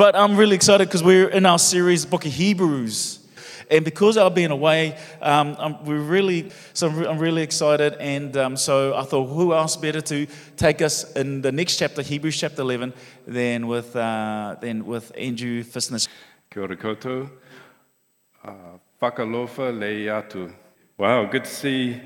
But 0.00 0.16
I'm 0.16 0.38
really 0.38 0.56
excited 0.56 0.88
because 0.88 1.02
we're 1.02 1.28
in 1.28 1.44
our 1.44 1.58
series, 1.58 2.06
Book 2.06 2.24
of 2.24 2.32
Hebrews. 2.32 3.18
And 3.70 3.84
because 3.84 4.16
I've 4.16 4.34
been 4.34 4.50
away, 4.50 4.96
um, 5.20 5.54
I'm, 5.58 5.84
we're 5.84 6.00
really, 6.00 6.50
so 6.72 6.88
I'm, 6.88 6.96
re- 6.96 7.06
I'm 7.06 7.18
really 7.18 7.42
excited. 7.42 7.96
And 8.00 8.34
um, 8.34 8.56
so 8.56 8.96
I 8.96 9.02
thought, 9.02 9.26
who 9.26 9.52
else 9.52 9.76
better 9.76 10.00
to 10.00 10.26
take 10.56 10.80
us 10.80 11.12
in 11.12 11.42
the 11.42 11.52
next 11.52 11.76
chapter, 11.76 12.00
Hebrews 12.00 12.40
chapter 12.40 12.62
11, 12.62 12.94
than 13.26 13.66
with, 13.66 13.94
uh, 13.94 14.56
than 14.62 14.86
with 14.86 15.12
Andrew 15.18 15.62
Fisness. 15.62 16.08
Kia 16.50 16.62
ora 16.62 16.76
koutou. 16.78 17.28
Uh, 18.42 18.52
whakalofa 19.02 19.78
le. 19.78 20.50
Wow, 20.96 21.26
good 21.26 21.44
to 21.44 21.50
see 21.50 22.00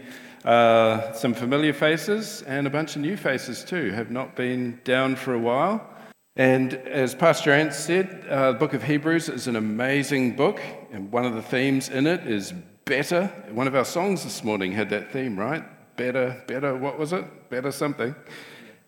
uh, 0.44 1.12
some 1.12 1.32
familiar 1.32 1.72
faces 1.72 2.42
and 2.42 2.66
a 2.66 2.70
bunch 2.70 2.96
of 2.96 3.02
new 3.02 3.16
faces 3.16 3.62
too. 3.62 3.92
Have 3.92 4.10
not 4.10 4.34
been 4.34 4.80
down 4.82 5.14
for 5.14 5.34
a 5.34 5.38
while. 5.38 5.93
And 6.36 6.74
as 6.74 7.14
Pastor 7.14 7.52
Ant 7.52 7.72
said, 7.72 8.26
uh, 8.28 8.50
the 8.52 8.58
book 8.58 8.74
of 8.74 8.82
Hebrews 8.82 9.28
is 9.28 9.46
an 9.46 9.54
amazing 9.54 10.34
book, 10.34 10.60
and 10.90 11.12
one 11.12 11.24
of 11.24 11.34
the 11.34 11.42
themes 11.42 11.88
in 11.88 12.08
it 12.08 12.26
is 12.26 12.52
better. 12.84 13.26
One 13.52 13.68
of 13.68 13.76
our 13.76 13.84
songs 13.84 14.24
this 14.24 14.42
morning 14.42 14.72
had 14.72 14.90
that 14.90 15.12
theme, 15.12 15.38
right? 15.38 15.62
Better, 15.96 16.42
better, 16.48 16.74
what 16.74 16.98
was 16.98 17.12
it? 17.12 17.50
Better 17.50 17.70
something. 17.70 18.16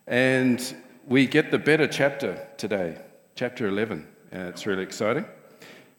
And 0.08 0.74
we 1.06 1.28
get 1.28 1.52
the 1.52 1.58
better 1.58 1.86
chapter 1.86 2.48
today, 2.56 2.98
chapter 3.36 3.68
11. 3.68 4.04
Uh, 4.34 4.38
it's 4.40 4.66
really 4.66 4.82
exciting. 4.82 5.24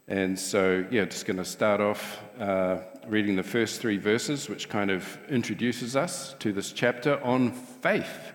And 0.09 0.37
so, 0.37 0.85
yeah, 0.91 1.05
just 1.05 1.25
going 1.25 1.37
to 1.37 1.45
start 1.45 1.79
off 1.79 2.21
uh, 2.41 2.79
reading 3.07 3.37
the 3.37 3.43
first 3.43 3.79
three 3.79 3.97
verses, 3.97 4.49
which 4.49 4.67
kind 4.67 4.91
of 4.91 5.17
introduces 5.29 5.95
us 5.95 6.35
to 6.39 6.51
this 6.51 6.73
chapter 6.73 7.23
on 7.23 7.53
faith. 7.53 8.33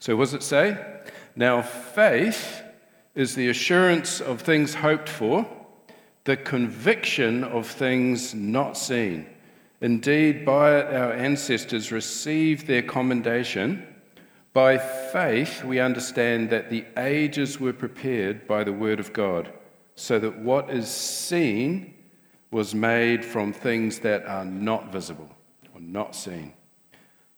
So, 0.00 0.16
what 0.16 0.24
does 0.24 0.34
it 0.34 0.42
say? 0.42 0.76
Now, 1.36 1.60
faith 1.60 2.62
is 3.14 3.34
the 3.34 3.50
assurance 3.50 4.20
of 4.22 4.40
things 4.40 4.74
hoped 4.74 5.08
for, 5.08 5.46
the 6.24 6.36
conviction 6.36 7.44
of 7.44 7.66
things 7.66 8.34
not 8.34 8.76
seen. 8.76 9.26
Indeed, 9.82 10.46
by 10.46 10.78
it 10.78 10.86
our 10.94 11.12
ancestors 11.12 11.92
received 11.92 12.66
their 12.66 12.82
commendation. 12.82 13.86
By 14.54 14.78
faith, 14.78 15.62
we 15.62 15.78
understand 15.78 16.48
that 16.48 16.70
the 16.70 16.86
ages 16.96 17.60
were 17.60 17.74
prepared 17.74 18.48
by 18.48 18.64
the 18.64 18.72
word 18.72 18.98
of 18.98 19.12
God, 19.12 19.52
so 19.94 20.18
that 20.18 20.38
what 20.38 20.70
is 20.70 20.88
seen 20.88 21.92
was 22.50 22.74
made 22.74 23.22
from 23.22 23.52
things 23.52 23.98
that 23.98 24.24
are 24.24 24.46
not 24.46 24.90
visible 24.90 25.28
or 25.74 25.80
not 25.82 26.16
seen. 26.16 26.54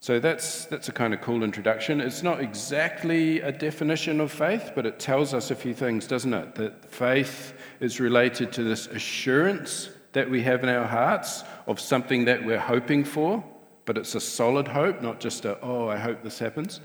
So 0.00 0.20
that's, 0.20 0.66
that's 0.66 0.88
a 0.88 0.92
kind 0.92 1.12
of 1.12 1.20
cool 1.20 1.42
introduction. 1.42 2.00
It's 2.00 2.22
not 2.22 2.41
exactly 2.41 3.41
a 3.41 3.50
definition 3.50 4.20
of 4.20 4.30
faith, 4.30 4.70
but 4.74 4.86
it 4.86 5.00
tells 5.00 5.34
us 5.34 5.50
a 5.50 5.56
few 5.56 5.74
things, 5.74 6.06
doesn't 6.06 6.32
it? 6.32 6.54
That 6.54 6.91
faith 6.91 7.52
is 7.80 7.98
related 7.98 8.52
to 8.52 8.62
this 8.62 8.86
assurance 8.86 9.91
that 10.12 10.30
we 10.30 10.42
have 10.42 10.62
in 10.62 10.69
our 10.69 10.86
hearts 10.86 11.42
of 11.66 11.80
something 11.80 12.26
that 12.26 12.44
we're 12.44 12.60
hoping 12.60 13.04
for, 13.04 13.44
but 13.86 13.98
it's 13.98 14.14
a 14.14 14.20
solid 14.20 14.69
hope, 14.69 15.02
not 15.02 15.19
just 15.19 15.44
a, 15.44 15.58
oh, 15.62 15.88
I 15.88 15.96
hope 15.96 16.22
this 16.22 16.38
happens. 16.38 16.80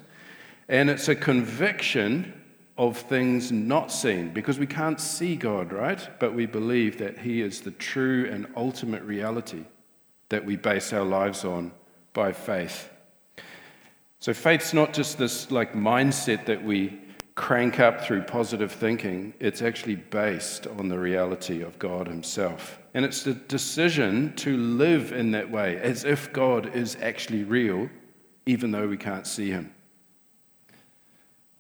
And 0.68 0.90
it's 0.90 1.08
a 1.08 1.16
conviction 1.16 2.34
of 2.78 2.98
things 2.98 3.52
not 3.52 3.92
seen, 3.92 4.34
because 4.34 4.58
we 4.58 4.66
can't 4.66 5.00
see 5.00 5.36
God, 5.36 5.72
right? 5.72 6.10
But 6.20 6.34
we 6.34 6.48
believe 6.48 6.98
that 6.98 7.20
He 7.20 7.42
is 7.42 7.62
the 7.62 7.72
true 7.72 8.28
and 8.32 8.48
ultimate 8.58 9.04
reality 9.04 9.66
that 10.30 10.44
we 10.44 10.56
base 10.56 10.92
our 10.92 11.06
lives 11.06 11.46
on 11.46 11.72
by 12.14 12.32
faith. 12.32 12.90
So 14.24 14.34
faith's 14.34 14.74
not 14.74 14.94
just 14.94 15.18
this 15.18 15.52
like 15.52 15.74
mindset 15.74 16.46
that 16.46 16.64
we 16.64 16.98
crank 17.36 17.82
up 17.82 18.06
through 18.06 18.22
positive 18.22 18.72
thinking. 18.72 19.34
It's 19.42 19.62
actually 19.62 19.98
based 19.98 20.66
on 20.66 20.88
the 20.88 20.98
reality 20.98 21.62
of 21.62 21.78
God 21.78 22.08
Himself. 22.08 22.80
And 22.94 23.04
it's 23.04 23.24
the 23.24 23.34
decision 23.34 24.34
to 24.38 24.56
live 24.56 25.12
in 25.12 25.32
that 25.32 25.52
way, 25.52 25.76
as 25.76 26.06
if 26.06 26.32
God 26.32 26.74
is 26.74 26.96
actually 27.02 27.44
real, 27.44 27.90
even 28.46 28.72
though 28.72 28.88
we 28.88 28.96
can't 28.96 29.28
see 29.28 29.50
Him. 29.50 29.74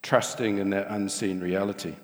Trusting 0.02 0.57
in 0.57 0.69
that 0.69 0.88
unseen 0.90 1.41
reality. 1.41 1.96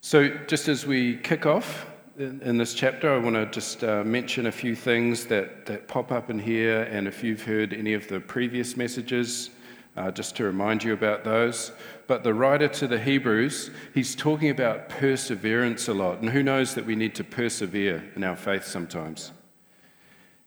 So, 0.00 0.30
just 0.46 0.68
as 0.68 0.86
we 0.86 1.18
kick 1.18 1.44
off, 1.44 1.84
in, 2.18 2.58
this 2.58 2.74
chapter, 2.74 3.12
I 3.12 3.18
want 3.18 3.36
to 3.36 3.46
just 3.46 3.82
uh, 3.82 4.04
mention 4.04 4.46
a 4.46 4.52
few 4.52 4.74
things 4.74 5.26
that, 5.26 5.66
that 5.66 5.88
pop 5.88 6.12
up 6.12 6.28
in 6.30 6.38
here, 6.38 6.82
and 6.82 7.08
if 7.08 7.24
you've 7.24 7.42
heard 7.42 7.72
any 7.72 7.94
of 7.94 8.06
the 8.08 8.20
previous 8.20 8.76
messages, 8.76 9.50
uh, 9.96 10.10
just 10.10 10.36
to 10.36 10.44
remind 10.44 10.84
you 10.84 10.92
about 10.92 11.24
those. 11.24 11.72
But 12.06 12.22
the 12.22 12.34
writer 12.34 12.68
to 12.68 12.86
the 12.86 12.98
Hebrews, 12.98 13.70
he's 13.94 14.14
talking 14.14 14.50
about 14.50 14.88
perseverance 14.88 15.88
a 15.88 15.94
lot. 15.94 16.20
And 16.20 16.30
who 16.30 16.42
knows 16.42 16.74
that 16.74 16.84
we 16.84 16.96
need 16.96 17.14
to 17.16 17.24
persevere 17.24 18.04
in 18.16 18.24
our 18.24 18.36
faith 18.36 18.64
sometimes? 18.64 19.32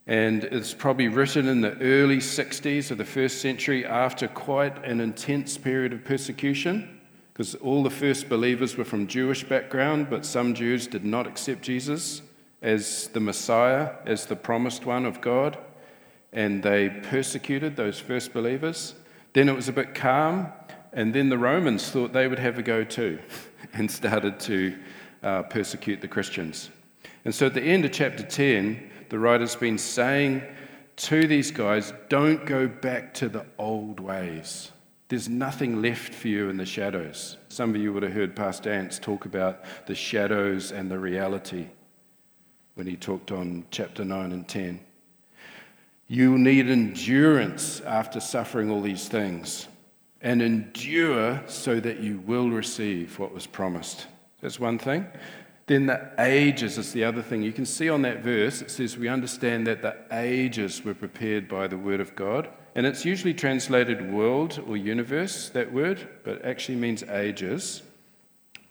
And 0.07 0.43
it's 0.43 0.73
probably 0.73 1.07
written 1.07 1.47
in 1.47 1.61
the 1.61 1.77
early 1.79 2.17
60s 2.17 2.91
of 2.91 2.99
the 2.99 3.05
first 3.05 3.41
century 3.41 3.85
after 3.85 4.27
quite 4.27 4.83
an 4.85 4.99
intense 4.99 5.57
period 5.57 5.93
of 5.93 6.03
persecution 6.03 6.94
because 7.35 7.53
all 7.55 7.83
the 7.83 7.89
first 7.89 8.29
believers 8.29 8.77
were 8.77 8.85
from 8.85 9.07
Jewish 9.07 9.43
background, 9.43 10.09
but 10.09 10.25
some 10.25 10.53
Jews 10.53 10.87
did 10.87 11.03
not 11.03 11.27
accept 11.27 11.63
Jesus 11.63 12.21
as 12.61 13.09
the 13.09 13.19
Messiah, 13.19 13.91
as 14.05 14.25
the 14.25 14.37
promised 14.37 14.85
one 14.85 15.05
of 15.05 15.19
God, 15.19 15.57
and 16.31 16.63
they 16.63 16.87
persecuted 16.89 17.75
those 17.75 17.99
first 17.99 18.31
believers. 18.31 18.95
Then 19.33 19.49
it 19.49 19.53
was 19.53 19.67
a 19.67 19.73
bit 19.73 19.93
calm, 19.93 20.47
and 20.93 21.13
then 21.13 21.27
the 21.27 21.37
Romans 21.37 21.91
thought 21.91 22.13
they 22.13 22.29
would 22.29 22.39
have 22.39 22.57
a 22.57 22.63
go 22.63 22.85
too, 22.85 23.19
and 23.73 23.91
started 23.91 24.39
to 24.39 24.73
uh, 25.21 25.41
persecute 25.43 25.99
the 25.99 26.07
Christians. 26.07 26.69
And 27.25 27.35
so 27.35 27.47
at 27.47 27.53
the 27.53 27.61
end 27.61 27.83
of 27.83 27.91
chapter 27.91 28.23
10, 28.23 28.91
the 29.09 29.19
writer's 29.19 29.57
been 29.57 29.77
saying 29.77 30.41
to 30.95 31.27
these 31.27 31.51
guys, 31.51 31.91
don't 32.07 32.45
go 32.45 32.69
back 32.69 33.13
to 33.15 33.27
the 33.27 33.45
old 33.57 33.99
ways. 33.99 34.71
There's 35.07 35.29
nothing 35.29 35.81
left 35.81 36.13
for 36.13 36.27
you 36.27 36.49
in 36.49 36.57
the 36.57 36.65
shadows. 36.65 37.37
Some 37.49 37.75
of 37.75 37.77
you 37.77 37.93
would 37.93 38.03
have 38.03 38.13
heard 38.13 38.35
Pastor 38.35 38.71
Ants 38.71 38.97
talk 38.97 39.25
about 39.25 39.63
the 39.85 39.93
shadows 39.93 40.71
and 40.71 40.89
the 40.89 40.97
reality 40.97 41.67
when 42.73 42.87
he 42.87 42.95
talked 42.95 43.31
on 43.31 43.65
chapter 43.69 44.03
9 44.03 44.31
and 44.31 44.47
10. 44.47 44.79
You 46.07 46.37
need 46.37 46.69
endurance 46.69 47.81
after 47.81 48.19
suffering 48.19 48.69
all 48.69 48.81
these 48.81 49.07
things, 49.07 49.67
and 50.21 50.41
endure 50.41 51.41
so 51.47 51.79
that 51.79 51.99
you 51.99 52.19
will 52.25 52.49
receive 52.49 53.17
what 53.19 53.33
was 53.33 53.47
promised. 53.47 54.07
That's 54.41 54.59
one 54.59 54.79
thing. 54.79 55.07
Then 55.67 55.87
the 55.87 56.11
ages 56.19 56.77
is 56.77 56.93
the 56.93 57.03
other 57.03 57.21
thing. 57.21 57.41
You 57.41 57.53
can 57.53 57.65
see 57.65 57.89
on 57.89 58.03
that 58.03 58.21
verse, 58.21 58.61
it 58.61 58.69
says, 58.69 58.97
We 58.97 59.07
understand 59.07 59.65
that 59.67 59.81
the 59.81 59.95
ages 60.11 60.83
were 60.83 60.93
prepared 60.93 61.47
by 61.47 61.67
the 61.67 61.77
word 61.77 61.99
of 61.99 62.15
God. 62.15 62.49
And 62.75 62.85
it's 62.85 63.05
usually 63.05 63.33
translated 63.33 64.11
world 64.11 64.61
or 64.67 64.75
universe, 64.75 65.47
that 65.49 65.71
word, 65.71 66.09
but 66.25 66.43
actually 66.43 66.75
means 66.75 67.03
ages, 67.03 67.81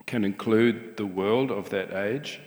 can 0.05 0.25
include 0.25 0.99
the 0.99 1.07
world 1.07 1.51
of 1.51 1.71
that 1.71 1.95
age. 1.95 2.39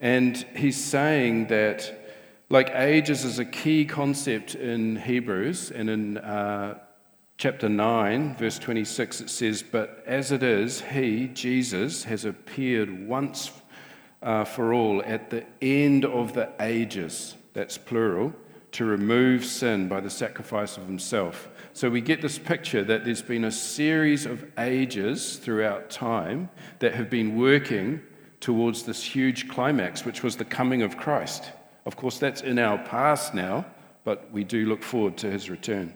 And 0.00 0.34
he's 0.56 0.82
saying 0.82 1.48
that, 1.48 2.06
like 2.48 2.70
ages 2.70 3.26
is 3.26 3.38
a 3.38 3.44
key 3.44 3.84
concept 3.84 4.54
in 4.54 4.96
Hebrews, 4.96 5.70
and 5.70 5.90
in 5.90 6.16
uh, 6.16 6.78
chapter 7.36 7.68
9, 7.68 8.36
verse 8.36 8.58
26, 8.58 9.20
it 9.20 9.30
says, 9.30 9.62
But 9.62 10.02
as 10.06 10.32
it 10.32 10.42
is, 10.42 10.80
he, 10.80 11.28
Jesus, 11.28 12.04
has 12.04 12.24
appeared 12.24 13.06
once 13.06 13.52
uh, 14.22 14.44
for 14.44 14.72
all 14.72 15.02
at 15.04 15.28
the 15.28 15.44
end 15.60 16.06
of 16.06 16.32
the 16.32 16.50
ages. 16.58 17.34
That's 17.52 17.76
plural 17.76 18.32
to 18.74 18.84
remove 18.84 19.44
sin 19.44 19.86
by 19.86 20.00
the 20.00 20.10
sacrifice 20.10 20.76
of 20.76 20.84
himself. 20.86 21.48
So 21.74 21.88
we 21.88 22.00
get 22.00 22.20
this 22.20 22.40
picture 22.40 22.82
that 22.82 23.04
there's 23.04 23.22
been 23.22 23.44
a 23.44 23.52
series 23.52 24.26
of 24.26 24.44
ages 24.58 25.36
throughout 25.36 25.90
time 25.90 26.48
that 26.80 26.92
have 26.94 27.08
been 27.08 27.38
working 27.38 28.02
towards 28.40 28.82
this 28.82 29.00
huge 29.00 29.48
climax, 29.48 30.04
which 30.04 30.24
was 30.24 30.36
the 30.36 30.44
coming 30.44 30.82
of 30.82 30.96
Christ. 30.96 31.52
Of 31.86 31.94
course, 31.96 32.18
that's 32.18 32.42
in 32.42 32.58
our 32.58 32.78
past 32.78 33.32
now, 33.32 33.64
but 34.02 34.28
we 34.32 34.42
do 34.42 34.66
look 34.66 34.82
forward 34.82 35.16
to 35.18 35.30
his 35.30 35.48
return. 35.48 35.94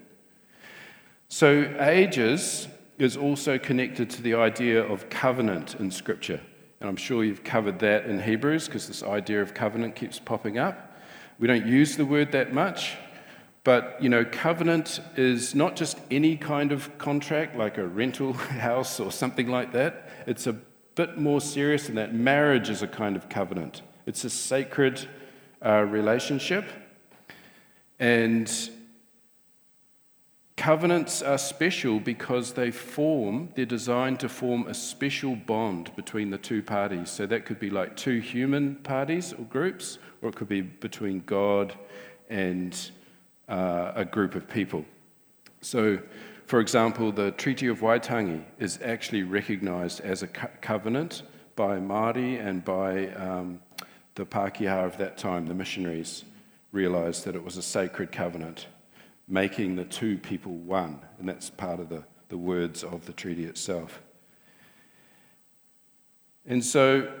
So, 1.27 1.75
ages 1.81 2.69
is 2.97 3.17
also 3.17 3.57
connected 3.57 4.09
to 4.11 4.21
the 4.21 4.35
idea 4.35 4.81
of 4.81 5.09
covenant 5.09 5.75
in 5.75 5.91
Scripture. 5.91 6.39
And 6.79 6.89
I'm 6.89 6.95
sure 6.95 7.25
you've 7.25 7.43
covered 7.43 7.79
that 7.79 8.05
in 8.05 8.21
Hebrews 8.21 8.67
because 8.67 8.87
this 8.87 9.03
idea 9.03 9.41
of 9.41 9.53
covenant 9.53 9.95
keeps 9.95 10.17
popping 10.17 10.57
up. 10.57 10.88
We 11.39 11.47
don't 11.47 11.65
use 11.65 11.95
the 11.95 12.05
word 12.05 12.33
that 12.33 12.53
much, 12.53 12.97
but 13.63 13.97
you 14.01 14.09
know, 14.09 14.25
covenant 14.25 14.99
is 15.15 15.55
not 15.55 15.77
just 15.77 15.97
any 16.11 16.35
kind 16.35 16.73
of 16.73 16.97
contract 16.97 17.55
like 17.55 17.77
a 17.77 17.87
rental 17.87 18.33
house 18.67 18.99
or 18.99 19.09
something 19.09 19.47
like 19.47 19.71
that. 19.71 20.09
It's 20.27 20.47
a 20.47 20.53
bit 20.95 21.17
more 21.17 21.39
serious 21.39 21.87
than 21.87 21.95
that. 21.95 22.13
Marriage 22.13 22.69
is 22.69 22.81
a 22.81 22.87
kind 22.87 23.15
of 23.15 23.29
covenant. 23.29 23.83
It's 24.05 24.25
a 24.25 24.29
sacred 24.29 25.07
uh, 25.65 25.83
relationship, 25.83 26.65
and 27.99 28.51
Covenants 30.59 31.21
are 31.21 31.37
special 31.37 32.01
because 32.01 32.51
they 32.51 32.69
form, 32.69 33.47
they're 33.55 33.65
designed 33.65 34.19
to 34.19 34.27
form 34.27 34.67
a 34.67 34.73
special 34.73 35.37
bond 35.37 35.95
between 35.95 36.31
the 36.31 36.37
two 36.37 36.61
parties. 36.61 37.09
So 37.09 37.25
that 37.27 37.45
could 37.45 37.61
be 37.61 37.69
like 37.69 37.95
two 37.95 38.19
human 38.19 38.75
parties 38.75 39.31
or 39.31 39.45
groups, 39.45 39.99
or 40.21 40.27
it 40.27 40.35
could 40.35 40.49
be 40.49 40.59
between 40.59 41.23
God 41.25 41.75
and 42.29 42.77
uh, 43.47 43.93
a 43.95 44.03
group 44.03 44.35
of 44.35 44.49
people. 44.49 44.83
So, 45.61 45.97
for 46.45 46.59
example, 46.59 47.13
the 47.13 47.31
Treaty 47.31 47.67
of 47.67 47.79
Waitangi 47.79 48.43
is 48.59 48.79
actually 48.83 49.23
recognized 49.23 50.01
as 50.01 50.23
a 50.23 50.27
co- 50.27 50.49
covenant 50.59 51.23
by 51.55 51.77
Māori 51.79 52.45
and 52.45 52.65
by 52.65 53.07
um, 53.13 53.61
the 54.15 54.25
Pākehā 54.25 54.85
of 54.85 54.97
that 54.97 55.17
time, 55.17 55.45
the 55.45 55.55
missionaries 55.55 56.25
realized 56.73 57.23
that 57.23 57.33
it 57.33 57.45
was 57.45 57.55
a 57.55 57.61
sacred 57.61 58.11
covenant 58.11 58.67
making 59.29 59.75
the 59.75 59.85
two 59.85 60.17
people 60.17 60.53
one. 60.53 60.99
And 61.19 61.29
that's 61.29 61.49
part 61.49 61.79
of 61.79 61.89
the, 61.89 62.03
the 62.29 62.37
words 62.37 62.83
of 62.83 63.05
the 63.05 63.13
treaty 63.13 63.45
itself. 63.45 64.01
And 66.45 66.65
so 66.65 67.13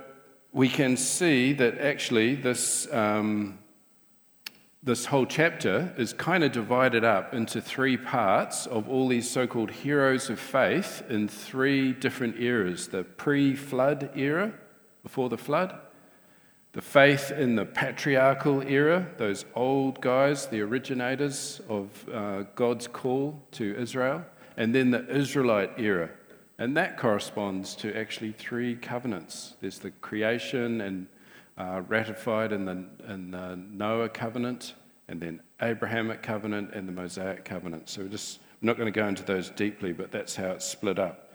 we 0.51 0.67
can 0.67 0.97
see 0.97 1.53
that 1.53 1.77
actually 1.77 2.33
this, 2.33 2.91
um, 2.91 3.59
this 4.81 5.05
whole 5.05 5.27
chapter 5.27 5.93
is 5.97 6.13
kind 6.13 6.43
of 6.43 6.51
divided 6.51 7.03
up 7.03 7.33
into 7.33 7.61
three 7.61 7.95
parts 7.95 8.65
of 8.65 8.89
all 8.89 9.07
these 9.07 9.29
so 9.29 9.45
called 9.45 9.69
heroes 9.69 10.29
of 10.31 10.39
faith 10.39 11.03
in 11.09 11.27
three 11.27 11.93
different 11.93 12.39
eras 12.39 12.87
the 12.87 13.03
pre 13.03 13.55
flood 13.55 14.09
era, 14.15 14.53
before 15.03 15.29
the 15.29 15.37
flood, 15.37 15.79
the 16.73 16.81
faith 16.81 17.31
in 17.31 17.55
the 17.55 17.65
patriarchal 17.65 18.61
era, 18.61 19.07
those 19.17 19.45
old 19.55 19.99
guys, 20.01 20.47
the 20.47 20.61
originators 20.61 21.61
of 21.67 22.07
uh, 22.13 22.43
God's 22.55 22.87
call 22.87 23.41
to 23.51 23.75
Israel, 23.75 24.23
and 24.55 24.73
then 24.73 24.91
the 24.91 25.07
Israelite 25.09 25.71
era. 25.79 26.09
And 26.59 26.77
that 26.77 26.97
corresponds 26.97 27.75
to 27.77 27.97
actually 27.97 28.33
three 28.33 28.75
covenants 28.75 29.55
there's 29.61 29.79
the 29.79 29.91
creation 29.91 30.81
and 30.81 31.07
uh, 31.57 31.81
ratified 31.87 32.51
in 32.51 32.65
the, 32.65 32.85
in 33.11 33.31
the 33.31 33.55
Noah 33.55 34.09
covenant, 34.09 34.75
and 35.07 35.19
then 35.19 35.41
Abrahamic 35.61 36.21
covenant 36.21 36.73
and 36.73 36.87
the 36.87 36.91
Mosaic 36.91 37.43
covenant. 37.45 37.89
So 37.89 38.03
we're 38.03 38.09
just 38.09 38.39
I'm 38.61 38.65
not 38.65 38.77
going 38.77 38.91
to 38.91 38.97
go 38.97 39.07
into 39.07 39.23
those 39.23 39.49
deeply, 39.49 39.93
but 39.93 40.11
that's 40.11 40.35
how 40.35 40.51
it's 40.51 40.65
split 40.65 40.99
up. 40.99 41.33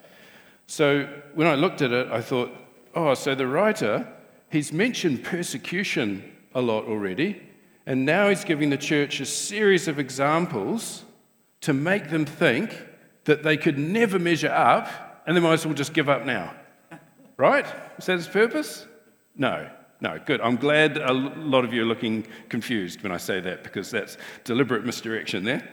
So 0.66 1.08
when 1.34 1.46
I 1.46 1.54
looked 1.54 1.80
at 1.80 1.90
it, 1.90 2.08
I 2.08 2.20
thought, 2.20 2.50
oh, 2.94 3.14
so 3.14 3.34
the 3.34 3.46
writer 3.46 4.06
He's 4.54 4.72
mentioned 4.72 5.24
persecution 5.24 6.22
a 6.54 6.60
lot 6.60 6.84
already, 6.84 7.42
and 7.86 8.06
now 8.06 8.28
he's 8.28 8.44
giving 8.44 8.70
the 8.70 8.76
church 8.76 9.18
a 9.18 9.26
series 9.26 9.88
of 9.88 9.98
examples 9.98 11.02
to 11.62 11.72
make 11.72 12.08
them 12.08 12.24
think 12.24 12.80
that 13.24 13.42
they 13.42 13.56
could 13.56 13.76
never 13.78 14.16
measure 14.16 14.52
up 14.52 15.24
and 15.26 15.36
they 15.36 15.40
might 15.40 15.54
as 15.54 15.66
well 15.66 15.74
just 15.74 15.92
give 15.92 16.08
up 16.08 16.24
now. 16.24 16.54
Right? 17.36 17.66
Is 17.98 18.06
that 18.06 18.18
his 18.18 18.28
purpose? 18.28 18.86
No. 19.36 19.68
No, 20.00 20.20
good. 20.24 20.40
I'm 20.40 20.54
glad 20.54 20.98
a 20.98 21.12
lot 21.12 21.64
of 21.64 21.72
you 21.72 21.82
are 21.82 21.86
looking 21.86 22.24
confused 22.48 23.02
when 23.02 23.10
I 23.10 23.16
say 23.16 23.40
that 23.40 23.64
because 23.64 23.90
that's 23.90 24.18
deliberate 24.44 24.84
misdirection 24.84 25.42
there. 25.42 25.68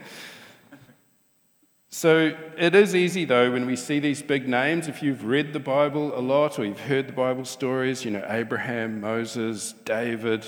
So 1.94 2.34
it 2.58 2.74
is 2.74 2.96
easy, 2.96 3.26
though, 3.26 3.52
when 3.52 3.66
we 3.66 3.76
see 3.76 4.00
these 4.00 4.22
big 4.22 4.48
names. 4.48 4.88
If 4.88 5.04
you've 5.04 5.26
read 5.26 5.52
the 5.52 5.60
Bible 5.60 6.18
a 6.18 6.22
lot 6.22 6.58
or 6.58 6.64
you've 6.64 6.80
heard 6.80 7.10
the 7.10 7.14
Bible 7.14 7.44
stories, 7.44 8.06
you 8.06 8.12
know, 8.12 8.26
Abraham, 8.30 9.02
Moses, 9.02 9.74
David, 9.84 10.46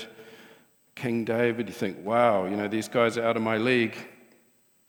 King 0.94 1.26
David, 1.26 1.68
you 1.68 1.74
think, 1.74 2.02
wow, 2.02 2.46
you 2.46 2.56
know, 2.56 2.66
these 2.66 2.88
guys 2.88 3.18
are 3.18 3.24
out 3.24 3.36
of 3.36 3.42
my 3.42 3.58
league. 3.58 3.94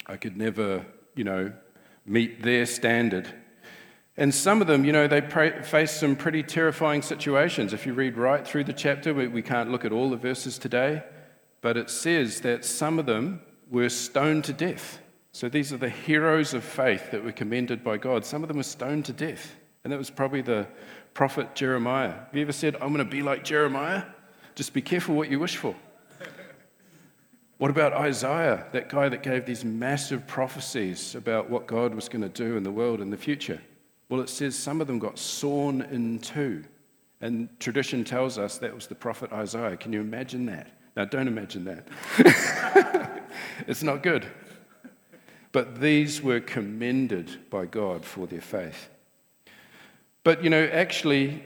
I 0.07 0.15
could 0.15 0.37
never, 0.37 0.85
you 1.13 1.25
know, 1.25 1.51
meet 2.05 2.41
their 2.41 2.65
standard. 2.65 3.27
And 4.15 4.33
some 4.33 4.61
of 4.61 4.67
them, 4.67 4.85
you 4.85 4.93
know, 4.93 5.07
they 5.09 5.19
face 5.19 5.91
some 5.91 6.15
pretty 6.15 6.41
terrifying 6.41 7.01
situations. 7.01 7.73
If 7.73 7.85
you 7.85 7.93
read 7.93 8.15
right 8.15 8.47
through 8.47 8.63
the 8.63 8.73
chapter, 8.73 9.13
we, 9.13 9.27
we 9.27 9.41
can't 9.41 9.71
look 9.71 9.83
at 9.83 9.91
all 9.91 10.09
the 10.09 10.15
verses 10.15 10.57
today, 10.57 11.03
but 11.59 11.75
it 11.75 11.89
says 11.89 12.39
that 12.41 12.63
some 12.63 12.97
of 12.97 13.05
them 13.05 13.41
were 13.69 13.89
stoned 13.89 14.45
to 14.45 14.53
death. 14.53 14.99
So 15.35 15.49
these 15.49 15.73
are 15.73 15.77
the 15.77 15.89
heroes 15.89 16.53
of 16.53 16.63
faith 16.63 17.11
that 17.11 17.21
were 17.21 17.33
commended 17.33 17.83
by 17.83 17.97
God. 17.97 18.23
Some 18.23 18.41
of 18.41 18.47
them 18.47 18.55
were 18.55 18.63
stoned 18.63 19.03
to 19.07 19.11
death. 19.11 19.53
And 19.83 19.91
that 19.91 19.97
was 19.97 20.09
probably 20.09 20.39
the 20.39 20.65
prophet 21.13 21.53
Jeremiah. 21.55 22.13
Have 22.13 22.29
you 22.31 22.41
ever 22.41 22.53
said, 22.53 22.75
I'm 22.75 22.93
going 22.93 22.99
to 22.99 23.03
be 23.03 23.21
like 23.21 23.43
Jeremiah? 23.43 24.03
Just 24.55 24.71
be 24.71 24.81
careful 24.81 25.13
what 25.13 25.29
you 25.29 25.37
wish 25.37 25.57
for. 25.57 25.75
What 27.57 27.69
about 27.69 27.91
Isaiah, 27.91 28.65
that 28.71 28.87
guy 28.87 29.09
that 29.09 29.23
gave 29.23 29.45
these 29.45 29.65
massive 29.65 30.25
prophecies 30.25 31.15
about 31.15 31.49
what 31.49 31.67
God 31.67 31.93
was 31.93 32.07
going 32.07 32.21
to 32.21 32.29
do 32.29 32.55
in 32.55 32.63
the 32.63 32.71
world 32.71 33.01
in 33.01 33.09
the 33.09 33.17
future? 33.17 33.59
Well, 34.07 34.21
it 34.21 34.29
says 34.29 34.55
some 34.55 34.79
of 34.79 34.87
them 34.87 34.99
got 34.99 35.19
sawn 35.19 35.81
in 35.81 36.19
two. 36.19 36.63
And 37.19 37.49
tradition 37.59 38.05
tells 38.05 38.37
us 38.37 38.57
that 38.59 38.73
was 38.73 38.87
the 38.87 38.95
prophet 38.95 39.33
Isaiah. 39.33 39.75
Can 39.75 39.91
you 39.91 39.99
imagine 39.99 40.45
that? 40.45 40.71
Now, 40.95 41.03
don't 41.03 41.27
imagine 41.27 41.65
that. 41.65 43.21
it's 43.67 43.83
not 43.83 44.01
good. 44.01 44.25
But 45.55 45.79
these 45.79 46.21
were 46.21 46.41
commended 46.41 47.49
by 47.49 47.65
God 47.65 48.03
for 48.03 48.27
their 48.27 48.41
faith. 48.41 48.89
But, 50.25 50.43
you 50.43 50.49
know, 50.49 50.65
actually, 50.65 51.41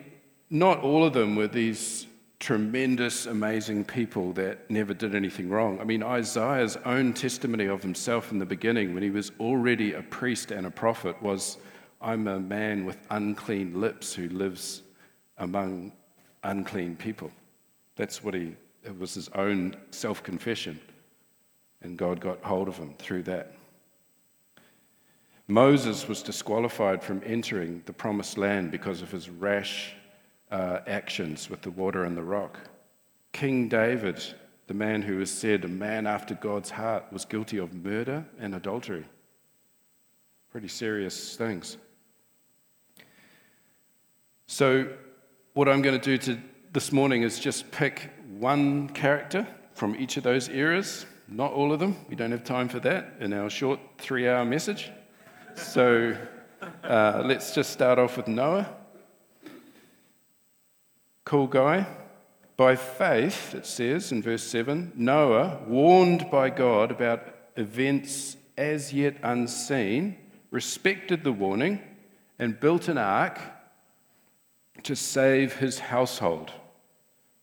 not 0.50 0.80
all 0.80 1.06
of 1.06 1.14
them 1.14 1.36
were 1.36 1.48
these 1.48 2.08
tremendous, 2.40 3.28
amazing 3.28 3.86
people 3.86 4.34
that 4.34 4.68
never 4.68 4.96
did 4.96 5.14
anything 5.14 5.48
wrong. 5.48 5.80
I 5.80 5.84
mean, 5.84 6.02
Isaiah's 6.02 6.76
own 6.86 7.14
testimony 7.14 7.68
of 7.68 7.84
himself 7.84 8.32
in 8.32 8.40
the 8.40 8.48
beginning, 8.48 8.96
when 8.96 9.04
he 9.04 9.12
was 9.12 9.32
already 9.40 9.94
a 9.94 10.02
priest 10.02 10.50
and 10.50 10.66
a 10.66 10.72
prophet, 10.72 11.22
was 11.22 11.58
I'm 12.02 12.28
a 12.28 12.40
man 12.40 12.86
with 12.86 12.98
unclean 13.12 13.80
lips 13.80 14.12
who 14.16 14.28
lives 14.30 14.82
among 15.38 15.92
unclean 16.44 16.96
people. 16.96 17.30
That's 17.96 18.24
what 18.24 18.34
he, 18.34 18.56
it 18.84 18.98
was 18.98 19.14
his 19.14 19.30
own 19.36 19.76
self 19.92 20.24
confession. 20.24 20.80
And 21.84 21.96
God 21.96 22.20
got 22.20 22.44
hold 22.44 22.68
of 22.68 22.76
him 22.76 22.96
through 22.98 23.22
that. 23.24 23.54
Moses 25.50 26.08
was 26.08 26.22
disqualified 26.22 27.04
from 27.04 27.24
entering 27.26 27.82
the 27.88 27.92
promised 27.92 28.38
land 28.38 28.70
because 28.70 29.02
of 29.02 29.10
his 29.10 29.32
rash 29.32 29.96
uh, 30.52 30.82
actions 30.86 31.50
with 31.50 31.64
the 31.64 31.72
water 31.72 32.04
and 32.04 32.16
the 32.16 32.22
rock. 32.22 32.60
King 33.34 33.68
David, 33.68 34.24
the 34.68 34.76
man 34.76 35.02
who 35.02 35.18
was 35.18 35.32
said 35.32 35.66
a 35.66 35.68
man 35.68 36.06
after 36.06 36.36
God's 36.36 36.70
heart, 36.70 37.06
was 37.12 37.26
guilty 37.26 37.58
of 37.58 37.74
murder 37.74 38.24
and 38.38 38.54
adultery. 38.54 39.04
Pretty 40.52 40.68
serious 40.68 41.36
things. 41.36 41.78
So, 44.46 44.88
what 45.54 45.68
I'm 45.68 45.82
going 45.82 46.00
to 46.00 46.18
do 46.18 46.18
to, 46.32 46.40
this 46.74 46.92
morning 46.92 47.24
is 47.24 47.40
just 47.40 47.72
pick 47.72 48.12
one 48.38 48.88
character 48.90 49.48
from 49.74 49.96
each 49.96 50.16
of 50.16 50.22
those 50.22 50.48
eras, 50.48 51.08
not 51.28 51.54
all 51.54 51.74
of 51.74 51.80
them. 51.80 51.98
We 52.08 52.16
don't 52.16 52.32
have 52.32 52.44
time 52.44 52.70
for 52.70 52.80
that 52.82 53.16
in 53.20 53.34
our 53.34 53.50
short 53.50 53.80
three 53.98 54.30
hour 54.30 54.46
message. 54.46 54.92
So 55.60 56.16
uh, 56.84 57.22
let's 57.26 57.54
just 57.54 57.72
start 57.72 58.00
off 58.00 58.18
with 58.18 58.28
Noah. 58.28 58.74
Cool 61.26 61.48
guy. 61.48 61.86
By 62.56 62.76
faith, 62.76 63.54
it 63.54 63.66
says 63.66 64.12
in 64.12 64.22
verse 64.22 64.44
7, 64.44 64.94
Noah, 64.96 65.60
warned 65.68 66.32
by 66.32 66.50
God 66.50 66.92
about 66.92 67.36
events 67.56 68.38
as 68.58 68.94
yet 68.94 69.18
unseen, 69.22 70.18
respected 70.50 71.24
the 71.24 71.32
warning 71.32 71.82
and 72.40 72.60
built 72.60 72.88
an 72.88 72.98
ark 72.98 73.40
to 74.84 74.96
save 74.96 75.58
his 75.58 75.80
household. 75.80 76.52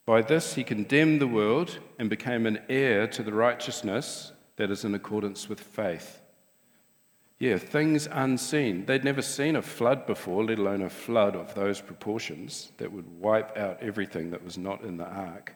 By 0.07 0.23
this, 0.23 0.55
he 0.55 0.65
condemned 0.65 1.21
the 1.21 1.27
world 1.27 1.79
and 1.99 2.09
became 2.09 2.47
an 2.47 2.61
heir 2.69 3.07
to 3.09 3.23
the 3.23 3.33
righteousness 3.33 4.33
that 4.57 4.71
is 4.71 4.85
in 4.85 4.95
accordance 4.95 5.49
with 5.49 5.61
faith. 5.61 6.23
Yeah, 7.39 7.59
things 7.59 8.09
unseen. 8.11 8.87
They'd 8.87 9.05
never 9.05 9.21
seen 9.21 9.57
a 9.57 9.63
flood 9.63 10.07
before, 10.07 10.45
let 10.45 10.59
alone 10.59 10.83
a 10.83 10.91
flood 10.91 11.37
of 11.37 11.55
those 11.55 11.81
proportions 11.83 12.73
that 12.79 12.91
would 12.91 13.07
wipe 13.21 13.57
out 13.59 13.83
everything 13.83 14.31
that 14.31 14.43
was 14.43 14.57
not 14.57 14.83
in 14.83 14.97
the 14.97 15.05
ark. 15.05 15.55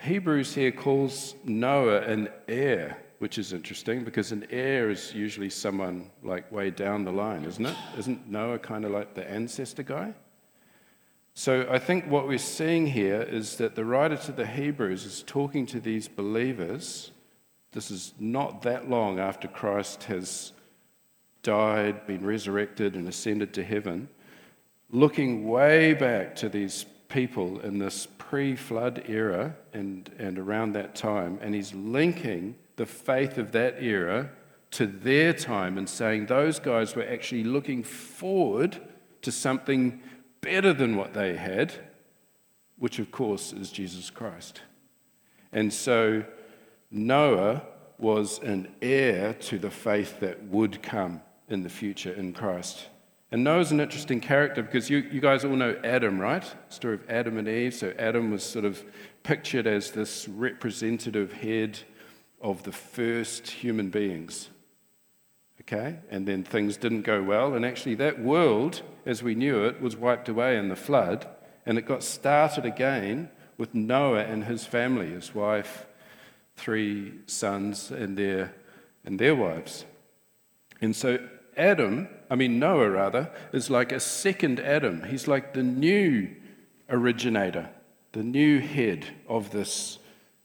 Hebrews 0.00 0.54
here 0.54 0.70
calls 0.70 1.34
Noah 1.44 2.02
an 2.02 2.28
heir, 2.46 2.98
which 3.20 3.38
is 3.38 3.54
interesting 3.54 4.04
because 4.04 4.32
an 4.32 4.46
heir 4.50 4.90
is 4.90 5.14
usually 5.14 5.48
someone 5.48 6.10
like 6.22 6.50
way 6.52 6.70
down 6.70 7.04
the 7.04 7.12
line, 7.12 7.44
isn't 7.44 7.64
it? 7.64 7.76
Isn't 7.96 8.28
Noah 8.28 8.58
kind 8.58 8.84
of 8.84 8.90
like 8.90 9.14
the 9.14 9.28
ancestor 9.30 9.82
guy? 9.82 10.12
So 11.32 11.66
I 11.70 11.78
think 11.78 12.06
what 12.10 12.28
we're 12.28 12.36
seeing 12.36 12.86
here 12.86 13.22
is 13.22 13.56
that 13.56 13.76
the 13.76 13.84
writer 13.84 14.16
to 14.16 14.32
the 14.32 14.46
Hebrews 14.46 15.06
is 15.06 15.24
talking 15.26 15.64
to 15.66 15.80
these 15.80 16.06
believers 16.06 17.12
this 17.74 17.90
is 17.90 18.14
not 18.20 18.62
that 18.62 18.88
long 18.88 19.18
after 19.18 19.48
Christ 19.48 20.04
has 20.04 20.52
died, 21.42 22.06
been 22.06 22.24
resurrected, 22.24 22.94
and 22.94 23.08
ascended 23.08 23.52
to 23.54 23.64
heaven, 23.64 24.08
looking 24.90 25.48
way 25.48 25.92
back 25.92 26.36
to 26.36 26.48
these 26.48 26.86
people 27.08 27.58
in 27.60 27.78
this 27.78 28.06
pre 28.16 28.54
flood 28.54 29.02
era 29.08 29.56
and, 29.72 30.08
and 30.18 30.38
around 30.38 30.72
that 30.74 30.94
time, 30.94 31.38
and 31.42 31.52
he's 31.52 31.74
linking 31.74 32.54
the 32.76 32.86
faith 32.86 33.38
of 33.38 33.50
that 33.52 33.82
era 33.82 34.30
to 34.70 34.86
their 34.86 35.32
time 35.32 35.76
and 35.76 35.88
saying 35.88 36.26
those 36.26 36.60
guys 36.60 36.94
were 36.94 37.06
actually 37.06 37.44
looking 37.44 37.82
forward 37.82 38.80
to 39.22 39.32
something 39.32 40.00
better 40.40 40.72
than 40.72 40.96
what 40.96 41.12
they 41.12 41.36
had, 41.36 41.74
which 42.78 43.00
of 43.00 43.10
course 43.10 43.52
is 43.52 43.72
Jesus 43.72 44.10
Christ. 44.10 44.62
And 45.52 45.72
so 45.72 46.24
Noah 46.90 47.62
was 47.98 48.38
an 48.40 48.68
heir 48.82 49.34
to 49.34 49.58
the 49.58 49.70
faith 49.70 50.20
that 50.20 50.42
would 50.44 50.82
come 50.82 51.20
in 51.48 51.62
the 51.62 51.68
future 51.68 52.12
in 52.12 52.32
Christ. 52.32 52.88
And 53.30 53.42
Noah's 53.42 53.72
an 53.72 53.80
interesting 53.80 54.20
character 54.20 54.62
because 54.62 54.88
you, 54.88 54.98
you 54.98 55.20
guys 55.20 55.44
all 55.44 55.56
know 55.56 55.76
Adam, 55.82 56.20
right? 56.20 56.44
Story 56.68 56.94
of 56.94 57.10
Adam 57.10 57.36
and 57.36 57.48
Eve. 57.48 57.74
So 57.74 57.92
Adam 57.98 58.30
was 58.30 58.44
sort 58.44 58.64
of 58.64 58.84
pictured 59.24 59.66
as 59.66 59.90
this 59.90 60.28
representative 60.28 61.32
head 61.32 61.80
of 62.40 62.62
the 62.62 62.72
first 62.72 63.48
human 63.48 63.90
beings. 63.90 64.50
Okay? 65.62 65.98
And 66.10 66.28
then 66.28 66.44
things 66.44 66.76
didn't 66.76 67.02
go 67.02 67.22
well. 67.22 67.54
And 67.54 67.64
actually, 67.64 67.94
that 67.96 68.20
world, 68.20 68.82
as 69.06 69.22
we 69.22 69.34
knew 69.34 69.64
it, 69.64 69.80
was 69.80 69.96
wiped 69.96 70.28
away 70.28 70.56
in 70.56 70.68
the 70.68 70.76
flood. 70.76 71.26
And 71.66 71.78
it 71.78 71.86
got 71.86 72.02
started 72.02 72.66
again 72.66 73.30
with 73.56 73.74
Noah 73.74 74.24
and 74.24 74.44
his 74.44 74.66
family, 74.66 75.10
his 75.10 75.34
wife, 75.34 75.86
three 76.56 77.12
sons, 77.26 77.90
and 77.90 78.16
their, 78.16 78.54
and 79.04 79.18
their 79.18 79.34
wives. 79.34 79.84
And 80.80 80.94
so 80.94 81.18
Adam, 81.56 82.08
I 82.30 82.36
mean, 82.36 82.58
Noah 82.58 82.90
rather, 82.90 83.30
is 83.52 83.70
like 83.70 83.92
a 83.92 84.00
second 84.00 84.60
Adam. 84.60 85.04
He's 85.04 85.28
like 85.28 85.54
the 85.54 85.62
new 85.62 86.34
originator, 86.88 87.70
the 88.12 88.22
new 88.22 88.60
head 88.60 89.06
of 89.28 89.50
this 89.50 89.98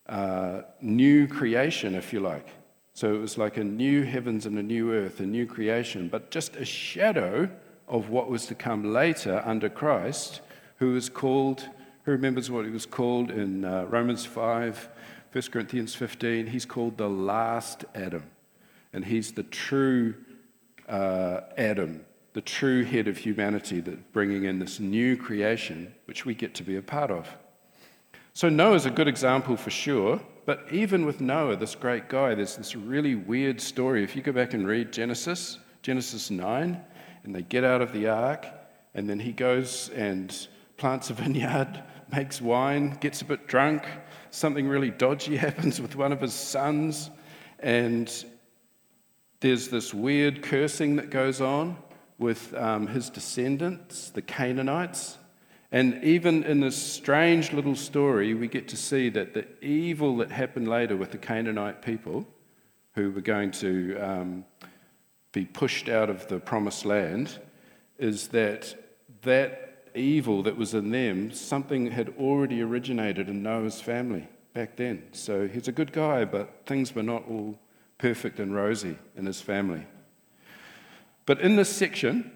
uh, 0.07 0.61
new 0.81 1.27
creation, 1.27 1.95
if 1.95 2.13
you 2.13 2.19
like. 2.19 2.47
So 2.93 3.13
it 3.13 3.19
was 3.19 3.37
like 3.37 3.57
a 3.57 3.63
new 3.63 4.03
heavens 4.03 4.45
and 4.45 4.57
a 4.57 4.63
new 4.63 4.91
earth, 4.91 5.19
a 5.19 5.25
new 5.25 5.45
creation, 5.45 6.09
but 6.09 6.31
just 6.31 6.55
a 6.55 6.65
shadow 6.65 7.49
of 7.87 8.09
what 8.09 8.29
was 8.29 8.45
to 8.47 8.55
come 8.55 8.93
later 8.93 9.41
under 9.45 9.69
Christ, 9.69 10.41
who 10.77 10.93
was 10.93 11.09
called, 11.09 11.67
who 12.03 12.11
remembers 12.11 12.51
what 12.51 12.65
he 12.65 12.71
was 12.71 12.85
called 12.85 13.31
in 13.31 13.65
uh, 13.65 13.85
Romans 13.85 14.25
5, 14.25 14.89
1 15.31 15.43
Corinthians 15.51 15.93
15? 15.93 16.48
He's 16.48 16.65
called 16.65 16.98
the 16.98 17.09
last 17.09 17.86
Adam. 17.93 18.24
And 18.93 19.05
he's 19.05 19.31
the 19.33 19.43
true 19.43 20.15
uh, 20.88 21.41
Adam, 21.57 22.03
the 22.33 22.41
true 22.41 22.83
head 22.83 23.07
of 23.07 23.17
humanity, 23.17 23.79
that 23.81 24.12
bringing 24.12 24.45
in 24.45 24.57
this 24.57 24.79
new 24.79 25.15
creation, 25.15 25.93
which 26.05 26.25
we 26.25 26.33
get 26.33 26.55
to 26.55 26.63
be 26.63 26.77
a 26.77 26.81
part 26.81 27.12
of. 27.12 27.29
So 28.33 28.50
Noah's 28.50 28.86
a 28.86 28.89
good 28.89 29.07
example 29.07 29.55
for 29.55 29.69
sure, 29.69 30.19
but 30.45 30.65
even 30.71 31.05
with 31.05 31.21
Noah, 31.21 31.57
this 31.57 31.75
great 31.75 32.09
guy, 32.09 32.33
there's 32.33 32.55
this 32.55 32.75
really 32.75 33.13
weird 33.13 33.62
story. 33.62 34.03
If 34.03 34.15
you 34.15 34.24
go 34.24 34.31
back 34.31 34.55
and 34.55 34.67
read 34.67 34.91
Genesis, 34.91 35.59
Genesis 35.83 36.31
9, 36.31 36.81
and 37.24 37.36
they 37.36 37.43
get 37.43 37.63
out 37.63 37.81
of 37.81 37.93
the 37.93 38.07
ark, 38.07 38.48
and 38.95 39.07
then 39.07 39.19
he 39.19 39.31
goes 39.31 39.89
and 39.89 40.48
plants 40.77 41.12
a 41.12 41.13
vineyard, 41.15 41.83
makes 42.11 42.41
wine, 42.41 42.97
gets 42.99 43.21
a 43.21 43.25
bit 43.25 43.47
drunk, 43.47 43.85
something 44.31 44.67
really 44.67 44.91
dodgy 44.91 45.37
happens 45.47 45.81
with 45.81 45.95
one 45.95 46.11
of 46.11 46.21
his 46.21 46.33
sons, 46.33 47.09
and 47.59 48.25
there's 49.41 49.69
this 49.69 49.93
weird 49.93 50.41
cursing 50.43 50.97
that 50.97 51.09
goes 51.09 51.41
on 51.41 51.77
with 52.17 52.53
um, 52.55 52.87
his 52.87 53.09
descendants, 53.09 54.09
the 54.09 54.21
Canaanites. 54.21 55.17
And 55.71 56.03
even 56.03 56.43
in 56.43 56.59
this 56.59 56.75
strange 56.75 57.53
little 57.53 57.75
story, 57.75 58.33
we 58.33 58.47
get 58.47 58.67
to 58.69 58.77
see 58.77 59.09
that 59.09 59.33
the 59.33 59.47
evil 59.63 60.17
that 60.17 60.31
happened 60.31 60.67
later 60.67 60.97
with 60.97 61.11
the 61.11 61.17
Canaanite 61.17 61.81
people, 61.81 62.27
who 62.95 63.11
were 63.11 63.21
going 63.21 63.51
to 63.51 63.97
um, 63.97 64.45
be 65.31 65.45
pushed 65.45 65.87
out 65.87 66.09
of 66.09 66.27
the 66.27 66.39
promised 66.39 66.85
land, 66.85 67.39
is 67.97 68.29
that 68.29 68.75
that 69.21 69.68
evil 70.00 70.44
that 70.44 70.58
was 70.58 70.74
in 70.74 70.91
them, 70.91 71.32
something 71.32 71.91
had 71.91 72.13
already 72.20 72.62
originated 72.62 73.29
in 73.29 73.44
Noah's 73.44 73.82
family 73.82 74.27
back 74.53 74.75
then. 74.75 75.03
So 75.12 75.48
he's 75.48 75.68
a 75.68 75.72
good 75.72 75.91
guy, 75.91 76.25
but 76.25 76.65
things 76.65 76.96
were 76.96 77.03
not 77.03 77.27
all 77.29 77.60
perfect 77.98 78.39
and 78.39 78.56
rosy 78.56 78.98
in 79.15 79.25
his 79.25 79.41
family. 79.41 79.86
But 81.25 81.41
in 81.41 81.56
this 81.56 81.70
section, 81.70 82.32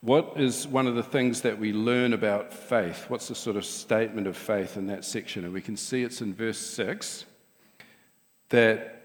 what 0.00 0.34
is 0.36 0.66
one 0.66 0.86
of 0.86 0.94
the 0.94 1.02
things 1.02 1.42
that 1.42 1.58
we 1.58 1.72
learn 1.72 2.12
about 2.12 2.52
faith? 2.52 3.04
What's 3.08 3.28
the 3.28 3.34
sort 3.34 3.56
of 3.56 3.64
statement 3.64 4.26
of 4.26 4.36
faith 4.36 4.76
in 4.76 4.86
that 4.86 5.04
section? 5.04 5.44
And 5.44 5.52
we 5.52 5.60
can 5.60 5.76
see 5.76 6.02
it's 6.02 6.20
in 6.20 6.34
verse 6.34 6.58
6 6.58 7.24
that 8.50 9.02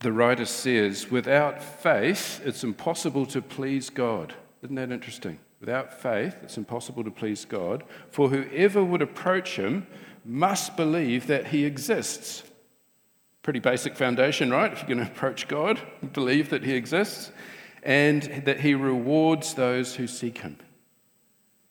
the 0.00 0.12
writer 0.12 0.46
says, 0.46 1.10
Without 1.10 1.62
faith, 1.62 2.40
it's 2.44 2.64
impossible 2.64 3.26
to 3.26 3.42
please 3.42 3.90
God. 3.90 4.34
Isn't 4.62 4.76
that 4.76 4.90
interesting? 4.90 5.38
Without 5.60 5.92
faith, 5.92 6.36
it's 6.42 6.56
impossible 6.56 7.04
to 7.04 7.10
please 7.10 7.44
God, 7.44 7.84
for 8.10 8.30
whoever 8.30 8.82
would 8.82 9.02
approach 9.02 9.56
him 9.56 9.86
must 10.24 10.76
believe 10.76 11.26
that 11.26 11.48
he 11.48 11.64
exists 11.64 12.42
Pretty 13.42 13.60
basic 13.60 13.96
foundation, 13.96 14.50
right? 14.50 14.70
If 14.70 14.80
you're 14.80 14.96
going 14.96 15.06
to 15.06 15.10
approach 15.10 15.48
God, 15.48 15.80
believe 16.12 16.50
that 16.50 16.62
He 16.62 16.74
exists 16.74 17.32
and 17.82 18.22
that 18.44 18.60
He 18.60 18.74
rewards 18.74 19.54
those 19.54 19.94
who 19.94 20.06
seek 20.06 20.38
Him. 20.38 20.58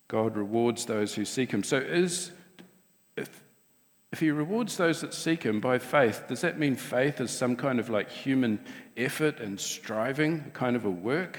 God 0.08 0.36
rewards 0.36 0.84
those 0.86 1.14
who 1.14 1.24
seek 1.24 1.52
Him. 1.52 1.62
So, 1.62 1.76
is, 1.76 2.32
if, 3.16 3.44
if 4.10 4.18
He 4.18 4.32
rewards 4.32 4.76
those 4.76 5.00
that 5.02 5.14
seek 5.14 5.44
Him 5.44 5.60
by 5.60 5.78
faith, 5.78 6.24
does 6.26 6.40
that 6.40 6.58
mean 6.58 6.74
faith 6.74 7.20
is 7.20 7.30
some 7.30 7.54
kind 7.54 7.78
of 7.78 7.88
like 7.88 8.10
human 8.10 8.58
effort 8.96 9.38
and 9.38 9.60
striving, 9.60 10.50
kind 10.50 10.74
of 10.74 10.84
a 10.84 10.90
work? 10.90 11.38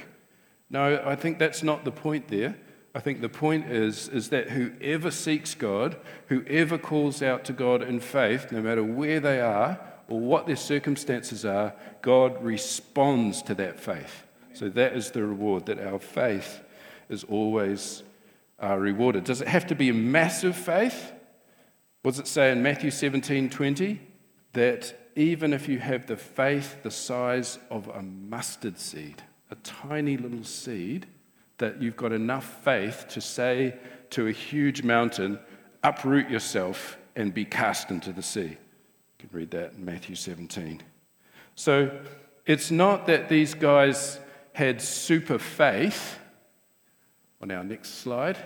No, 0.71 1.03
I 1.05 1.17
think 1.17 1.37
that's 1.37 1.63
not 1.63 1.83
the 1.83 1.91
point 1.91 2.29
there. 2.29 2.55
I 2.95 3.01
think 3.01 3.19
the 3.19 3.29
point 3.29 3.69
is, 3.69 4.07
is 4.07 4.29
that 4.29 4.49
whoever 4.49 5.11
seeks 5.11 5.53
God, 5.53 5.97
whoever 6.27 6.77
calls 6.77 7.21
out 7.21 7.43
to 7.45 7.53
God 7.53 7.83
in 7.83 7.99
faith, 7.99 8.51
no 8.51 8.61
matter 8.61 8.83
where 8.83 9.19
they 9.19 9.41
are, 9.41 9.79
or 10.07 10.19
what 10.19 10.47
their 10.47 10.55
circumstances 10.55 11.45
are, 11.45 11.73
God 12.01 12.41
responds 12.41 13.41
to 13.43 13.55
that 13.55 13.79
faith. 13.79 14.23
So 14.53 14.69
that 14.69 14.93
is 14.93 15.11
the 15.11 15.23
reward, 15.23 15.65
that 15.65 15.79
our 15.79 15.99
faith 15.99 16.61
is 17.09 17.25
always 17.25 18.03
uh, 18.61 18.75
rewarded. 18.77 19.25
Does 19.25 19.41
it 19.41 19.47
have 19.49 19.67
to 19.67 19.75
be 19.75 19.89
a 19.89 19.93
massive 19.93 20.55
faith? 20.55 21.11
What 22.01 22.11
does 22.11 22.19
it 22.19 22.27
say 22.27 22.51
in 22.51 22.63
Matthew 22.63 22.91
17 22.91 23.49
20? 23.49 24.01
That 24.53 25.11
even 25.15 25.53
if 25.53 25.67
you 25.67 25.79
have 25.79 26.07
the 26.07 26.17
faith 26.17 26.83
the 26.83 26.91
size 26.91 27.59
of 27.69 27.87
a 27.89 28.01
mustard 28.01 28.77
seed, 28.77 29.23
a 29.51 29.55
tiny 29.55 30.17
little 30.17 30.43
seed, 30.43 31.05
that 31.57 31.81
you've 31.81 31.97
got 31.97 32.11
enough 32.11 32.63
faith 32.63 33.05
to 33.09 33.21
say 33.21 33.77
to 34.09 34.27
a 34.27 34.31
huge 34.31 34.81
mountain, 34.81 35.37
uproot 35.83 36.29
yourself 36.29 36.97
and 37.15 37.33
be 37.33 37.45
cast 37.45 37.91
into 37.91 38.11
the 38.11 38.21
sea. 38.21 38.49
You 38.49 38.57
can 39.19 39.29
read 39.31 39.51
that 39.51 39.73
in 39.73 39.85
Matthew 39.85 40.15
17. 40.15 40.81
So 41.55 41.99
it's 42.45 42.71
not 42.71 43.05
that 43.07 43.29
these 43.29 43.53
guys 43.53 44.19
had 44.53 44.81
super 44.81 45.37
faith. 45.37 46.17
On 47.41 47.51
our 47.51 47.63
next 47.63 47.99
slide, 47.99 48.37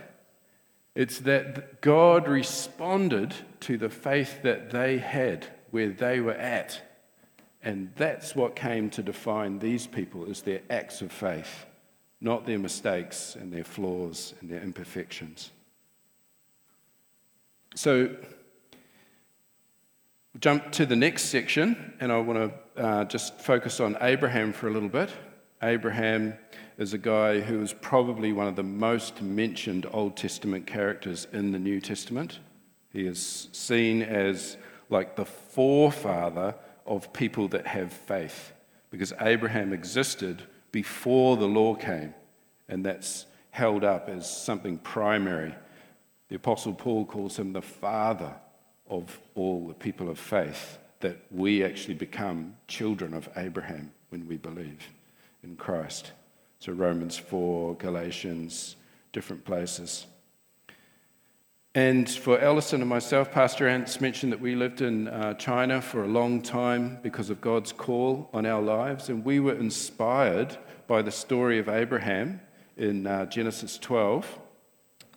it's 0.95 1.19
that 1.19 1.81
God 1.81 2.27
responded 2.27 3.35
to 3.62 3.77
the 3.77 3.89
faith 3.89 4.41
that 4.43 4.71
they 4.71 4.97
had 4.97 5.47
where 5.71 5.89
they 5.89 6.21
were 6.21 6.33
at. 6.33 6.81
And 7.65 7.91
that's 7.98 8.36
what 8.36 8.55
came 8.55 8.89
to 8.91 9.03
define 9.03 9.60
these 9.60 9.88
people 9.88 10.25
as 10.29 10.41
their 10.41 10.62
acts 10.69 11.01
of 11.01 11.12
faith, 11.12 11.65
not 12.22 12.45
their 12.45 12.60
mistakes 12.60 13.36
and 13.36 13.51
their 13.51 13.65
flaws 13.65 14.34
and 14.39 14.50
their 14.50 14.62
imperfections. 14.62 15.51
So 17.75 18.15
Jump 20.41 20.69
to 20.74 20.86
the 20.86 20.98
next 20.98 21.25
section, 21.25 21.93
and 22.01 22.12
I 22.12 22.17
want 22.17 22.51
to 22.75 22.84
uh, 22.84 23.05
just 23.05 23.39
focus 23.39 23.79
on 23.79 23.98
Abraham 24.01 24.51
for 24.51 24.67
a 24.67 24.69
little 24.69 24.89
bit. 24.89 25.10
Abraham 25.63 26.34
is 26.77 26.93
a 26.93 26.98
guy 26.98 27.39
who 27.39 27.62
is 27.62 27.72
probably 27.72 28.34
one 28.34 28.48
of 28.48 28.57
the 28.57 28.63
most 28.63 29.22
mentioned 29.22 29.88
Old 29.93 30.17
Testament 30.17 30.67
characters 30.67 31.25
in 31.31 31.53
the 31.53 31.60
New 31.60 31.79
Testament. 31.79 32.39
He 32.91 33.07
is 33.07 33.48
seen 33.53 34.01
as 34.01 34.57
like 34.89 35.15
the 35.15 35.24
forefather 35.24 36.53
of 36.86 37.12
people 37.13 37.48
that 37.50 37.68
have 37.68 37.92
faith 37.92 38.54
because 38.89 39.13
Abraham 39.20 39.74
existed 39.74 40.44
before 40.72 41.38
the 41.38 41.48
law 41.48 41.75
came, 41.75 42.13
and 42.68 42.86
that's 42.86 43.25
held 43.51 43.84
up 43.84 44.10
as 44.10 44.30
something 44.30 44.77
primary. 44.77 45.54
The 46.30 46.36
Apostle 46.36 46.74
Paul 46.74 47.06
calls 47.06 47.38
him 47.38 47.54
the 47.54 47.62
father 47.62 48.34
of 48.89 49.20
all 49.36 49.68
the 49.68 49.74
people 49.74 50.10
of 50.10 50.20
faith 50.20 50.77
that 51.00 51.18
we 51.32 51.63
actually 51.63 51.94
become 51.94 52.56
children 52.68 53.13
of 53.13 53.30
Abraham 53.36 53.92
when 54.10 54.27
we 54.27 54.38
believe 54.38 54.88
in 55.44 55.56
Christ. 55.56 56.12
So, 56.60 56.72
Romans 56.72 57.18
4, 57.18 57.75
Galatians, 57.75 58.75
different 59.12 59.46
places. 59.46 60.08
And 61.75 62.10
for 62.10 62.39
Ellison 62.39 62.79
and 62.79 62.89
myself, 62.89 63.34
Pastor 63.34 63.67
Ants 63.67 64.00
mentioned 64.00 64.32
that 64.32 64.39
we 64.39 64.55
lived 64.55 64.79
in 64.79 65.10
uh, 65.10 65.34
China 65.34 65.82
for 65.82 66.05
a 66.05 66.08
long 66.08 66.41
time 66.41 67.00
because 67.03 67.29
of 67.29 67.41
God's 67.41 67.74
call 67.74 68.29
on 68.32 68.46
our 68.46 68.62
lives, 68.62 69.10
and 69.10 69.25
we 69.25 69.41
were 69.41 69.55
inspired 69.55 70.55
by 70.88 71.01
the 71.01 71.12
story 71.12 71.60
of 71.60 71.67
Abraham 71.67 72.39
in 72.77 73.05
uh, 73.05 73.25
Genesis 73.25 73.77
12. 73.77 74.39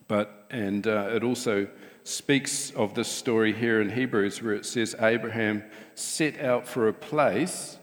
But, 0.09 0.47
and 0.50 0.85
uh, 0.88 1.11
it 1.12 1.23
also 1.23 1.69
speaks 2.03 2.73
of 2.73 2.93
this 2.93 3.07
story 3.07 3.53
here 3.53 3.81
in 3.81 3.91
Hebrews 3.91 4.43
where 4.43 4.55
it 4.55 4.67
says 4.67 4.97
Abraham 4.99 5.62
set 5.95 6.41
out 6.41 6.67
for 6.67 6.88
a 6.88 6.93
place 6.93 7.79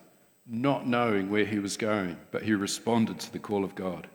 not 0.46 0.86
knowing 0.86 1.30
where 1.30 1.46
he 1.46 1.60
was 1.60 1.78
going, 1.78 2.18
but 2.30 2.44
he 2.44 2.54
responded 2.54 3.22
to 3.22 3.32
the 3.32 3.40
call 3.40 3.64
of 3.64 3.74
God. 3.74 4.10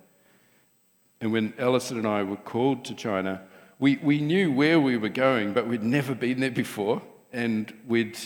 And 1.23 1.33
when 1.33 1.55
Ellison 1.57 1.97
and 1.97 2.07
I 2.07 2.23
were 2.25 2.37
called 2.37 2.85
to 2.85 2.95
China, 2.95 3.41
we, 3.81 3.97
we 3.97 4.21
knew 4.21 4.53
where 4.53 4.79
we 4.79 4.97
were 4.99 5.09
going, 5.09 5.55
but 5.55 5.67
we'd 5.67 5.83
never 5.83 6.15
been 6.15 6.41
there 6.41 6.51
before. 6.51 7.03
And 7.33 7.73
we'd 7.87 8.19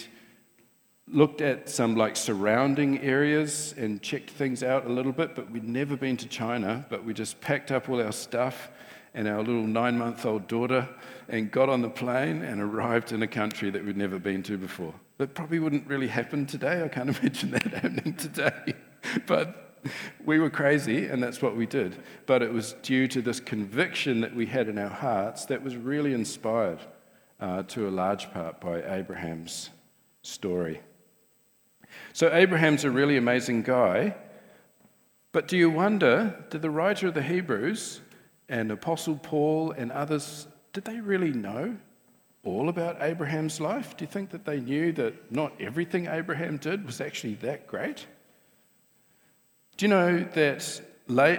looked 1.06 1.40
at 1.40 1.68
some 1.68 1.94
like 1.94 2.16
surrounding 2.16 2.98
areas 3.00 3.72
and 3.78 4.02
checked 4.02 4.30
things 4.30 4.62
out 4.62 4.86
a 4.86 4.88
little 4.88 5.12
bit, 5.12 5.36
but 5.36 5.50
we'd 5.50 5.68
never 5.68 5.96
been 5.96 6.16
to 6.16 6.26
China. 6.26 6.84
But 6.90 7.04
we 7.04 7.14
just 7.14 7.40
packed 7.40 7.70
up 7.70 7.88
all 7.88 8.02
our 8.02 8.12
stuff 8.12 8.68
and 9.14 9.28
our 9.28 9.38
little 9.38 9.66
nine 9.66 9.96
month 9.96 10.26
old 10.26 10.48
daughter 10.48 10.88
and 11.28 11.50
got 11.52 11.68
on 11.68 11.82
the 11.82 11.90
plane 11.90 12.42
and 12.42 12.60
arrived 12.60 13.12
in 13.12 13.22
a 13.22 13.28
country 13.28 13.70
that 13.70 13.84
we'd 13.84 13.96
never 13.96 14.18
been 14.18 14.42
to 14.42 14.58
before. 14.58 14.92
That 15.18 15.34
probably 15.34 15.60
wouldn't 15.60 15.86
really 15.86 16.08
happen 16.08 16.46
today. 16.46 16.82
I 16.82 16.88
can't 16.88 17.16
imagine 17.20 17.52
that 17.52 17.62
happening 17.62 18.14
today. 18.14 18.74
but 19.26 19.63
we 20.24 20.38
were 20.38 20.50
crazy, 20.50 21.06
and 21.06 21.22
that's 21.22 21.42
what 21.42 21.56
we 21.56 21.66
did. 21.66 21.96
But 22.26 22.42
it 22.42 22.52
was 22.52 22.74
due 22.82 23.08
to 23.08 23.22
this 23.22 23.40
conviction 23.40 24.20
that 24.20 24.34
we 24.34 24.46
had 24.46 24.68
in 24.68 24.78
our 24.78 24.88
hearts 24.88 25.46
that 25.46 25.62
was 25.62 25.76
really 25.76 26.12
inspired 26.12 26.80
uh, 27.40 27.62
to 27.64 27.88
a 27.88 27.90
large 27.90 28.32
part 28.32 28.60
by 28.60 28.82
Abraham's 28.96 29.70
story. 30.22 30.80
So, 32.12 32.32
Abraham's 32.32 32.84
a 32.84 32.90
really 32.90 33.16
amazing 33.16 33.62
guy. 33.62 34.16
But 35.32 35.48
do 35.48 35.56
you 35.56 35.68
wonder, 35.68 36.44
did 36.50 36.62
the 36.62 36.70
writer 36.70 37.08
of 37.08 37.14
the 37.14 37.22
Hebrews 37.22 38.00
and 38.48 38.70
Apostle 38.70 39.16
Paul 39.16 39.72
and 39.72 39.90
others, 39.90 40.46
did 40.72 40.84
they 40.84 41.00
really 41.00 41.32
know 41.32 41.76
all 42.44 42.68
about 42.68 42.98
Abraham's 43.00 43.60
life? 43.60 43.96
Do 43.96 44.04
you 44.04 44.10
think 44.10 44.30
that 44.30 44.44
they 44.44 44.60
knew 44.60 44.92
that 44.92 45.32
not 45.32 45.52
everything 45.60 46.06
Abraham 46.06 46.58
did 46.58 46.86
was 46.86 47.00
actually 47.00 47.34
that 47.36 47.66
great? 47.66 48.06
Do 49.76 49.86
you 49.86 49.88
know 49.88 50.20
that 50.34 50.80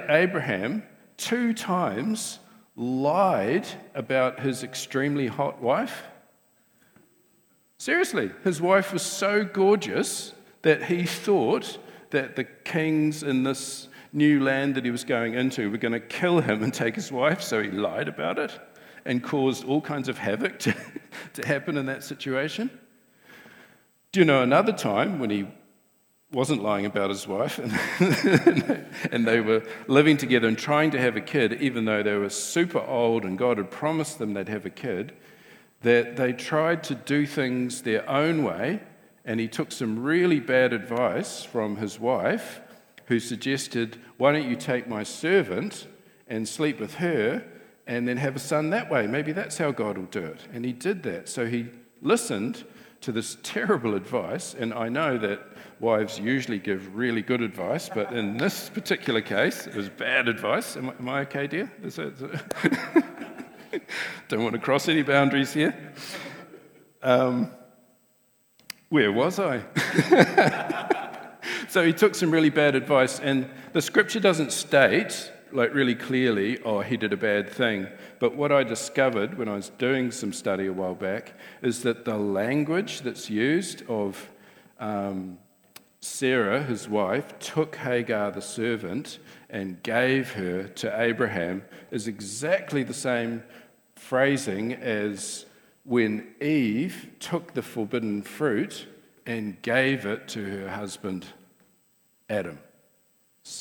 Abraham 0.10 0.84
two 1.18 1.54
times 1.54 2.40
lied 2.76 3.66
about 3.94 4.42
his 4.42 4.64
extremely 4.64 5.28
hot 5.28 5.62
wife? 5.62 6.04
Seriously, 7.78 8.32
his 8.44 8.62
wife 8.62 8.92
was 8.92 9.04
so 9.04 9.46
gorgeous 9.46 10.34
that 10.64 10.84
he 10.84 11.06
thought 11.06 11.78
that 12.10 12.36
the 12.36 12.44
kings 12.44 13.24
in 13.24 13.44
this 13.44 13.88
new 14.12 14.42
land 14.44 14.76
that 14.76 14.86
he 14.86 14.92
was 14.92 15.04
going 15.04 15.34
into 15.34 15.70
were 15.70 15.78
going 15.78 15.92
to 15.92 16.00
kill 16.00 16.40
him 16.40 16.64
and 16.64 16.74
take 16.74 16.96
his 16.96 17.12
wife, 17.12 17.42
so 17.42 17.62
he 17.62 17.70
lied 17.70 18.08
about 18.08 18.40
it 18.40 18.58
and 19.06 19.24
caused 19.24 19.64
all 19.66 19.82
kinds 19.82 20.10
of 20.10 20.18
havoc 20.18 20.60
to, 20.60 20.76
to 21.34 21.46
happen 21.46 21.78
in 21.78 21.86
that 21.86 22.04
situation. 22.04 22.70
Do 24.12 24.20
you 24.20 24.26
know 24.26 24.42
another 24.42 24.72
time 24.72 25.20
when 25.20 25.30
he 25.30 25.48
wasn't 26.32 26.62
lying 26.62 26.86
about 26.86 27.10
his 27.10 27.28
wife, 27.28 27.60
and, 28.00 28.86
and 29.12 29.28
they 29.28 29.40
were 29.40 29.64
living 29.88 30.18
together 30.18 30.48
and 30.48 30.58
trying 30.58 30.92
to 30.92 31.00
have 31.00 31.16
a 31.16 31.22
kid, 31.22 31.62
even 31.62 31.86
though 31.86 32.04
they 32.04 32.16
were 32.16 32.30
super 32.30 32.80
old 32.80 33.24
and 33.24 33.38
God 33.38 33.58
had 33.58 33.72
promised 33.72 34.20
them 34.20 34.34
they'd 34.34 34.50
have 34.50 34.66
a 34.66 34.72
kid, 34.72 35.14
that 35.82 36.16
they 36.16 36.34
tried 36.34 36.84
to 36.84 36.96
do 36.96 37.26
things 37.26 37.84
their 37.84 38.10
own 38.10 38.44
way, 38.44 38.82
and 39.24 39.40
he 39.40 39.48
took 39.48 39.72
some 39.72 40.04
really 40.04 40.40
bad 40.40 40.74
advice 40.74 41.44
from 41.44 41.78
his 41.78 42.00
wife, 42.00 42.62
who 43.08 43.20
suggested, 43.20 44.00
Why 44.18 44.32
don't 44.32 44.50
you 44.50 44.56
take 44.56 44.88
my 44.88 45.04
servant 45.04 45.88
and 46.28 46.48
sleep 46.48 46.80
with 46.80 46.96
her 46.96 47.44
and 47.88 48.08
then 48.08 48.18
have 48.18 48.36
a 48.36 48.40
son 48.40 48.72
that 48.72 48.90
way? 48.90 49.08
Maybe 49.08 49.32
that's 49.32 49.58
how 49.58 49.72
God 49.72 49.98
will 49.98 50.06
do 50.06 50.24
it. 50.24 50.42
And 50.52 50.66
he 50.66 50.74
did 50.74 51.04
that. 51.04 51.30
So 51.30 51.46
he 51.46 51.68
listened 52.02 52.64
to 53.02 53.12
this 53.12 53.38
terrible 53.44 53.96
advice, 53.96 54.54
and 54.54 54.74
I 54.74 54.90
know 54.90 55.18
that 55.20 55.42
wives 55.86 56.18
usually 56.18 56.58
give 56.58 56.96
really 56.96 57.22
good 57.22 57.42
advice, 57.42 57.90
but 57.94 58.12
in 58.12 58.38
this 58.38 58.70
particular 58.70 59.22
case, 59.22 59.68
it 59.68 59.76
was 59.76 59.88
bad 59.88 60.28
advice. 60.28 60.76
Am 60.76 60.90
am 60.90 61.08
I 61.08 61.20
okay, 61.22 61.46
dear? 61.46 61.72
Is 61.84 62.00
it, 62.00 62.14
is 62.14 62.22
it 62.24 63.84
Don't 64.28 64.44
want 64.44 64.54
to 64.54 64.60
cross 64.60 64.90
any 64.90 65.04
boundaries 65.04 65.54
here. 65.54 65.74
Um, 67.04 67.52
where 68.90 69.12
was 69.12 69.40
I? 69.40 69.62
so 71.70 71.86
he 71.86 71.94
took 71.94 72.16
some 72.16 72.32
really 72.32 72.50
bad 72.50 72.74
advice, 72.74 73.20
and 73.20 73.48
the 73.74 73.82
scripture 73.82 74.20
doesn't 74.20 74.52
state, 74.52 75.32
like 75.52 75.72
really 75.72 75.96
clearly, 75.96 76.60
oh, 76.64 76.80
he 76.82 76.98
did 76.98 77.14
a 77.14 77.18
bad 77.32 77.48
thing. 77.48 77.88
But 78.20 78.36
what 78.36 78.52
I 78.52 78.64
discovered 78.64 79.38
when 79.38 79.48
I 79.48 79.56
was 79.56 79.70
doing 79.70 80.10
some 80.10 80.34
study 80.34 80.66
a 80.66 80.74
while 80.74 80.96
back 80.96 81.34
is 81.62 81.84
that 81.84 82.06
the 82.06 82.18
language 82.18 83.02
that's 83.02 83.30
used 83.30 83.84
of 83.88 84.30
um, 84.80 85.38
Sarah, 86.06 86.62
his 86.62 86.88
wife, 86.88 87.38
took 87.40 87.78
Hagar, 87.78 88.30
the 88.30 88.40
servant, 88.40 89.18
and 89.50 89.82
gave 89.82 90.34
her 90.34 90.68
to 90.68 91.02
Abraham 91.02 91.64
is 91.90 92.08
exactly 92.08 92.84
the 92.84 92.94
same 92.94 93.42
phrasing 93.96 94.74
as 94.74 95.48
when 95.84 96.28
Eve 96.40 97.10
took 97.20 97.56
the 97.56 97.64
forbidden 97.64 98.22
fruit 98.22 98.86
and 99.26 99.60
gave 99.64 100.06
it 100.06 100.28
to 100.28 100.46
her 100.46 100.70
husband 100.70 101.26
Adam. 102.30 102.60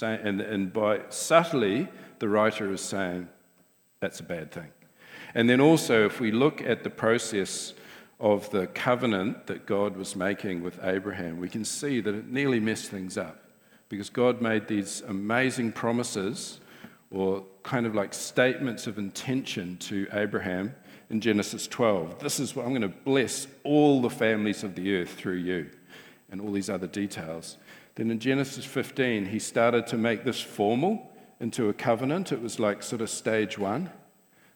And, 0.03 0.43
and 0.43 0.71
by 0.71 1.01
subtly, 1.09 1.89
the 2.19 2.29
writer 2.29 2.71
is 2.71 2.83
saying 2.83 3.27
that's 4.01 4.21
a 4.21 4.23
bad 4.23 4.53
thing. 4.53 4.71
And 5.35 5.49
then 5.49 5.63
also, 5.63 6.05
if 6.05 6.21
we 6.21 6.31
look 6.31 6.61
at 6.61 6.85
the 6.85 6.91
process 6.91 7.73
of 8.25 8.49
the 8.49 8.67
covenant 8.69 9.47
that 9.49 9.67
God 9.67 9.99
was 9.99 10.17
making 10.17 10.63
with 10.63 10.83
Abraham, 10.83 11.39
we 11.39 11.49
can 11.51 11.63
see 11.63 12.01
that 12.01 12.15
it 12.15 12.27
nearly 12.27 12.59
messed 12.59 12.91
things 12.91 13.19
up 13.19 13.51
because 13.91 14.09
God 14.09 14.41
made 14.41 14.67
these 14.67 15.03
amazing 15.03 15.73
promises 15.73 16.59
or 17.11 17.45
kind 17.63 17.85
of 17.85 17.95
like 17.95 18.15
statements 18.15 18.87
of 18.87 18.97
intention 18.97 19.77
to 19.77 20.09
Abraham 20.11 20.75
in 21.11 21.21
Genesis 21.21 21.67
12. 21.67 22.19
This 22.19 22.41
is 22.41 22.57
what 22.57 22.65
I'm 22.65 22.71
going 22.71 22.81
to 22.81 22.89
bless 22.89 23.47
all 23.63 24.01
the 24.01 24.09
families 24.09 24.65
of 24.65 24.75
the 24.75 24.97
earth 24.97 25.13
through 25.13 25.37
you, 25.37 25.69
and 26.31 26.41
all 26.41 26.51
these 26.51 26.71
other 26.71 26.87
details. 26.87 27.59
Then 27.95 28.11
in 28.11 28.21
Genesis 28.21 28.65
15, 28.65 29.27
he 29.27 29.39
started 29.39 29.87
to 29.89 29.99
make 29.99 30.25
this 30.25 30.41
formal 30.41 31.13
into 31.41 31.69
a 31.69 31.75
covenant. 31.75 32.33
It 32.33 32.41
was 32.41 32.59
like 32.59 32.83
sort 32.83 33.03
of 33.03 33.11
stage 33.11 33.59
one. 33.59 33.91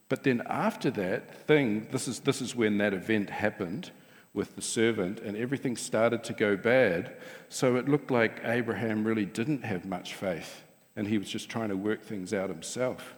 But 0.09 0.23
then 0.23 0.42
after 0.47 0.90
that 0.92 1.47
thing, 1.47 1.87
this 1.90 2.09
is, 2.09 2.21
this 2.21 2.40
is 2.40 2.55
when 2.55 2.79
that 2.79 2.94
event 2.94 3.31
happened 3.31 3.90
with 4.33 4.55
the 4.57 4.62
servant, 4.62 5.21
and 5.21 5.37
everything 5.37 5.77
started 5.77 6.23
to 6.25 6.33
go 6.33 6.57
bad. 6.57 7.16
So 7.49 7.77
it 7.77 7.88
looked 7.88 8.11
like 8.11 8.40
Abraham 8.44 9.05
really 9.05 9.25
didn't 9.25 9.64
have 9.64 9.85
much 9.85 10.14
faith, 10.14 10.62
and 10.97 11.09
he 11.09 11.18
was 11.18 11.29
just 11.29 11.49
trying 11.49 11.71
to 11.71 11.77
work 11.77 12.05
things 12.05 12.33
out 12.33 12.49
himself. 12.49 13.16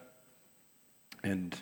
And 1.23 1.55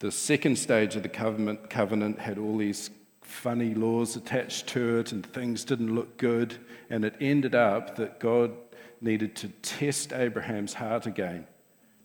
the 0.00 0.12
second 0.12 0.56
stage 0.56 0.96
of 0.96 1.02
the 1.02 1.08
covenant, 1.08 1.70
covenant 1.70 2.18
had 2.18 2.38
all 2.38 2.58
these 2.58 2.90
funny 3.22 3.74
laws 3.74 4.16
attached 4.16 4.66
to 4.68 4.98
it, 4.98 5.12
and 5.12 5.24
things 5.24 5.64
didn't 5.64 5.94
look 5.94 6.16
good. 6.18 6.56
And 6.90 7.04
it 7.04 7.14
ended 7.20 7.54
up 7.54 7.96
that 7.96 8.20
God 8.20 8.52
needed 9.00 9.34
to 9.36 9.48
test 9.62 10.12
Abraham's 10.12 10.74
heart 10.74 11.06
again 11.06 11.46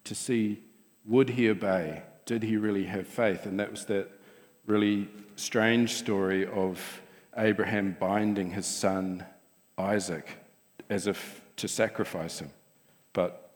to 0.06 0.16
see 0.16 0.64
would 1.06 1.30
he 1.30 1.50
obey? 1.50 2.04
Did 2.28 2.44
he 2.44 2.58
really 2.58 2.84
have 2.84 3.08
faith? 3.08 3.48
And 3.48 3.60
that 3.60 3.72
was 3.72 3.86
that 3.86 4.08
really 4.68 5.08
strange 5.38 5.94
story 5.94 6.46
of 6.46 7.02
Abraham 7.36 7.96
binding 8.00 8.52
his 8.52 8.68
son 8.68 9.26
Isaac 9.78 10.28
as 10.90 11.08
if 11.08 11.42
to 11.56 11.68
sacrifice 11.68 12.40
him. 12.40 12.52
But 13.14 13.50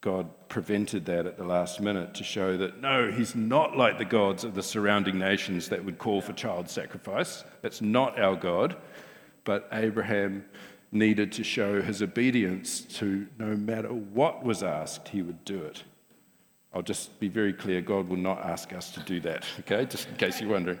God 0.00 0.28
prevented 0.48 1.06
that 1.06 1.26
at 1.26 1.38
the 1.38 1.44
last 1.44 1.80
minute 1.80 2.14
to 2.14 2.24
show 2.24 2.56
that 2.56 2.80
no, 2.80 3.10
he's 3.10 3.34
not 3.34 3.76
like 3.76 3.96
the 3.96 4.04
gods 4.04 4.44
of 4.44 4.54
the 4.54 4.62
surrounding 4.62 5.18
nations 5.18 5.68
that 5.68 5.84
would 5.84 5.98
call 5.98 6.20
for 6.20 6.32
child 6.32 6.68
sacrifice. 6.68 7.44
That's 7.62 7.80
not 7.80 8.18
our 8.18 8.36
God. 8.36 8.76
But 9.44 9.68
Abraham 9.72 10.44
needed 10.90 11.30
to 11.32 11.44
show 11.44 11.80
his 11.80 12.02
obedience 12.02 12.80
to 12.80 13.28
no 13.38 13.56
matter 13.56 13.88
what 13.88 14.44
was 14.44 14.62
asked, 14.64 15.08
he 15.08 15.22
would 15.22 15.44
do 15.44 15.62
it. 15.62 15.84
I'll 16.76 16.82
just 16.82 17.18
be 17.18 17.28
very 17.28 17.54
clear 17.54 17.80
God 17.80 18.06
will 18.06 18.18
not 18.18 18.44
ask 18.44 18.74
us 18.74 18.90
to 18.90 19.00
do 19.00 19.18
that, 19.20 19.46
okay? 19.60 19.86
Just 19.86 20.10
in 20.10 20.16
case 20.16 20.42
you're 20.42 20.50
wondering. 20.50 20.78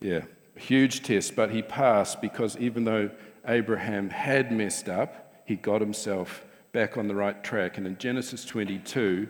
Yeah, 0.00 0.20
huge 0.54 1.02
test, 1.02 1.34
but 1.34 1.50
he 1.50 1.60
passed 1.60 2.20
because 2.20 2.56
even 2.58 2.84
though 2.84 3.10
Abraham 3.44 4.10
had 4.10 4.52
messed 4.52 4.88
up, 4.88 5.42
he 5.44 5.56
got 5.56 5.80
himself 5.80 6.44
back 6.70 6.96
on 6.96 7.08
the 7.08 7.16
right 7.16 7.42
track. 7.42 7.78
And 7.78 7.86
in 7.86 7.98
Genesis 7.98 8.44
22, 8.44 9.26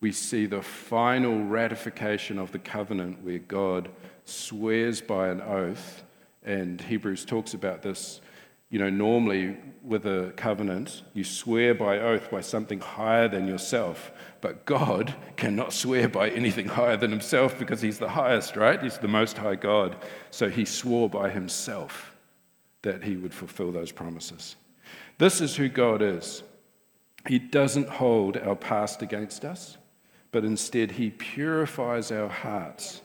we 0.00 0.12
see 0.12 0.46
the 0.46 0.62
final 0.62 1.44
ratification 1.44 2.38
of 2.38 2.52
the 2.52 2.60
covenant 2.60 3.24
where 3.24 3.40
God 3.40 3.88
swears 4.24 5.00
by 5.00 5.26
an 5.26 5.40
oath, 5.40 6.04
and 6.44 6.80
Hebrews 6.80 7.24
talks 7.24 7.52
about 7.52 7.82
this. 7.82 8.20
You 8.72 8.78
know, 8.78 8.88
normally 8.88 9.58
with 9.84 10.06
a 10.06 10.32
covenant, 10.34 11.02
you 11.12 11.24
swear 11.24 11.74
by 11.74 11.98
oath 11.98 12.30
by 12.30 12.40
something 12.40 12.80
higher 12.80 13.28
than 13.28 13.46
yourself. 13.46 14.10
But 14.40 14.64
God 14.64 15.14
cannot 15.36 15.74
swear 15.74 16.08
by 16.08 16.30
anything 16.30 16.68
higher 16.68 16.96
than 16.96 17.10
himself 17.10 17.58
because 17.58 17.82
he's 17.82 17.98
the 17.98 18.08
highest, 18.08 18.56
right? 18.56 18.82
He's 18.82 18.96
the 18.96 19.08
most 19.08 19.36
high 19.36 19.56
God. 19.56 19.96
So 20.30 20.48
he 20.48 20.64
swore 20.64 21.10
by 21.10 21.28
himself 21.28 22.16
that 22.80 23.04
he 23.04 23.16
would 23.16 23.34
fulfill 23.34 23.72
those 23.72 23.92
promises. 23.92 24.56
This 25.18 25.42
is 25.42 25.54
who 25.54 25.68
God 25.68 26.00
is. 26.00 26.42
He 27.28 27.38
doesn't 27.38 27.90
hold 27.90 28.38
our 28.38 28.56
past 28.56 29.02
against 29.02 29.44
us, 29.44 29.76
but 30.30 30.46
instead 30.46 30.92
he 30.92 31.10
purifies 31.10 32.10
our 32.10 32.30
hearts 32.30 33.02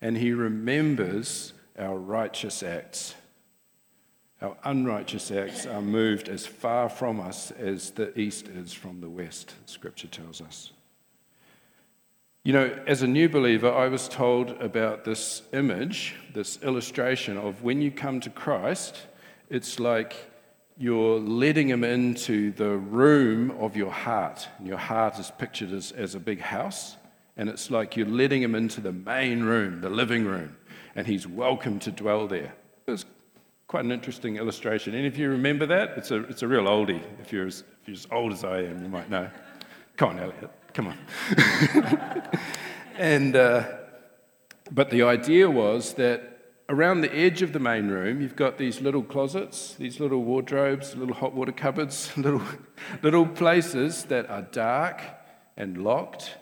and 0.00 0.16
he 0.16 0.32
remembers 0.32 1.52
our 1.78 1.98
righteous 1.98 2.62
acts. 2.62 3.14
Our 4.44 4.56
unrighteous 4.64 5.30
acts 5.30 5.64
are 5.64 5.80
moved 5.80 6.28
as 6.28 6.44
far 6.44 6.90
from 6.90 7.18
us 7.18 7.50
as 7.52 7.92
the 7.92 8.18
east 8.18 8.46
is 8.48 8.74
from 8.74 9.00
the 9.00 9.08
west, 9.08 9.54
scripture 9.64 10.06
tells 10.06 10.42
us. 10.42 10.70
You 12.42 12.52
know, 12.52 12.78
as 12.86 13.00
a 13.00 13.06
new 13.06 13.30
believer, 13.30 13.72
I 13.72 13.88
was 13.88 14.06
told 14.06 14.50
about 14.60 15.06
this 15.06 15.40
image, 15.54 16.16
this 16.34 16.62
illustration 16.62 17.38
of 17.38 17.62
when 17.62 17.80
you 17.80 17.90
come 17.90 18.20
to 18.20 18.28
Christ, 18.28 19.06
it's 19.48 19.80
like 19.80 20.14
you're 20.76 21.18
letting 21.20 21.70
him 21.70 21.82
into 21.82 22.52
the 22.52 22.76
room 22.76 23.50
of 23.52 23.78
your 23.78 23.92
heart. 23.92 24.46
And 24.58 24.66
your 24.66 24.76
heart 24.76 25.18
is 25.18 25.32
pictured 25.38 25.72
as, 25.72 25.90
as 25.92 26.14
a 26.14 26.20
big 26.20 26.40
house. 26.40 26.98
And 27.38 27.48
it's 27.48 27.70
like 27.70 27.96
you're 27.96 28.06
letting 28.06 28.42
him 28.42 28.54
into 28.54 28.82
the 28.82 28.92
main 28.92 29.44
room, 29.44 29.80
the 29.80 29.88
living 29.88 30.26
room, 30.26 30.58
and 30.94 31.06
he's 31.06 31.26
welcome 31.26 31.78
to 31.78 31.90
dwell 31.90 32.26
there. 32.28 32.52
Quite 33.66 33.84
an 33.84 33.92
interesting 33.92 34.36
illustration. 34.36 34.94
And 34.94 35.06
if 35.06 35.16
you 35.18 35.30
remember 35.30 35.66
that, 35.66 35.90
it's 35.96 36.10
a, 36.10 36.22
it's 36.24 36.42
a 36.42 36.48
real 36.48 36.64
oldie. 36.64 37.02
If 37.20 37.32
you're, 37.32 37.46
as, 37.46 37.64
if 37.82 37.88
you're 37.88 37.94
as 37.94 38.06
old 38.10 38.32
as 38.32 38.44
I 38.44 38.58
am, 38.60 38.82
you 38.82 38.88
might 38.88 39.10
know. 39.10 39.28
Come 39.96 40.10
on, 40.10 40.18
Elliot, 40.18 40.50
come 40.72 40.88
on. 40.88 40.98
and, 42.98 43.36
uh, 43.36 43.64
but 44.70 44.90
the 44.90 45.02
idea 45.02 45.50
was 45.50 45.94
that 45.94 46.34
around 46.68 47.02
the 47.02 47.14
edge 47.14 47.42
of 47.42 47.52
the 47.52 47.58
main 47.58 47.88
room, 47.88 48.20
you've 48.20 48.36
got 48.36 48.58
these 48.58 48.80
little 48.80 49.02
closets, 49.02 49.74
these 49.74 50.00
little 50.00 50.22
wardrobes, 50.22 50.96
little 50.96 51.14
hot 51.14 51.34
water 51.34 51.52
cupboards, 51.52 52.10
little, 52.16 52.42
little 53.02 53.26
places 53.26 54.04
that 54.04 54.28
are 54.30 54.42
dark 54.42 55.02
and 55.56 55.82
locked 55.82 56.36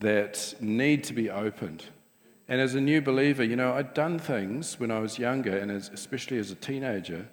that 0.00 0.54
need 0.60 1.04
to 1.04 1.12
be 1.12 1.30
opened. 1.30 1.84
And 2.52 2.60
as 2.60 2.74
a 2.74 2.82
new 2.82 3.00
believer, 3.00 3.42
you 3.42 3.56
know, 3.56 3.72
I'd 3.72 3.94
done 3.94 4.18
things 4.18 4.78
when 4.78 4.90
I 4.90 4.98
was 4.98 5.18
younger, 5.18 5.56
and 5.56 5.70
as, 5.70 5.88
especially 5.88 6.36
as 6.36 6.50
a 6.50 6.54
teenager, 6.54 7.26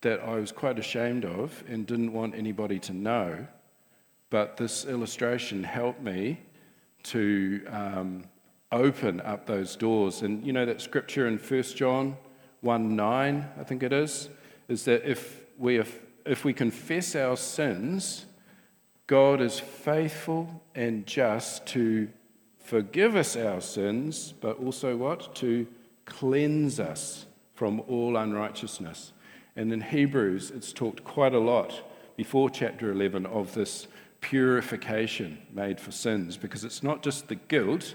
that 0.00 0.18
I 0.18 0.34
was 0.34 0.50
quite 0.50 0.80
ashamed 0.80 1.24
of 1.24 1.62
and 1.68 1.86
didn't 1.86 2.12
want 2.12 2.34
anybody 2.34 2.80
to 2.80 2.92
know. 2.92 3.46
But 4.30 4.56
this 4.56 4.84
illustration 4.84 5.62
helped 5.62 6.02
me 6.02 6.40
to 7.04 7.64
um, 7.70 8.24
open 8.72 9.20
up 9.20 9.46
those 9.46 9.76
doors. 9.76 10.22
And 10.22 10.44
you 10.44 10.52
know 10.52 10.66
that 10.66 10.80
scripture 10.80 11.28
in 11.28 11.38
1 11.38 11.62
John 11.76 12.16
1 12.62 12.96
9, 12.96 13.48
I 13.56 13.62
think 13.62 13.84
it 13.84 13.92
is, 13.92 14.28
is 14.66 14.84
that 14.86 15.08
if 15.08 15.40
we, 15.56 15.78
if, 15.78 16.00
if 16.26 16.44
we 16.44 16.52
confess 16.52 17.14
our 17.14 17.36
sins, 17.36 18.26
God 19.06 19.40
is 19.40 19.60
faithful 19.60 20.64
and 20.74 21.06
just 21.06 21.64
to 21.66 22.08
forgive 22.64 23.14
us 23.14 23.36
our 23.36 23.60
sins, 23.60 24.34
but 24.40 24.58
also 24.58 24.96
what? 24.96 25.34
To 25.36 25.66
cleanse 26.06 26.80
us 26.80 27.26
from 27.54 27.80
all 27.86 28.16
unrighteousness. 28.16 29.12
And 29.54 29.72
in 29.72 29.80
Hebrews, 29.80 30.50
it's 30.50 30.72
talked 30.72 31.04
quite 31.04 31.34
a 31.34 31.38
lot 31.38 31.82
before 32.16 32.50
chapter 32.50 32.90
11 32.90 33.26
of 33.26 33.54
this 33.54 33.86
purification 34.20 35.38
made 35.52 35.78
for 35.78 35.92
sins, 35.92 36.36
because 36.36 36.64
it's 36.64 36.82
not 36.82 37.02
just 37.02 37.28
the 37.28 37.34
guilt 37.34 37.94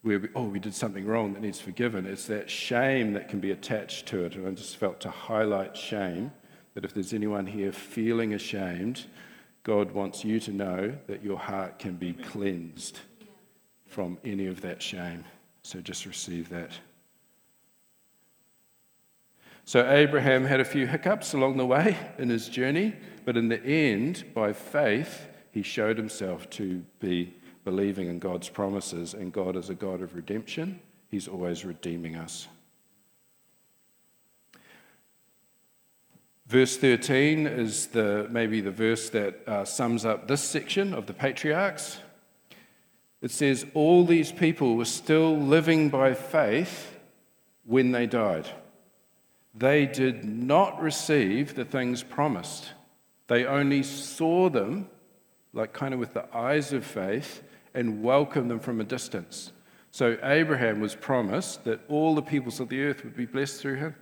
where, 0.00 0.18
we, 0.18 0.28
oh, 0.34 0.44
we 0.44 0.58
did 0.58 0.74
something 0.74 1.06
wrong 1.06 1.34
that 1.34 1.42
needs 1.42 1.60
forgiven. 1.60 2.06
It's 2.06 2.26
that 2.26 2.50
shame 2.50 3.12
that 3.12 3.28
can 3.28 3.38
be 3.38 3.52
attached 3.52 4.06
to 4.06 4.24
it. 4.24 4.34
And 4.34 4.48
I 4.48 4.50
just 4.50 4.76
felt 4.76 5.00
to 5.02 5.10
highlight 5.10 5.76
shame 5.76 6.32
that 6.74 6.84
if 6.84 6.94
there's 6.94 7.12
anyone 7.12 7.46
here 7.46 7.70
feeling 7.70 8.34
ashamed, 8.34 9.04
God 9.62 9.92
wants 9.92 10.24
you 10.24 10.40
to 10.40 10.50
know 10.50 10.94
that 11.06 11.22
your 11.22 11.38
heart 11.38 11.78
can 11.78 11.94
be 11.94 12.14
cleansed 12.14 12.98
from 13.92 14.18
any 14.24 14.46
of 14.46 14.62
that 14.62 14.80
shame. 14.80 15.24
So 15.62 15.80
just 15.80 16.06
receive 16.06 16.48
that. 16.48 16.70
So 19.64 19.88
Abraham 19.88 20.44
had 20.44 20.60
a 20.60 20.64
few 20.64 20.86
hiccups 20.86 21.34
along 21.34 21.58
the 21.58 21.66
way 21.66 21.96
in 22.18 22.30
his 22.30 22.48
journey, 22.48 22.94
but 23.24 23.36
in 23.36 23.48
the 23.48 23.62
end, 23.62 24.24
by 24.34 24.52
faith, 24.52 25.28
he 25.52 25.62
showed 25.62 25.98
himself 25.98 26.50
to 26.50 26.82
be 26.98 27.34
believing 27.64 28.08
in 28.08 28.18
God's 28.18 28.48
promises, 28.48 29.14
and 29.14 29.32
God 29.32 29.56
is 29.56 29.68
a 29.68 29.74
God 29.74 30.00
of 30.00 30.16
redemption. 30.16 30.80
He's 31.08 31.28
always 31.28 31.64
redeeming 31.64 32.16
us. 32.16 32.48
Verse 36.46 36.76
13 36.76 37.46
is 37.46 37.86
the, 37.88 38.26
maybe 38.30 38.60
the 38.60 38.70
verse 38.70 39.10
that 39.10 39.46
uh, 39.46 39.64
sums 39.64 40.04
up 40.04 40.26
this 40.26 40.42
section 40.42 40.92
of 40.92 41.06
the 41.06 41.14
patriarchs. 41.14 41.98
It 43.22 43.30
says, 43.30 43.64
All 43.72 44.04
these 44.04 44.32
people 44.32 44.76
were 44.76 44.84
still 44.84 45.38
living 45.38 45.88
by 45.88 46.12
faith 46.12 46.98
when 47.64 47.92
they 47.92 48.06
died. 48.06 48.48
They 49.54 49.86
did 49.86 50.24
not 50.24 50.82
receive 50.82 51.54
the 51.54 51.64
things 51.64 52.02
promised, 52.02 52.72
they 53.28 53.46
only 53.46 53.82
saw 53.82 54.50
them, 54.50 54.88
like 55.54 55.72
kind 55.72 55.94
of 55.94 56.00
with 56.00 56.12
the 56.12 56.26
eyes 56.36 56.72
of 56.72 56.84
faith, 56.84 57.42
and 57.72 58.02
welcomed 58.02 58.50
them 58.50 58.60
from 58.60 58.80
a 58.80 58.84
distance. 58.84 59.52
So 59.90 60.18
Abraham 60.22 60.80
was 60.80 60.94
promised 60.94 61.64
that 61.64 61.80
all 61.88 62.14
the 62.14 62.22
peoples 62.22 62.60
of 62.60 62.68
the 62.68 62.82
earth 62.82 63.04
would 63.04 63.16
be 63.16 63.26
blessed 63.26 63.60
through 63.60 63.76
him, 63.76 63.94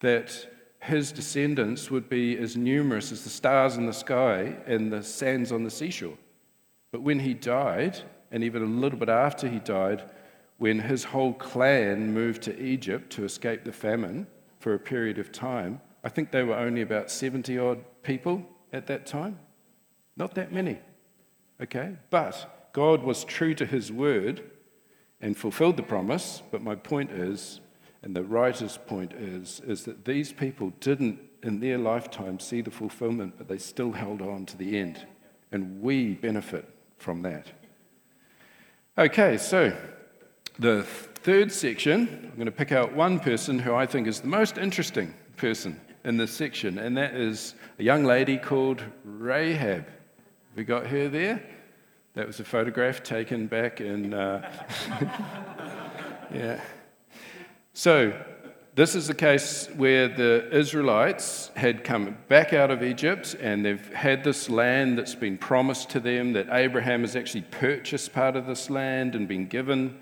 that 0.00 0.46
his 0.80 1.12
descendants 1.12 1.90
would 1.90 2.08
be 2.08 2.36
as 2.38 2.56
numerous 2.56 3.12
as 3.12 3.24
the 3.24 3.30
stars 3.30 3.76
in 3.76 3.86
the 3.86 3.92
sky 3.92 4.56
and 4.66 4.92
the 4.92 5.02
sands 5.02 5.50
on 5.50 5.64
the 5.64 5.70
seashore. 5.70 6.18
But 6.92 7.02
when 7.02 7.18
he 7.18 7.34
died, 7.34 7.98
and 8.30 8.44
even 8.44 8.62
a 8.62 8.66
little 8.66 8.98
bit 8.98 9.08
after 9.08 9.48
he 9.48 9.58
died, 9.58 10.08
when 10.58 10.78
his 10.78 11.02
whole 11.02 11.32
clan 11.32 12.14
moved 12.14 12.42
to 12.42 12.62
Egypt 12.62 13.10
to 13.14 13.24
escape 13.24 13.64
the 13.64 13.72
famine 13.72 14.26
for 14.60 14.74
a 14.74 14.78
period 14.78 15.18
of 15.18 15.32
time, 15.32 15.80
I 16.04 16.08
think 16.10 16.30
they 16.30 16.42
were 16.42 16.54
only 16.54 16.82
about 16.82 17.10
70 17.10 17.58
odd 17.58 17.82
people 18.02 18.46
at 18.72 18.86
that 18.86 19.06
time. 19.06 19.38
Not 20.16 20.34
that 20.34 20.52
many. 20.52 20.78
Okay? 21.60 21.96
But 22.10 22.70
God 22.72 23.02
was 23.02 23.24
true 23.24 23.54
to 23.54 23.66
his 23.66 23.90
word 23.90 24.42
and 25.20 25.36
fulfilled 25.36 25.78
the 25.78 25.82
promise. 25.82 26.42
But 26.50 26.62
my 26.62 26.74
point 26.74 27.10
is, 27.10 27.60
and 28.02 28.14
the 28.14 28.24
writer's 28.24 28.78
point 28.86 29.12
is, 29.14 29.60
is 29.66 29.84
that 29.84 30.04
these 30.04 30.32
people 30.32 30.72
didn't 30.80 31.20
in 31.42 31.60
their 31.60 31.78
lifetime 31.78 32.38
see 32.38 32.60
the 32.60 32.70
fulfillment, 32.70 33.34
but 33.38 33.48
they 33.48 33.58
still 33.58 33.92
held 33.92 34.20
on 34.20 34.44
to 34.46 34.56
the 34.56 34.78
end. 34.78 35.06
And 35.50 35.80
we 35.80 36.14
benefit 36.14 36.68
from 37.02 37.22
that. 37.22 37.48
Okay, 38.96 39.36
so 39.36 39.76
the 40.58 40.84
third 40.84 41.50
section, 41.50 42.08
I'm 42.30 42.36
going 42.36 42.46
to 42.46 42.52
pick 42.52 42.70
out 42.70 42.92
one 42.94 43.18
person 43.18 43.58
who 43.58 43.74
I 43.74 43.86
think 43.86 44.06
is 44.06 44.20
the 44.20 44.28
most 44.28 44.56
interesting 44.56 45.12
person 45.36 45.80
in 46.04 46.16
this 46.16 46.30
section, 46.32 46.78
and 46.78 46.96
that 46.96 47.14
is 47.14 47.54
a 47.80 47.82
young 47.82 48.04
lady 48.04 48.38
called 48.38 48.82
Rahab. 49.04 49.86
We 50.54 50.62
got 50.62 50.86
her 50.86 51.08
there. 51.08 51.42
That 52.14 52.26
was 52.26 52.38
a 52.38 52.44
photograph 52.44 53.02
taken 53.02 53.48
back 53.48 53.80
in. 53.80 54.14
Uh, 54.14 54.48
yeah. 56.32 56.60
So, 57.72 58.12
this 58.74 58.94
is 58.94 59.06
the 59.06 59.14
case 59.14 59.68
where 59.76 60.08
the 60.08 60.48
Israelites 60.50 61.50
had 61.56 61.84
come 61.84 62.16
back 62.28 62.54
out 62.54 62.70
of 62.70 62.82
Egypt 62.82 63.36
and 63.38 63.62
they've 63.62 63.92
had 63.92 64.24
this 64.24 64.48
land 64.48 64.96
that's 64.96 65.14
been 65.14 65.36
promised 65.36 65.90
to 65.90 66.00
them, 66.00 66.32
that 66.32 66.48
Abraham 66.50 67.02
has 67.02 67.14
actually 67.14 67.42
purchased 67.42 68.14
part 68.14 68.34
of 68.34 68.46
this 68.46 68.70
land 68.70 69.14
and 69.14 69.28
been 69.28 69.46
given 69.46 70.00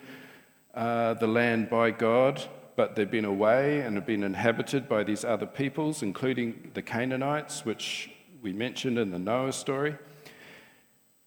uh, 0.72 1.14
the 1.14 1.26
land 1.26 1.68
by 1.68 1.90
God, 1.90 2.40
but 2.76 2.94
they've 2.94 3.10
been 3.10 3.24
away 3.24 3.80
and 3.80 3.96
have 3.96 4.06
been 4.06 4.22
inhabited 4.22 4.88
by 4.88 5.02
these 5.02 5.24
other 5.24 5.46
peoples, 5.46 6.00
including 6.00 6.70
the 6.74 6.82
Canaanites, 6.82 7.64
which 7.64 8.12
we 8.40 8.52
mentioned 8.52 9.00
in 9.00 9.10
the 9.10 9.18
Noah 9.18 9.52
story. 9.52 9.96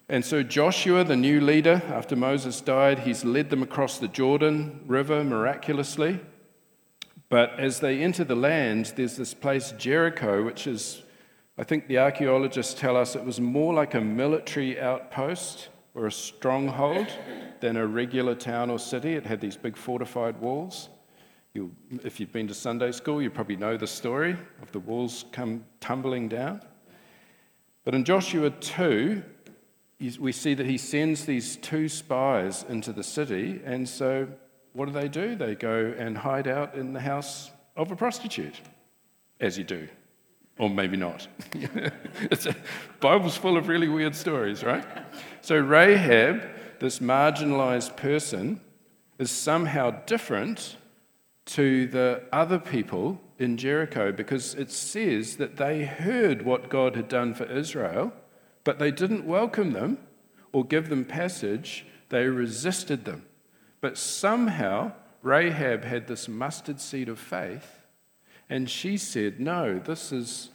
And 0.07 0.23
so 0.23 0.43
Joshua, 0.43 1.03
the 1.03 1.17
new 1.17 1.41
leader, 1.41 1.81
after 1.89 2.15
Moses 2.15 2.61
died, 2.61 2.99
he's 2.99 3.25
led 3.25 3.49
them 3.49 3.63
across 3.63 3.99
the 3.99 4.07
Jordan 4.07 4.79
River 4.87 5.25
miraculously. 5.25 6.21
But 7.33 7.59
as 7.59 7.79
they 7.79 8.03
enter 8.03 8.23
the 8.23 8.35
land, 8.35 8.93
there's 8.95 9.17
this 9.17 9.33
place, 9.33 9.73
Jericho, 9.79 10.43
which 10.43 10.67
is, 10.67 11.01
I 11.57 11.63
think 11.63 11.87
the 11.87 11.97
archaeologists 11.97 12.75
tell 12.75 12.95
us 12.95 13.15
it 13.15 13.25
was 13.25 13.41
more 13.41 13.73
like 13.73 13.95
a 13.95 14.01
military 14.01 14.79
outpost 14.79 15.69
or 15.95 16.05
a 16.05 16.11
stronghold 16.11 17.07
than 17.59 17.75
a 17.75 17.87
regular 17.87 18.35
town 18.35 18.69
or 18.69 18.77
city. 18.77 19.15
It 19.15 19.25
had 19.25 19.41
these 19.41 19.57
big 19.57 19.75
fortified 19.75 20.39
walls. 20.39 20.89
you 21.55 21.71
if 22.03 22.19
you've 22.19 22.31
been 22.31 22.47
to 22.49 22.53
Sunday 22.53 22.91
school, 22.91 23.19
you 23.19 23.31
probably 23.31 23.55
know 23.55 23.77
the 23.77 23.87
story 23.87 24.37
of 24.61 24.71
the 24.71 24.81
walls 24.81 25.25
come 25.31 25.65
tumbling 25.79 26.29
down. 26.29 26.61
But 27.83 27.95
in 27.95 28.03
Joshua 28.03 28.51
2, 28.51 29.23
we 30.19 30.31
see 30.31 30.53
that 30.53 30.67
he 30.67 30.77
sends 30.77 31.25
these 31.25 31.55
two 31.55 31.89
spies 31.89 32.63
into 32.69 32.93
the 32.93 33.03
city, 33.03 33.59
and 33.65 33.89
so 33.89 34.27
what 34.73 34.87
do 34.87 34.91
they 34.91 35.07
do? 35.07 35.35
They 35.35 35.55
go 35.55 35.93
and 35.97 36.17
hide 36.17 36.47
out 36.47 36.75
in 36.75 36.93
the 36.93 36.99
house 36.99 37.51
of 37.75 37.91
a 37.91 37.95
prostitute, 37.95 38.59
as 39.39 39.57
you 39.57 39.63
do. 39.63 39.87
Or 40.59 40.69
maybe 40.69 40.97
not. 40.97 41.27
a, 42.31 42.55
Bible's 42.99 43.37
full 43.37 43.57
of 43.57 43.67
really 43.67 43.87
weird 43.87 44.15
stories, 44.15 44.63
right? 44.63 44.85
So 45.41 45.57
Rahab, 45.57 46.43
this 46.79 46.99
marginalized 46.99 47.95
person, 47.95 48.61
is 49.17 49.31
somehow 49.31 49.91
different 50.05 50.77
to 51.45 51.87
the 51.87 52.23
other 52.31 52.59
people 52.59 53.19
in 53.39 53.57
Jericho 53.57 54.11
because 54.11 54.53
it 54.55 54.71
says 54.71 55.37
that 55.37 55.57
they 55.57 55.85
heard 55.85 56.43
what 56.43 56.69
God 56.69 56.95
had 56.95 57.07
done 57.07 57.33
for 57.33 57.45
Israel, 57.45 58.13
but 58.63 58.79
they 58.79 58.91
didn't 58.91 59.25
welcome 59.25 59.73
them 59.73 59.97
or 60.51 60.63
give 60.63 60.89
them 60.89 61.03
passage, 61.03 61.85
they 62.09 62.27
resisted 62.27 63.05
them. 63.05 63.25
But 63.83 63.97
somehow, 63.97 64.93
Rahab 65.23 65.83
had 65.83 66.07
this 66.07 66.29
mustard 66.29 66.79
seed 66.79 67.09
of 67.09 67.19
faith 67.19 67.81
and 68.49 68.69
she 68.69 68.95
said, 68.95 69.41
No, 69.41 69.77
this 69.77 70.13
is 70.13 70.51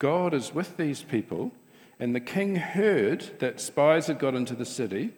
God 0.00 0.34
is 0.34 0.52
with 0.52 0.76
these 0.76 1.00
people. 1.00 1.52
And 2.00 2.16
the 2.16 2.20
king 2.20 2.56
heard 2.56 3.38
that 3.38 3.60
spies 3.60 4.08
had 4.08 4.18
got 4.18 4.34
into 4.34 4.56
the 4.56 4.64
city, 4.64 5.12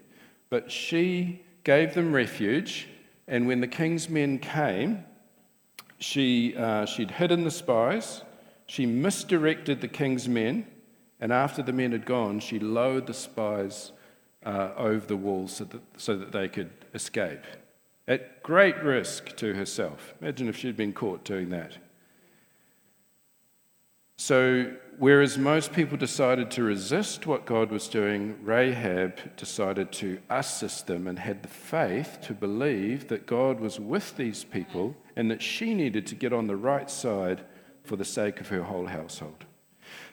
but 0.51 0.71
she 0.71 1.47
gave 1.65 1.95
them 1.95 2.13
refuge. 2.13 2.89
And 3.27 3.47
when 3.47 3.63
the 3.63 3.69
king's 3.69 4.11
men 4.11 4.39
came, 4.39 5.07
she, 5.97 6.55
uh, 6.59 6.85
she'd 6.85 7.13
hidden 7.13 7.45
the 7.45 7.51
spies, 7.51 8.21
she 8.67 8.85
misdirected 8.85 9.81
the 9.81 9.89
king's 9.89 10.29
men, 10.29 10.67
and 11.23 11.33
after 11.33 11.63
the 11.63 11.73
men 11.73 11.93
had 11.93 12.05
gone, 12.05 12.39
she 12.39 12.59
lowered 12.59 13.07
the 13.07 13.15
spies 13.15 13.93
uh, 14.45 14.73
over 14.77 15.07
the 15.07 15.17
walls 15.17 15.55
so 15.57 15.65
that, 15.65 15.81
so 15.97 16.19
that 16.19 16.33
they 16.33 16.49
could 16.49 16.76
escape. 16.97 17.45
At 18.09 18.43
great 18.43 18.83
risk 18.83 19.37
to 19.37 19.55
herself. 19.55 20.15
Imagine 20.21 20.49
if 20.49 20.57
she'd 20.57 20.77
been 20.77 20.93
caught 20.93 21.25
doing 21.25 21.51
that. 21.51 21.77
So, 24.19 24.73
whereas 24.99 25.37
most 25.37 25.73
people 25.75 25.99
decided 25.99 26.51
to 26.53 26.63
resist 26.63 27.27
what 27.27 27.45
God 27.45 27.71
was 27.71 27.87
doing, 27.87 28.39
Rahab 28.43 29.37
decided 29.37 29.93
to 29.93 30.19
assist 30.31 30.87
them 30.87 31.07
and 31.07 31.19
had 31.19 31.43
the 31.43 31.49
faith 31.49 32.19
to 32.23 32.33
believe 32.33 33.09
that 33.09 33.27
God 33.27 33.61
was 33.61 33.79
with 33.79 34.17
these 34.17 34.43
people 34.43 34.97
and 35.17 35.31
that 35.31 35.43
she 35.43 35.75
needed 35.75 36.07
to 36.07 36.15
get 36.15 36.33
on 36.33 36.47
the 36.47 36.57
right 36.57 36.91
side 36.91 37.43
for 37.85 37.97
the 37.97 38.05
sake 38.07 38.41
of 38.41 38.49
her 38.49 38.63
whole 38.63 38.87
household. 38.87 39.45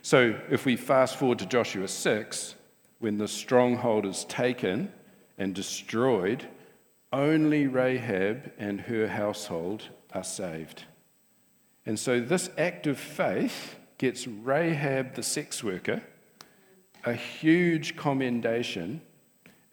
So, 0.01 0.37
if 0.49 0.65
we 0.65 0.75
fast 0.75 1.15
forward 1.15 1.39
to 1.39 1.45
Joshua 1.45 1.87
6, 1.87 2.55
when 2.99 3.17
the 3.17 3.27
stronghold 3.27 4.05
is 4.05 4.25
taken 4.25 4.91
and 5.37 5.55
destroyed, 5.55 6.47
only 7.13 7.67
Rahab 7.67 8.51
and 8.57 8.81
her 8.81 9.07
household 9.07 9.83
are 10.11 10.23
saved. 10.23 10.83
And 11.85 11.97
so, 11.97 12.19
this 12.19 12.49
act 12.57 12.87
of 12.87 12.97
faith 12.97 13.75
gets 13.97 14.27
Rahab 14.27 15.15
the 15.15 15.23
sex 15.23 15.63
worker 15.63 16.01
a 17.05 17.13
huge 17.13 17.95
commendation 17.95 19.01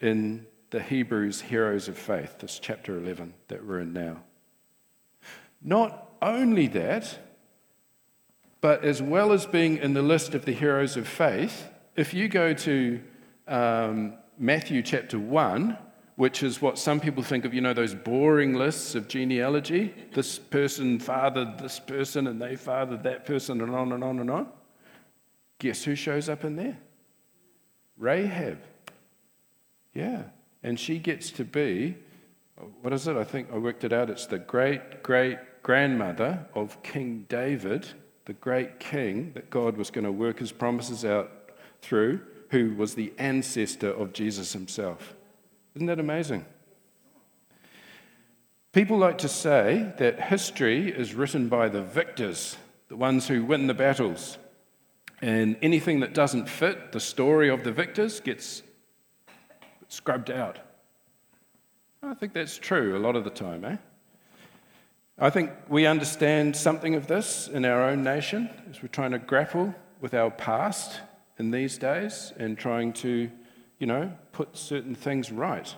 in 0.00 0.46
the 0.70 0.83
Hebrews 0.83 1.42
Heroes 1.42 1.88
of 1.88 1.96
Faith, 1.96 2.38
this 2.38 2.59
chapter 2.59 2.98
11 2.98 3.35
that 3.48 3.64
we're 3.64 3.81
in 3.81 3.92
now. 3.92 4.18
Not 5.62 6.09
only 6.22 6.66
that, 6.68 7.18
but 8.61 8.85
as 8.85 9.00
well 9.00 9.33
as 9.33 9.46
being 9.46 9.79
in 9.79 9.94
the 9.94 10.03
list 10.03 10.35
of 10.35 10.44
the 10.44 10.53
heroes 10.53 10.96
of 10.96 11.07
faith, 11.07 11.68
if 11.96 12.14
you 12.14 12.29
go 12.29 12.53
to 12.53 13.00
um, 13.48 14.14
Matthew 14.38 14.83
chapter 14.83 15.18
1, 15.18 15.76
which 16.20 16.42
is 16.42 16.61
what 16.61 16.78
some 16.78 17.00
people 17.00 17.22
think 17.22 17.46
of, 17.46 17.54
you 17.54 17.62
know, 17.62 17.72
those 17.72 17.94
boring 17.94 18.52
lists 18.52 18.94
of 18.94 19.09
genealogy. 19.09 19.94
This 20.12 20.38
person 20.38 20.98
fathered 20.98 21.59
this 21.59 21.80
person, 21.80 22.26
and 22.26 22.38
they 22.42 22.56
fathered 22.56 23.04
that 23.04 23.24
person, 23.24 23.62
and 23.62 23.74
on 23.74 23.92
and 23.92 24.04
on 24.04 24.18
and 24.18 24.30
on. 24.30 24.46
Guess 25.61 25.85
who 25.85 25.94
shows 25.94 26.28
up 26.28 26.44
in 26.44 26.56
there? 26.56 26.76
Rahab. 27.96 28.59
Yeah. 29.94 30.24
And 30.62 30.78
she 30.78 30.98
gets 30.98 31.30
to 31.30 31.44
be, 31.46 31.96
what 32.83 32.92
is 32.92 33.09
it? 33.09 33.16
I 33.16 33.24
think 33.24 33.48
I 33.50 33.56
worked 33.56 33.85
it 33.85 33.92
out. 33.94 34.11
It's 34.11 34.26
the 34.26 34.38
great 34.38 35.02
great 35.02 35.38
grandmother 35.62 36.46
of 36.54 36.83
King 36.83 37.24
David, 37.30 37.87
the 38.26 38.35
great 38.35 38.78
king 38.78 39.33
that 39.33 39.48
God 39.48 39.78
was 39.78 39.90
going 39.90 40.04
to 40.04 40.12
work 40.12 40.40
his 40.40 40.52
promises 40.52 41.02
out 41.02 41.30
through, 41.80 42.20
who 42.50 42.74
was 42.74 42.94
the 42.94 43.11
ancestor 43.16 43.88
of 43.88 44.12
Jesus 44.12 44.52
himself. 44.52 45.14
Isn't 45.74 45.87
that 45.87 46.00
amazing? 46.00 46.44
People 48.72 48.98
like 48.98 49.18
to 49.18 49.28
say 49.28 49.92
that 49.98 50.20
history 50.20 50.90
is 50.90 51.14
written 51.14 51.48
by 51.48 51.68
the 51.68 51.83
victors, 51.83 52.56
the 52.88 52.96
ones 52.96 53.26
who 53.28 53.44
win 53.44 53.66
the 53.66 53.74
battles. 53.74 54.38
And 55.22 55.56
anything 55.61 56.00
that 56.00 56.14
doesn't 56.14 56.48
fit 56.48 56.92
the 56.92 57.00
story 57.00 57.50
of 57.50 57.64
the 57.64 57.72
victors 57.72 58.20
gets 58.20 58.62
scrubbed 59.88 60.30
out. 60.30 60.59
I 62.02 62.14
think 62.14 62.33
that's 62.33 62.56
true 62.56 62.96
a 62.96 63.00
lot 63.00 63.16
of 63.16 63.24
the 63.24 63.30
time, 63.30 63.64
eh? 63.64 63.76
I 65.18 65.28
think 65.28 65.50
we 65.68 65.85
understand 65.85 66.56
something 66.56 66.94
of 66.94 67.06
this 67.06 67.46
in 67.48 67.66
our 67.66 67.83
own 67.83 68.02
nation 68.02 68.48
as 68.70 68.80
we're 68.83 68.88
trying 68.88 69.11
to 69.11 69.18
grapple 69.18 69.74
with 70.00 70.14
our 70.14 70.30
past 70.30 71.00
in 71.38 71.50
these 71.50 71.76
days 71.76 72.33
and 72.38 72.56
trying 72.56 72.94
to 72.94 73.30
you 73.80 73.86
know, 73.86 74.12
put 74.30 74.56
certain 74.56 74.94
things 74.94 75.32
right. 75.32 75.74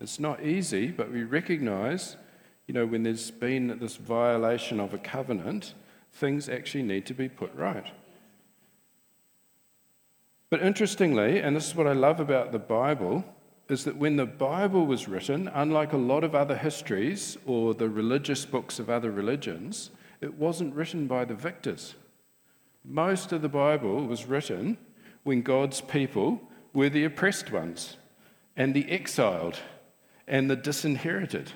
It's 0.00 0.20
not 0.20 0.44
easy, 0.44 0.88
but 0.88 1.10
we 1.10 1.22
recognize, 1.22 2.16
you 2.66 2.74
know, 2.74 2.84
when 2.84 3.04
there's 3.04 3.30
been 3.30 3.78
this 3.78 3.96
violation 3.96 4.80
of 4.80 4.92
a 4.92 4.98
covenant, 4.98 5.72
things 6.12 6.48
actually 6.48 6.82
need 6.82 7.06
to 7.06 7.14
be 7.14 7.28
put 7.28 7.54
right. 7.54 7.86
But 10.50 10.62
interestingly, 10.62 11.38
and 11.38 11.56
this 11.56 11.68
is 11.68 11.76
what 11.76 11.86
I 11.86 11.92
love 11.92 12.20
about 12.20 12.52
the 12.52 12.58
Bible, 12.58 13.24
is 13.68 13.84
that 13.84 13.96
when 13.96 14.16
the 14.16 14.26
Bible 14.26 14.84
was 14.84 15.08
written, 15.08 15.48
unlike 15.54 15.92
a 15.92 15.96
lot 15.96 16.24
of 16.24 16.34
other 16.34 16.56
histories 16.56 17.38
or 17.46 17.72
the 17.72 17.88
religious 17.88 18.44
books 18.44 18.78
of 18.78 18.90
other 18.90 19.10
religions, 19.10 19.90
it 20.20 20.34
wasn't 20.34 20.74
written 20.74 21.06
by 21.06 21.24
the 21.24 21.34
victors. 21.34 21.94
Most 22.84 23.32
of 23.32 23.42
the 23.42 23.48
Bible 23.48 24.06
was 24.06 24.26
written 24.26 24.76
when 25.22 25.40
God's 25.40 25.80
people 25.80 26.40
were 26.74 26.90
the 26.90 27.04
oppressed 27.04 27.50
ones, 27.50 27.96
and 28.56 28.74
the 28.74 28.90
exiled, 28.90 29.58
and 30.26 30.50
the 30.50 30.56
disinherited. 30.56 31.52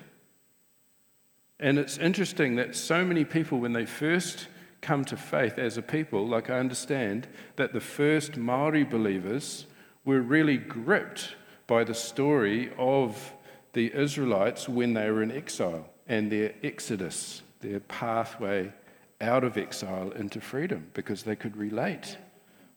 And 1.61 1.79
it's 1.79 1.99
interesting 1.99 2.57
that 2.57 2.75
so 2.77 3.05
many 3.05 3.25
people, 3.25 3.59
when 3.59 3.73
they 3.73 3.85
first 3.85 4.49
come 4.81 5.05
to 5.07 5.17
faith 5.17 5.59
as 5.59 5.77
a 5.77 5.83
people, 5.83 6.27
like 6.27 6.49
I 6.49 6.59
understand 6.59 7.27
that 7.57 7.73
the 7.73 7.81
first 7.81 8.37
Maori 8.37 8.85
believers 8.85 9.67
were 10.05 10.21
really 10.21 10.57
gripped 10.57 11.35
by 11.67 11.83
the 11.83 11.95
story 11.95 12.71
of 12.79 13.33
the 13.73 13.93
Israelites 13.93 14.69
when 14.69 14.95
they 14.95 15.11
were 15.11 15.23
in 15.23 15.33
exile 15.33 15.89
and 16.07 16.31
their 16.31 16.55
exodus, 16.63 17.43
their 17.61 17.81
pathway 17.81 18.73
out 19.21 19.43
of 19.43 19.59
exile 19.59 20.13
into 20.13 20.41
freedom, 20.41 20.87
because 20.95 21.25
they 21.25 21.35
could 21.35 21.57
relate 21.57 22.17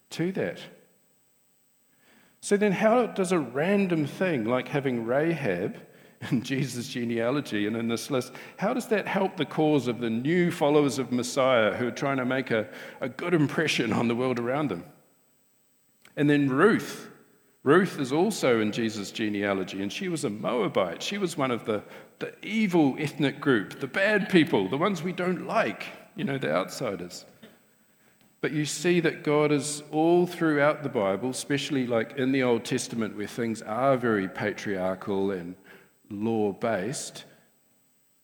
to 0.10 0.32
that. 0.32 0.60
So 2.42 2.58
then, 2.58 2.72
how 2.72 3.06
does 3.06 3.32
a 3.32 3.40
random 3.40 4.08
thing 4.08 4.46
like 4.46 4.68
having 4.68 5.06
Rahab 5.06 5.78
in 6.30 6.42
Jesus' 6.44 6.88
genealogy 6.88 7.68
and 7.68 7.78
in 7.78 7.88
this 7.88 8.10
list, 8.10 8.34
how 8.58 8.74
does 8.74 8.88
that 8.88 9.08
help 9.08 9.38
the 9.38 9.46
cause 9.46 9.88
of 9.88 10.00
the 10.00 10.10
new 10.10 10.52
followers 10.52 10.98
of 10.98 11.12
Messiah 11.12 11.74
who 11.76 11.88
are 11.88 11.92
trying 11.92 12.18
to 12.18 12.26
make 12.26 12.52
a, 12.52 12.68
a 13.00 13.10
good 13.10 13.36
impression 13.36 13.94
on 13.94 14.08
the 14.08 14.16
world 14.16 14.40
around 14.40 14.70
them? 14.70 14.84
And 16.18 16.30
then 16.30 16.50
Ruth. 16.50 17.08
Ruth 17.64 18.00
is 18.00 18.12
also 18.12 18.60
in 18.60 18.72
Jesus' 18.72 19.12
genealogy, 19.12 19.84
and 19.84 19.94
she 19.94 20.10
was 20.10 20.24
a 20.24 20.30
Moabite. 20.32 21.04
She 21.04 21.20
was 21.20 21.38
one 21.38 21.52
of 21.52 21.66
the, 21.66 21.84
the 22.18 22.34
evil 22.44 22.96
ethnic 22.98 23.40
group, 23.40 23.80
the 23.80 23.88
bad 23.88 24.30
people, 24.30 24.68
the 24.68 24.78
ones 24.78 25.04
we 25.04 25.12
don't 25.12 25.46
like, 25.46 25.86
you 26.16 26.24
know, 26.24 26.40
the 26.40 26.52
outsiders. 26.52 27.26
But 28.42 28.52
you 28.54 28.66
see 28.66 29.00
that 29.02 29.24
God 29.24 29.52
is 29.52 29.84
all 29.92 30.26
throughout 30.26 30.82
the 30.82 30.90
Bible, 30.90 31.30
especially 31.30 31.86
like 31.86 32.18
in 32.18 32.32
the 32.32 32.42
Old 32.42 32.66
Testament 32.66 33.16
where 33.16 33.28
things 33.28 33.62
are 33.62 33.96
very 33.96 34.28
patriarchal 34.28 35.30
and 35.30 35.56
law 36.10 36.52
based, 36.52 37.26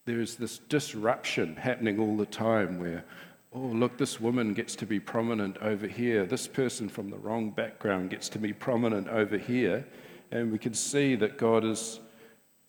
there 0.06 0.20
is 0.20 0.36
this 0.36 0.58
disruption 0.58 1.56
happening 1.56 2.00
all 2.00 2.18
the 2.18 2.26
time 2.26 2.80
where, 2.80 3.06
oh, 3.54 3.60
look, 3.60 4.00
this 4.00 4.20
woman 4.20 4.56
gets 4.56 4.76
to 4.78 4.88
be 4.88 5.00
prominent 5.00 5.58
over 5.58 5.86
here. 5.86 6.26
This 6.26 6.48
person 6.48 6.90
from 6.90 7.12
the 7.12 7.18
wrong 7.18 7.52
background 7.52 8.10
gets 8.10 8.28
to 8.30 8.40
be 8.40 8.54
prominent 8.54 9.08
over 9.10 9.38
here. 9.38 9.86
and 10.30 10.52
we 10.52 10.58
can 10.58 10.74
see 10.74 11.16
that 11.16 11.38
God 11.38 11.64
is 11.64 12.02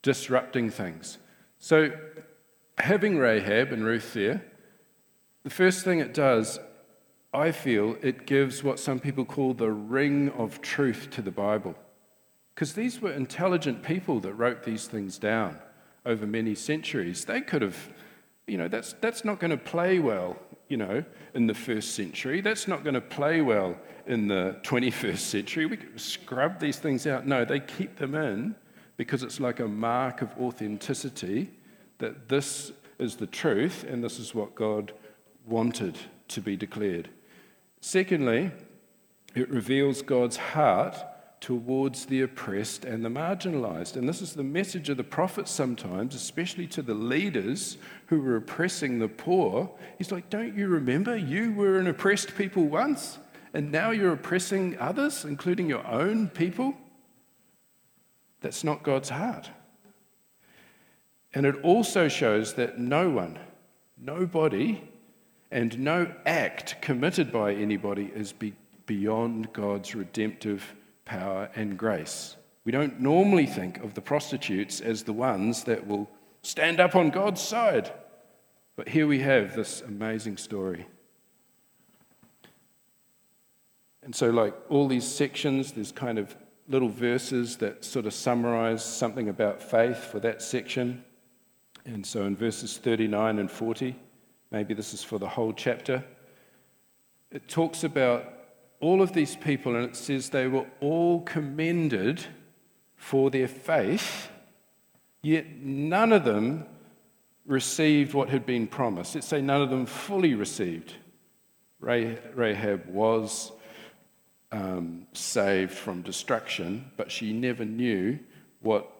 disrupting 0.02 0.70
things. 0.70 1.18
So, 1.58 1.90
having 2.76 3.18
Rahab 3.18 3.72
and 3.72 3.84
Ruth 3.84 4.12
there, 4.14 4.44
the 5.42 5.50
first 5.50 5.84
thing 5.84 5.98
it 5.98 6.14
does, 6.14 6.61
I 7.38 7.53
feel, 7.53 7.96
it 8.03 8.27
gives 8.27 8.64
what 8.64 8.81
some 8.81 8.98
people 8.98 9.24
call 9.24 9.55
the 9.55 9.70
ring 9.70 10.31
of 10.31 10.61
truth 10.61 11.09
to 11.11 11.22
the 11.22 11.31
Bible. 11.31 11.77
Because 12.53 12.72
these 12.72 13.01
were 13.01 13.12
intelligent 13.12 13.85
people 13.85 14.18
that 14.20 14.33
wrote 14.33 14.64
these 14.64 14.88
things 14.88 15.18
down 15.18 15.57
over 16.05 16.27
many 16.27 16.57
centuries. 16.57 17.24
They 17.24 17.40
could 17.40 17.62
have, 17.62 17.79
you 18.48 18.59
know, 18.59 18.66
that's, 18.66 18.94
that's 18.94 19.24
not 19.24 19.38
going 19.38 19.53
to 19.53 19.57
play 19.57 20.01
well, 20.01 20.37
you 20.68 20.77
know, 20.77 21.05
in 21.35 21.46
the 21.46 21.55
first 21.55 21.94
century. 21.94 22.40
That's 22.40 22.66
not 22.66 22.83
going 22.83 22.94
to 22.94 23.01
play 23.01 23.40
well 23.40 23.77
in 24.09 24.27
the 24.27 24.59
21st 24.64 25.18
century. 25.18 25.66
We 25.66 25.77
could 25.77 26.01
scrub 26.01 26.59
these 26.59 26.79
things 26.81 27.07
out. 27.07 27.24
No, 27.24 27.44
they 27.44 27.61
keep 27.61 27.96
them 27.98 28.16
in 28.16 28.57
because 28.96 29.22
it's 29.22 29.38
like 29.38 29.61
a 29.61 29.68
mark 29.68 30.22
of 30.22 30.37
authenticity 30.40 31.51
that 31.98 32.29
this 32.29 32.72
is 32.98 33.14
the 33.14 33.29
truth 33.29 33.85
and 33.85 34.03
this 34.03 34.18
is 34.18 34.35
what 34.35 34.57
God 34.57 34.92
wanted 35.46 35.96
to 36.27 36.40
be 36.40 36.57
declared. 36.57 37.11
Secondly, 37.80 38.50
it 39.34 39.48
reveals 39.48 40.02
God's 40.02 40.36
heart 40.36 40.96
towards 41.40 42.06
the 42.06 42.22
oppressed 42.22 42.84
and 42.84 43.04
the 43.04 43.08
marginalized. 43.08 43.96
And 43.96 44.08
this 44.08 44.20
is 44.20 44.34
the 44.34 44.42
message 44.42 44.88
of 44.88 44.96
the 44.96 45.04
prophets 45.04 45.50
sometimes, 45.50 46.14
especially 46.14 46.66
to 46.68 46.82
the 46.82 46.94
leaders 46.94 47.78
who 48.06 48.20
were 48.20 48.36
oppressing 48.36 48.98
the 48.98 49.08
poor. 49.08 49.70
He's 49.98 50.10
like, 50.10 50.30
Don't 50.30 50.56
you 50.56 50.68
remember? 50.68 51.16
You 51.16 51.52
were 51.52 51.78
an 51.78 51.86
oppressed 51.86 52.36
people 52.36 52.64
once, 52.64 53.18
and 53.54 53.70
now 53.70 53.90
you're 53.90 54.12
oppressing 54.12 54.76
others, 54.78 55.24
including 55.24 55.68
your 55.68 55.86
own 55.86 56.28
people. 56.28 56.74
That's 58.40 58.64
not 58.64 58.82
God's 58.82 59.10
heart. 59.10 59.50
And 61.34 61.46
it 61.46 61.56
also 61.62 62.08
shows 62.08 62.54
that 62.54 62.78
no 62.78 63.10
one, 63.10 63.38
nobody, 63.96 64.80
and 65.50 65.78
no 65.78 66.12
act 66.26 66.80
committed 66.82 67.32
by 67.32 67.54
anybody 67.54 68.11
is 68.14 68.32
be 68.32 68.54
beyond 68.87 69.52
God's 69.52 69.94
redemptive 69.94 70.74
power 71.04 71.50
and 71.54 71.78
grace. 71.78 72.37
We 72.64 72.72
don't 72.72 73.00
normally 73.00 73.46
think 73.46 73.78
of 73.78 73.94
the 73.94 74.00
prostitutes 74.00 74.80
as 74.80 75.02
the 75.02 75.12
ones 75.12 75.64
that 75.64 75.87
will 75.87 76.08
stand 76.42 76.80
up 76.80 76.94
on 76.94 77.11
God's 77.11 77.40
side. 77.40 77.92
But 78.76 78.88
here 78.88 79.06
we 79.06 79.20
have 79.20 79.56
this 79.56 79.80
amazing 79.80 80.37
story. 80.37 80.87
And 84.02 84.14
so, 84.14 84.30
like 84.30 84.54
all 84.68 84.87
these 84.87 85.06
sections, 85.06 85.72
there's 85.72 85.92
kind 85.92 86.18
of 86.18 86.37
little 86.68 86.88
verses 86.88 87.56
that 87.56 87.84
sort 87.84 88.06
of 88.06 88.14
summarize 88.14 88.84
something 88.84 89.28
about 89.28 89.62
faith 89.62 89.98
for 89.98 90.20
that 90.20 90.42
section. 90.42 91.04
And 91.84 92.04
so 92.06 92.24
in 92.24 92.37
verses 92.37 92.76
39 92.76 93.38
and 93.38 93.50
40, 93.50 93.96
maybe 94.50 94.74
this 94.74 94.94
is 94.94 95.02
for 95.02 95.18
the 95.18 95.28
whole 95.28 95.52
chapter, 95.52 96.04
it 97.30 97.48
talks 97.48 97.84
about 97.84 98.24
all 98.80 99.02
of 99.02 99.12
these 99.12 99.37
people, 99.37 99.76
and 99.76 99.84
it 99.84 99.96
says 99.96 100.30
they 100.30 100.46
were 100.46 100.66
all 100.80 101.20
commended 101.22 102.24
for 102.96 103.30
their 103.30 103.48
faith, 103.48 104.30
yet 105.22 105.46
none 105.56 106.12
of 106.12 106.24
them 106.24 106.66
received 107.44 108.14
what 108.14 108.28
had 108.28 108.46
been 108.46 108.66
promised. 108.66 109.14
Let's 109.14 109.26
say 109.26 109.40
none 109.40 109.62
of 109.62 109.70
them 109.70 109.87
fully 109.87 110.34
received. 110.34 110.94
Rahab 111.80 112.87
was 112.88 113.52
um, 114.52 115.06
saved 115.12 115.72
from 115.72 116.02
destruction, 116.02 116.90
but 116.96 117.11
she 117.11 117.32
never 117.32 117.64
knew 117.64 118.18
what 118.61 118.90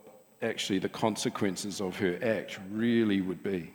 actually 0.43 0.79
the 0.79 0.89
consequences 0.89 1.81
of 1.81 1.97
her 1.99 2.19
act 2.23 2.59
really 2.71 3.21
would 3.21 3.43
be. 3.43 3.75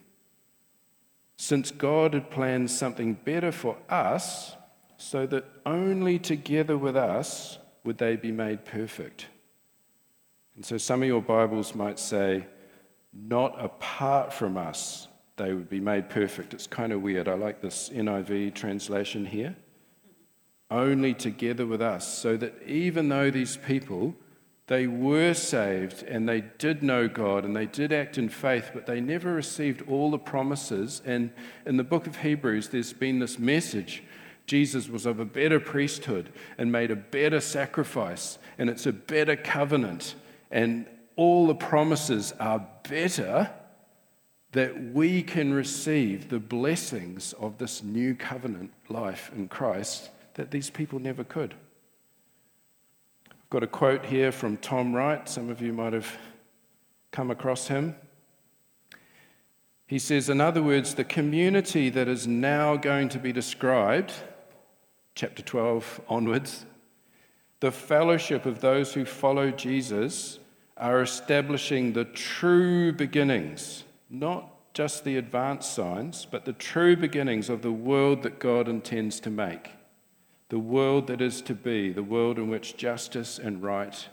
Since 1.43 1.71
God 1.71 2.13
had 2.13 2.31
planned 2.31 2.71
something 2.71 3.15
better 3.15 3.51
for 3.51 3.75
us, 3.89 4.55
so 4.95 5.25
that 5.25 5.43
only 5.65 6.17
together 6.17 6.77
with 6.77 6.95
us 6.95 7.57
would 7.83 7.97
they 7.97 8.15
be 8.15 8.31
made 8.31 8.63
perfect. 8.63 9.25
And 10.55 10.63
so 10.65 10.77
some 10.77 11.01
of 11.01 11.07
your 11.09 11.21
Bibles 11.21 11.75
might 11.75 11.99
say, 11.99 12.45
not 13.11 13.61
apart 13.61 14.31
from 14.31 14.55
us, 14.55 15.09
they 15.35 15.51
would 15.51 15.69
be 15.69 15.81
made 15.81 16.09
perfect. 16.09 16.53
It's 16.53 16.65
kind 16.65 16.93
of 16.93 17.01
weird. 17.01 17.27
I 17.27 17.33
like 17.33 17.59
this 17.59 17.89
NIV 17.89 18.53
translation 18.53 19.25
here 19.25 19.53
only 20.71 21.13
together 21.13 21.65
with 21.65 21.81
us, 21.81 22.07
so 22.07 22.37
that 22.37 22.53
even 22.65 23.09
though 23.09 23.29
these 23.29 23.57
people, 23.57 24.15
they 24.73 24.87
were 24.87 25.35
saved 25.35 26.01
and 26.01 26.27
they 26.27 26.41
did 26.41 26.81
know 26.81 27.07
God 27.07 27.45
and 27.45 27.55
they 27.55 27.67
did 27.67 27.93
act 27.93 28.17
in 28.17 28.27
faith, 28.27 28.71
but 28.73 28.87
they 28.87 28.99
never 28.99 29.31
received 29.31 29.87
all 29.87 30.09
the 30.09 30.17
promises. 30.17 30.99
And 31.05 31.31
in 31.67 31.77
the 31.77 31.83
book 31.83 32.07
of 32.07 32.15
Hebrews, 32.17 32.69
there's 32.69 32.91
been 32.91 33.19
this 33.19 33.37
message 33.37 34.01
Jesus 34.47 34.89
was 34.89 35.05
of 35.05 35.19
a 35.19 35.25
better 35.25 35.59
priesthood 35.59 36.33
and 36.57 36.71
made 36.71 36.89
a 36.89 36.95
better 36.95 37.39
sacrifice, 37.39 38.39
and 38.57 38.67
it's 38.67 38.87
a 38.87 38.91
better 38.91 39.35
covenant, 39.35 40.15
and 40.49 40.87
all 41.15 41.45
the 41.45 41.55
promises 41.55 42.33
are 42.39 42.67
better 42.89 43.51
that 44.53 44.91
we 44.91 45.21
can 45.21 45.53
receive 45.53 46.29
the 46.29 46.39
blessings 46.39 47.33
of 47.33 47.59
this 47.59 47.83
new 47.83 48.15
covenant 48.15 48.71
life 48.89 49.31
in 49.35 49.47
Christ 49.47 50.09
that 50.33 50.49
these 50.49 50.71
people 50.71 50.97
never 50.97 51.23
could. 51.23 51.53
Got 53.53 53.61
a 53.61 53.67
quote 53.67 54.05
here 54.05 54.31
from 54.31 54.57
Tom 54.57 54.95
Wright. 54.95 55.29
Some 55.29 55.51
of 55.51 55.61
you 55.61 55.73
might 55.73 55.93
have 55.93 56.17
come 57.11 57.29
across 57.29 57.67
him. 57.67 57.95
He 59.85 59.99
says, 59.99 60.27
in 60.27 60.41
other 60.41 60.63
words, 60.63 60.95
the 60.95 61.03
community 61.03 61.91
that 61.91 62.07
is 62.07 62.25
now 62.25 62.75
going 62.77 63.09
to 63.09 63.19
be 63.19 63.31
described, 63.31 64.11
chapter 65.13 65.43
12 65.43 66.01
onwards, 66.09 66.65
the 67.59 67.71
fellowship 67.71 68.47
of 68.47 68.61
those 68.61 68.95
who 68.95 69.05
follow 69.05 69.51
Jesus 69.51 70.39
are 70.75 71.03
establishing 71.03 71.93
the 71.93 72.05
true 72.05 72.91
beginnings, 72.91 73.83
not 74.09 74.73
just 74.73 75.03
the 75.03 75.17
advanced 75.17 75.71
signs, 75.75 76.25
but 76.25 76.45
the 76.45 76.53
true 76.53 76.97
beginnings 76.97 77.51
of 77.51 77.61
the 77.61 77.71
world 77.71 78.23
that 78.23 78.39
God 78.39 78.67
intends 78.67 79.19
to 79.19 79.29
make 79.29 79.69
the 80.53 80.59
world 80.59 81.07
that 81.07 81.19
is 81.19 81.41
to 81.41 81.55
be, 81.55 81.91
the 81.91 82.03
world 82.03 82.37
in 82.37 82.47
which 82.47 82.77
justice 82.77 83.39
and 83.39 83.63
right 83.63 84.07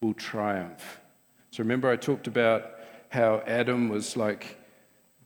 will 0.00 0.14
triumph. 0.14 1.00
So 1.50 1.64
remember, 1.64 1.90
I 1.90 1.96
talked 1.96 2.28
about 2.28 2.74
how 3.08 3.42
Adam 3.44 3.88
was 3.88 4.16
like 4.16 4.56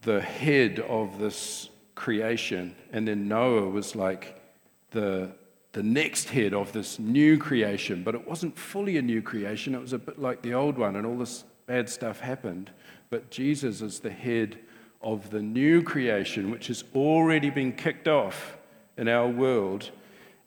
the 0.01 0.19
head 0.19 0.79
of 0.79 1.19
this 1.19 1.69
creation, 1.93 2.75
and 2.91 3.07
then 3.07 3.27
Noah 3.27 3.69
was 3.69 3.95
like 3.95 4.41
the, 4.89 5.29
the 5.73 5.83
next 5.83 6.29
head 6.29 6.55
of 6.55 6.73
this 6.73 6.97
new 6.97 7.37
creation. 7.37 8.01
But 8.03 8.15
it 8.15 8.27
wasn't 8.27 8.57
fully 8.57 8.97
a 8.97 9.03
new 9.03 9.21
creation, 9.21 9.75
it 9.75 9.81
was 9.81 9.93
a 9.93 9.99
bit 9.99 10.17
like 10.17 10.41
the 10.41 10.55
old 10.55 10.79
one, 10.79 10.95
and 10.95 11.05
all 11.05 11.19
this 11.19 11.43
bad 11.67 11.87
stuff 11.87 12.21
happened. 12.21 12.71
But 13.11 13.29
Jesus 13.29 13.83
is 13.83 13.99
the 13.99 14.09
head 14.09 14.57
of 14.99 15.29
the 15.29 15.43
new 15.43 15.83
creation, 15.83 16.49
which 16.49 16.65
has 16.69 16.83
already 16.95 17.51
been 17.51 17.71
kicked 17.71 18.07
off 18.07 18.57
in 18.97 19.07
our 19.07 19.27
world 19.27 19.91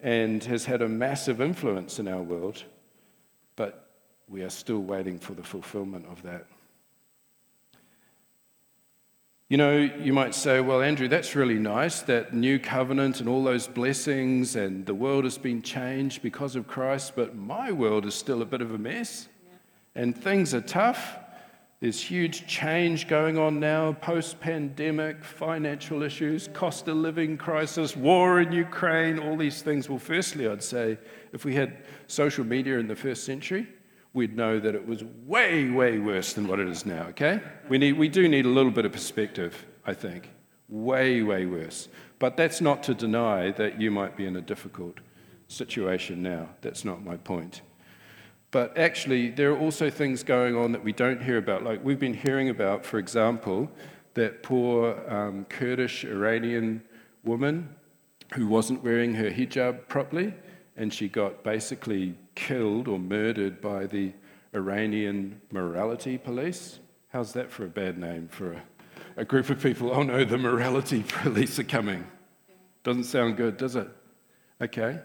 and 0.02 0.42
has 0.44 0.64
had 0.64 0.82
a 0.82 0.88
massive 0.88 1.40
influence 1.40 1.98
in 1.98 2.08
our 2.08 2.22
world, 2.22 2.64
but 3.56 3.88
we 4.28 4.42
are 4.42 4.50
still 4.50 4.80
waiting 4.80 5.18
for 5.18 5.32
the 5.32 5.42
fulfillment 5.42 6.04
of 6.10 6.22
that. 6.22 6.46
You 9.48 9.58
know, 9.58 9.76
you 9.76 10.12
might 10.14 10.34
say, 10.34 10.60
well, 10.60 10.80
Andrew, 10.80 11.08
that's 11.08 11.36
really 11.36 11.58
nice, 11.58 12.00
that 12.02 12.32
new 12.32 12.58
covenant 12.58 13.20
and 13.20 13.28
all 13.28 13.44
those 13.44 13.68
blessings, 13.68 14.56
and 14.56 14.86
the 14.86 14.94
world 14.94 15.24
has 15.24 15.36
been 15.36 15.60
changed 15.60 16.22
because 16.22 16.56
of 16.56 16.66
Christ, 16.66 17.12
but 17.14 17.36
my 17.36 17.70
world 17.70 18.06
is 18.06 18.14
still 18.14 18.40
a 18.40 18.46
bit 18.46 18.62
of 18.62 18.72
a 18.72 18.78
mess, 18.78 19.28
and 19.94 20.16
things 20.16 20.54
are 20.54 20.62
tough. 20.62 21.18
There's 21.82 22.00
huge 22.00 22.46
change 22.46 23.08
going 23.08 23.36
on 23.36 23.58
now, 23.58 23.94
post 23.94 24.38
pandemic, 24.38 25.24
financial 25.24 26.04
issues, 26.04 26.48
cost 26.52 26.86
of 26.86 26.96
living 26.96 27.36
crisis, 27.36 27.96
war 27.96 28.40
in 28.40 28.52
Ukraine, 28.52 29.18
all 29.18 29.36
these 29.36 29.62
things. 29.62 29.88
Well, 29.88 29.98
firstly, 29.98 30.46
I'd 30.46 30.62
say 30.62 30.96
if 31.32 31.44
we 31.44 31.56
had 31.56 31.82
social 32.06 32.44
media 32.44 32.78
in 32.78 32.86
the 32.86 32.94
first 32.94 33.24
century, 33.24 33.66
we'd 34.12 34.36
know 34.36 34.60
that 34.60 34.76
it 34.76 34.86
was 34.86 35.02
way, 35.26 35.70
way 35.70 35.98
worse 35.98 36.34
than 36.34 36.46
what 36.46 36.60
it 36.60 36.68
is 36.68 36.86
now, 36.86 37.06
okay? 37.08 37.40
We, 37.68 37.78
need, 37.78 37.94
we 37.94 38.08
do 38.08 38.28
need 38.28 38.46
a 38.46 38.48
little 38.48 38.70
bit 38.70 38.84
of 38.84 38.92
perspective, 38.92 39.66
I 39.84 39.94
think. 39.94 40.30
Way, 40.68 41.22
way 41.24 41.46
worse. 41.46 41.88
But 42.20 42.36
that's 42.36 42.60
not 42.60 42.84
to 42.84 42.94
deny 42.94 43.50
that 43.50 43.80
you 43.80 43.90
might 43.90 44.16
be 44.16 44.26
in 44.26 44.36
a 44.36 44.40
difficult 44.40 44.98
situation 45.48 46.22
now. 46.22 46.50
That's 46.60 46.84
not 46.84 47.02
my 47.02 47.16
point. 47.16 47.62
But 48.52 48.76
actually, 48.76 49.30
there 49.30 49.50
are 49.50 49.58
also 49.58 49.88
things 49.88 50.22
going 50.22 50.54
on 50.56 50.72
that 50.72 50.84
we 50.84 50.92
don't 50.92 51.22
hear 51.22 51.38
about. 51.38 51.64
Like 51.64 51.82
we've 51.82 51.98
been 51.98 52.14
hearing 52.14 52.50
about, 52.50 52.84
for 52.84 52.98
example, 52.98 53.68
that 54.14 54.42
poor 54.42 55.02
um, 55.08 55.46
Kurdish 55.46 56.04
Iranian 56.04 56.82
woman 57.24 57.74
who 58.34 58.46
wasn't 58.46 58.84
wearing 58.84 59.14
her 59.14 59.30
hijab 59.30 59.88
properly, 59.88 60.34
and 60.76 60.92
she 60.92 61.08
got 61.08 61.42
basically 61.42 62.14
killed 62.34 62.88
or 62.88 62.98
murdered 62.98 63.62
by 63.62 63.86
the 63.86 64.12
Iranian 64.54 65.40
morality 65.50 66.18
police. 66.18 66.78
How's 67.08 67.32
that 67.32 67.50
for 67.50 67.64
a 67.64 67.68
bad 67.68 67.96
name 67.96 68.28
for 68.28 68.52
a, 68.52 68.62
a 69.16 69.24
group 69.24 69.48
of 69.48 69.62
people? 69.62 69.90
Oh 69.92 70.02
no, 70.02 70.24
the 70.24 70.36
morality 70.36 71.02
police 71.08 71.58
are 71.58 71.64
coming. 71.64 72.06
Doesn't 72.82 73.04
sound 73.04 73.38
good, 73.38 73.56
does 73.56 73.76
it? 73.76 73.88
Okay, 74.60 74.98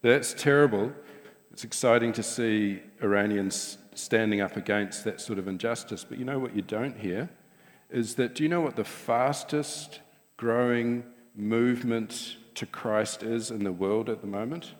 that's 0.00 0.32
terrible. 0.32 0.90
It's 1.54 1.62
exciting 1.62 2.12
to 2.14 2.22
see 2.24 2.82
Iranians 3.00 3.78
standing 3.94 4.40
up 4.40 4.56
against 4.56 5.04
that 5.04 5.20
sort 5.20 5.38
of 5.38 5.46
injustice. 5.46 6.02
But 6.02 6.18
you 6.18 6.24
know 6.24 6.40
what 6.40 6.56
you 6.56 6.62
don't 6.62 6.98
hear? 6.98 7.30
Is 7.90 8.16
that 8.16 8.34
do 8.34 8.42
you 8.42 8.48
know 8.48 8.60
what 8.60 8.74
the 8.74 8.82
fastest 8.82 10.00
growing 10.36 11.04
movement 11.36 12.38
to 12.56 12.66
Christ 12.66 13.22
is 13.22 13.52
in 13.52 13.62
the 13.62 13.70
world 13.70 14.08
at 14.08 14.20
the 14.20 14.26
moment? 14.26 14.74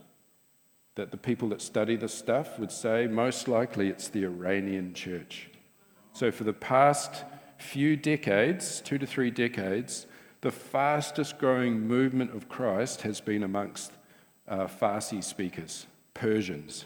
That 0.96 1.12
the 1.12 1.16
people 1.16 1.48
that 1.50 1.62
study 1.62 1.94
this 1.94 2.12
stuff 2.12 2.58
would 2.58 2.72
say 2.72 3.06
most 3.06 3.46
likely 3.46 3.88
it's 3.88 4.08
the 4.08 4.24
Iranian 4.24 4.94
church. 4.94 5.50
So, 6.12 6.32
for 6.32 6.42
the 6.42 6.52
past 6.52 7.22
few 7.56 7.94
decades, 7.94 8.80
two 8.80 8.98
to 8.98 9.06
three 9.06 9.30
decades, 9.30 10.08
the 10.40 10.50
fastest 10.50 11.38
growing 11.38 11.86
movement 11.86 12.34
of 12.34 12.48
Christ 12.48 13.02
has 13.02 13.20
been 13.20 13.44
amongst 13.44 13.92
uh, 14.48 14.66
Farsi 14.66 15.22
speakers, 15.22 15.86
Persians. 16.14 16.84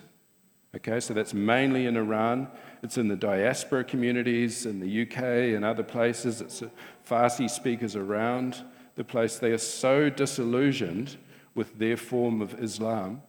Okay, 0.76 1.00
so 1.00 1.14
that's 1.14 1.32
mainly 1.32 1.86
in 1.86 1.96
Iran. 1.96 2.48
It's 2.82 2.98
in 2.98 3.08
the 3.08 3.16
diaspora 3.16 3.84
communities 3.84 4.66
in 4.66 4.80
the 4.80 5.02
UK 5.02 5.54
and 5.56 5.64
other 5.64 5.82
places. 5.82 6.40
It's 6.40 6.62
Farsi 7.08 7.48
speakers 7.48 7.96
around 7.96 8.62
the 8.94 9.04
place. 9.04 9.38
They 9.38 9.52
are 9.52 9.58
so 9.58 10.10
disillusioned 10.10 11.16
with 11.54 11.78
their 11.78 11.96
form 11.96 12.42
of 12.42 12.62
Islam 12.62 13.22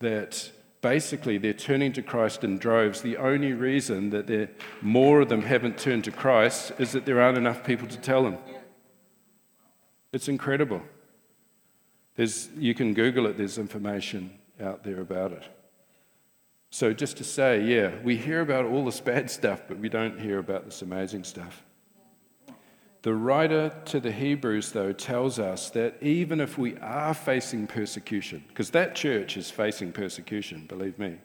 that 0.00 0.50
basically 0.82 1.38
they're 1.38 1.54
turning 1.54 1.92
to 1.94 2.02
Christ 2.02 2.44
in 2.44 2.58
droves. 2.58 3.00
The 3.00 3.16
only 3.16 3.54
reason 3.54 4.10
that 4.10 4.50
more 4.82 5.22
of 5.22 5.30
them 5.30 5.42
haven't 5.42 5.78
turned 5.78 6.04
to 6.04 6.10
Christ 6.10 6.72
is 6.78 6.92
that 6.92 7.06
there 7.06 7.20
aren't 7.20 7.38
enough 7.38 7.64
people 7.64 7.88
to 7.88 7.96
tell 7.96 8.22
them. 8.22 8.36
It's 10.12 10.28
incredible. 10.28 10.82
There's, 12.14 12.50
you 12.56 12.74
can 12.74 12.92
Google 12.92 13.26
it, 13.26 13.38
there's 13.38 13.58
information 13.58 14.38
out 14.60 14.84
there 14.84 15.00
about 15.00 15.32
it. 15.32 15.42
So, 16.70 16.92
just 16.92 17.16
to 17.18 17.24
say, 17.24 17.62
yeah, 17.62 17.92
we 18.02 18.16
hear 18.16 18.40
about 18.40 18.64
all 18.64 18.84
this 18.84 19.00
bad 19.00 19.30
stuff, 19.30 19.62
but 19.68 19.78
we 19.78 19.88
don't 19.88 20.20
hear 20.20 20.38
about 20.38 20.64
this 20.64 20.82
amazing 20.82 21.22
stuff. 21.24 21.62
The 23.02 23.14
writer 23.14 23.70
to 23.84 24.00
the 24.00 24.10
Hebrews, 24.10 24.72
though, 24.72 24.92
tells 24.92 25.38
us 25.38 25.70
that 25.70 26.02
even 26.02 26.40
if 26.40 26.56
we 26.56 26.76
are 26.78 27.14
facing 27.14 27.66
persecution, 27.66 28.42
because 28.48 28.70
that 28.70 28.94
church 28.94 29.36
is 29.36 29.50
facing 29.50 29.92
persecution, 29.92 30.64
believe 30.66 30.98
me, 30.98 31.18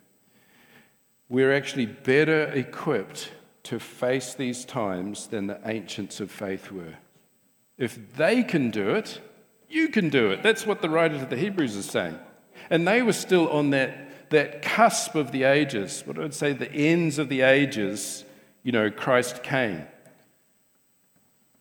we're 1.30 1.54
actually 1.54 1.86
better 1.86 2.44
equipped 2.52 3.32
to 3.64 3.80
face 3.80 4.34
these 4.34 4.66
times 4.66 5.28
than 5.28 5.48
the 5.48 5.60
ancients 5.66 6.20
of 6.20 6.30
faith 6.30 6.72
were. 6.72 6.96
If 7.78 8.16
they 8.18 8.44
can 8.44 8.72
do 8.72 8.90
it, 8.90 9.22
you 9.70 9.88
can 9.88 10.10
do 10.10 10.32
it. 10.32 10.44
That's 10.44 10.68
what 10.68 10.82
the 10.82 10.90
writer 10.90 11.18
to 11.18 11.26
the 11.26 11.38
Hebrews 11.38 11.76
is 11.76 11.86
saying. 11.86 12.20
And 12.70 12.88
they 12.88 13.02
were 13.02 13.14
still 13.14 13.50
on 13.50 13.72
that, 13.72 14.30
that 14.30 14.62
cusp 14.62 15.16
of 15.16 15.32
the 15.32 15.44
ages, 15.44 16.04
what 16.06 16.18
I 16.18 16.22
would 16.22 16.34
say, 16.34 16.54
the 16.54 16.72
ends 16.72 17.18
of 17.18 17.30
the 17.30 17.42
ages, 17.42 18.24
you 18.64 18.72
know, 18.72 18.92
Christ 18.92 19.44
came. 19.44 19.86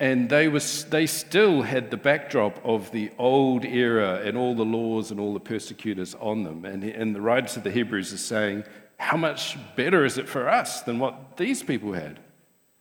And 0.00 0.30
they, 0.30 0.46
was, 0.46 0.84
they 0.84 1.06
still 1.06 1.62
had 1.62 1.90
the 1.90 1.96
backdrop 1.96 2.60
of 2.64 2.92
the 2.92 3.10
old 3.18 3.64
era 3.64 4.20
and 4.24 4.36
all 4.36 4.54
the 4.54 4.64
laws 4.64 5.10
and 5.10 5.18
all 5.18 5.34
the 5.34 5.40
persecutors 5.40 6.14
on 6.20 6.44
them. 6.44 6.64
And, 6.64 6.84
and 6.84 7.14
the 7.14 7.20
writer 7.20 7.48
to 7.54 7.60
the 7.60 7.70
Hebrews 7.72 8.12
is 8.12 8.24
saying, 8.24 8.64
How 8.98 9.16
much 9.16 9.58
better 9.74 10.04
is 10.04 10.16
it 10.16 10.28
for 10.28 10.48
us 10.48 10.82
than 10.82 11.00
what 11.00 11.36
these 11.36 11.64
people 11.64 11.94
had? 11.94 12.20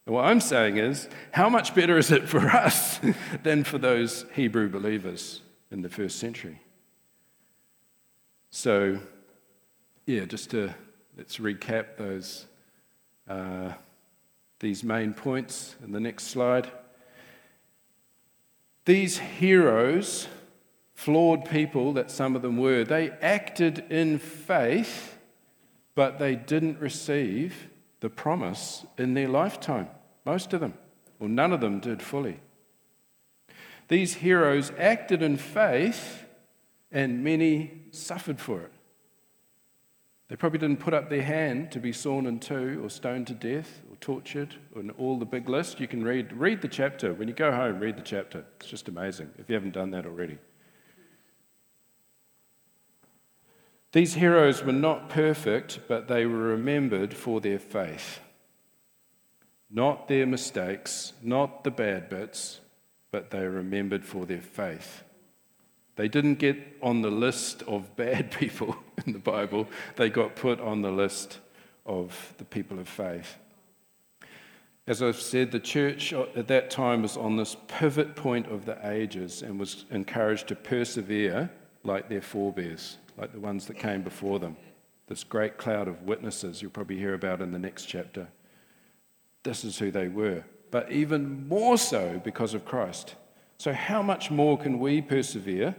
And 0.05 0.15
what 0.15 0.25
I'm 0.25 0.39
saying 0.39 0.77
is, 0.77 1.09
how 1.31 1.49
much 1.49 1.73
better 1.73 1.97
is 1.97 2.11
it 2.11 2.29
for 2.29 2.47
us 2.47 2.99
than 3.43 3.63
for 3.63 3.77
those 3.77 4.25
Hebrew 4.33 4.69
believers 4.69 5.41
in 5.71 5.81
the 5.81 5.89
first 5.89 6.19
century? 6.19 6.61
So, 8.49 8.99
yeah, 10.05 10.25
just 10.25 10.51
to 10.51 10.73
let's 11.17 11.37
recap 11.37 11.97
those 11.97 12.45
uh, 13.27 13.73
these 14.59 14.83
main 14.83 15.13
points 15.13 15.75
in 15.83 15.91
the 15.91 15.99
next 15.99 16.27
slide. 16.27 16.71
These 18.85 19.19
heroes, 19.19 20.27
flawed 20.93 21.49
people 21.49 21.93
that 21.93 22.09
some 22.09 22.35
of 22.35 22.41
them 22.41 22.57
were, 22.57 22.83
they 22.83 23.11
acted 23.21 23.85
in 23.89 24.17
faith, 24.17 25.17
but 25.93 26.19
they 26.19 26.35
didn't 26.35 26.79
receive 26.79 27.69
the 27.99 28.09
promise 28.09 28.85
in 28.97 29.13
their 29.13 29.27
lifetime. 29.27 29.89
Most 30.25 30.53
of 30.53 30.61
them, 30.61 30.73
or 31.19 31.27
none 31.27 31.51
of 31.51 31.61
them, 31.61 31.79
did 31.79 32.01
fully. 32.01 32.39
These 33.89 34.15
heroes 34.15 34.71
acted 34.77 35.21
in 35.21 35.37
faith, 35.37 36.23
and 36.91 37.23
many 37.23 37.83
suffered 37.91 38.39
for 38.39 38.61
it. 38.61 38.71
They 40.29 40.35
probably 40.35 40.59
didn't 40.59 40.81
put 40.81 40.93
up 40.93 41.09
their 41.09 41.23
hand 41.23 41.71
to 41.71 41.79
be 41.79 41.93
sawn 41.93 42.25
in 42.25 42.39
two 42.39 42.81
or 42.83 42.89
stoned 42.89 43.27
to 43.27 43.33
death 43.33 43.81
or 43.89 43.95
tortured 43.97 44.55
or 44.75 44.81
in 44.81 44.89
all 44.91 45.17
the 45.17 45.25
big 45.25 45.47
list. 45.47 45.79
You 45.79 45.87
can 45.87 46.03
read, 46.03 46.33
read 46.33 46.61
the 46.61 46.67
chapter. 46.67 47.13
When 47.13 47.29
you 47.29 47.33
go 47.33 47.51
home, 47.51 47.79
read 47.79 47.95
the 47.95 48.01
chapter. 48.01 48.43
It's 48.57 48.67
just 48.67 48.89
amazing 48.89 49.29
if 49.37 49.47
you 49.47 49.55
haven't 49.55 49.73
done 49.73 49.91
that 49.91 50.05
already. 50.05 50.37
These 53.93 54.15
heroes 54.15 54.63
were 54.63 54.73
not 54.73 55.09
perfect, 55.09 55.79
but 55.87 56.09
they 56.09 56.25
were 56.25 56.37
remembered 56.37 57.13
for 57.13 57.39
their 57.39 57.57
faith. 57.57 58.19
Not 59.69 60.09
their 60.09 60.25
mistakes, 60.25 61.13
not 61.23 61.63
the 61.63 61.71
bad 61.71 62.09
bits, 62.09 62.59
but 63.11 63.31
they 63.31 63.39
were 63.39 63.49
remembered 63.49 64.05
for 64.05 64.25
their 64.25 64.41
faith. 64.41 65.03
They 65.97 66.07
didn't 66.07 66.35
get 66.35 66.57
on 66.81 67.01
the 67.01 67.11
list 67.11 67.63
of 67.63 67.95
bad 67.95 68.31
people 68.31 68.77
in 69.05 69.13
the 69.13 69.19
Bible, 69.19 69.67
they 69.95 70.09
got 70.09 70.35
put 70.35 70.59
on 70.61 70.81
the 70.81 70.91
list 70.91 71.39
of 71.85 72.33
the 72.37 72.45
people 72.45 72.79
of 72.79 72.87
faith. 72.87 73.35
As 74.85 75.03
I've 75.03 75.19
said, 75.19 75.51
the 75.51 75.59
church 75.59 76.13
at 76.13 76.47
that 76.47 76.69
time 76.69 77.01
was 77.01 77.17
on 77.17 77.35
this 77.35 77.57
pivot 77.67 78.15
point 78.15 78.47
of 78.47 78.65
the 78.65 78.77
ages 78.89 79.41
and 79.41 79.59
was 79.59 79.83
encouraged 79.91 80.47
to 80.47 80.55
persevere 80.55 81.49
like 81.83 82.07
their 82.07 82.21
forebears, 82.21 82.97
like 83.17 83.33
the 83.33 83.39
ones 83.39 83.65
that 83.65 83.77
came 83.77 84.01
before 84.01 84.39
them. 84.39 84.55
This 85.07 85.25
great 85.25 85.57
cloud 85.57 85.87
of 85.89 86.03
witnesses 86.03 86.61
you'll 86.61 86.71
probably 86.71 86.97
hear 86.97 87.13
about 87.13 87.41
in 87.41 87.51
the 87.51 87.59
next 87.59 87.85
chapter. 87.85 88.29
This 89.43 89.65
is 89.65 89.77
who 89.77 89.91
they 89.91 90.07
were, 90.07 90.43
but 90.71 90.91
even 90.91 91.47
more 91.47 91.77
so 91.77 92.21
because 92.23 92.53
of 92.53 92.65
Christ. 92.65 93.15
So, 93.57 93.73
how 93.73 94.01
much 94.01 94.29
more 94.29 94.57
can 94.57 94.79
we 94.79 95.01
persevere 95.01 95.75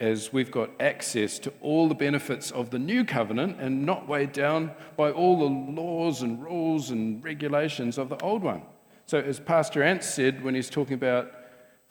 as 0.00 0.32
we've 0.32 0.50
got 0.50 0.70
access 0.80 1.38
to 1.38 1.52
all 1.60 1.86
the 1.86 1.94
benefits 1.94 2.50
of 2.50 2.70
the 2.70 2.78
new 2.78 3.04
covenant 3.04 3.60
and 3.60 3.84
not 3.84 4.08
weighed 4.08 4.32
down 4.32 4.70
by 4.96 5.10
all 5.10 5.38
the 5.38 5.44
laws 5.44 6.22
and 6.22 6.42
rules 6.42 6.90
and 6.90 7.22
regulations 7.22 7.98
of 7.98 8.08
the 8.08 8.20
old 8.22 8.42
one. 8.42 8.62
So, 9.04 9.18
as 9.18 9.38
Pastor 9.38 9.82
Ant 9.82 10.02
said 10.02 10.42
when 10.42 10.54
he's 10.54 10.70
talking 10.70 10.94
about 10.94 11.32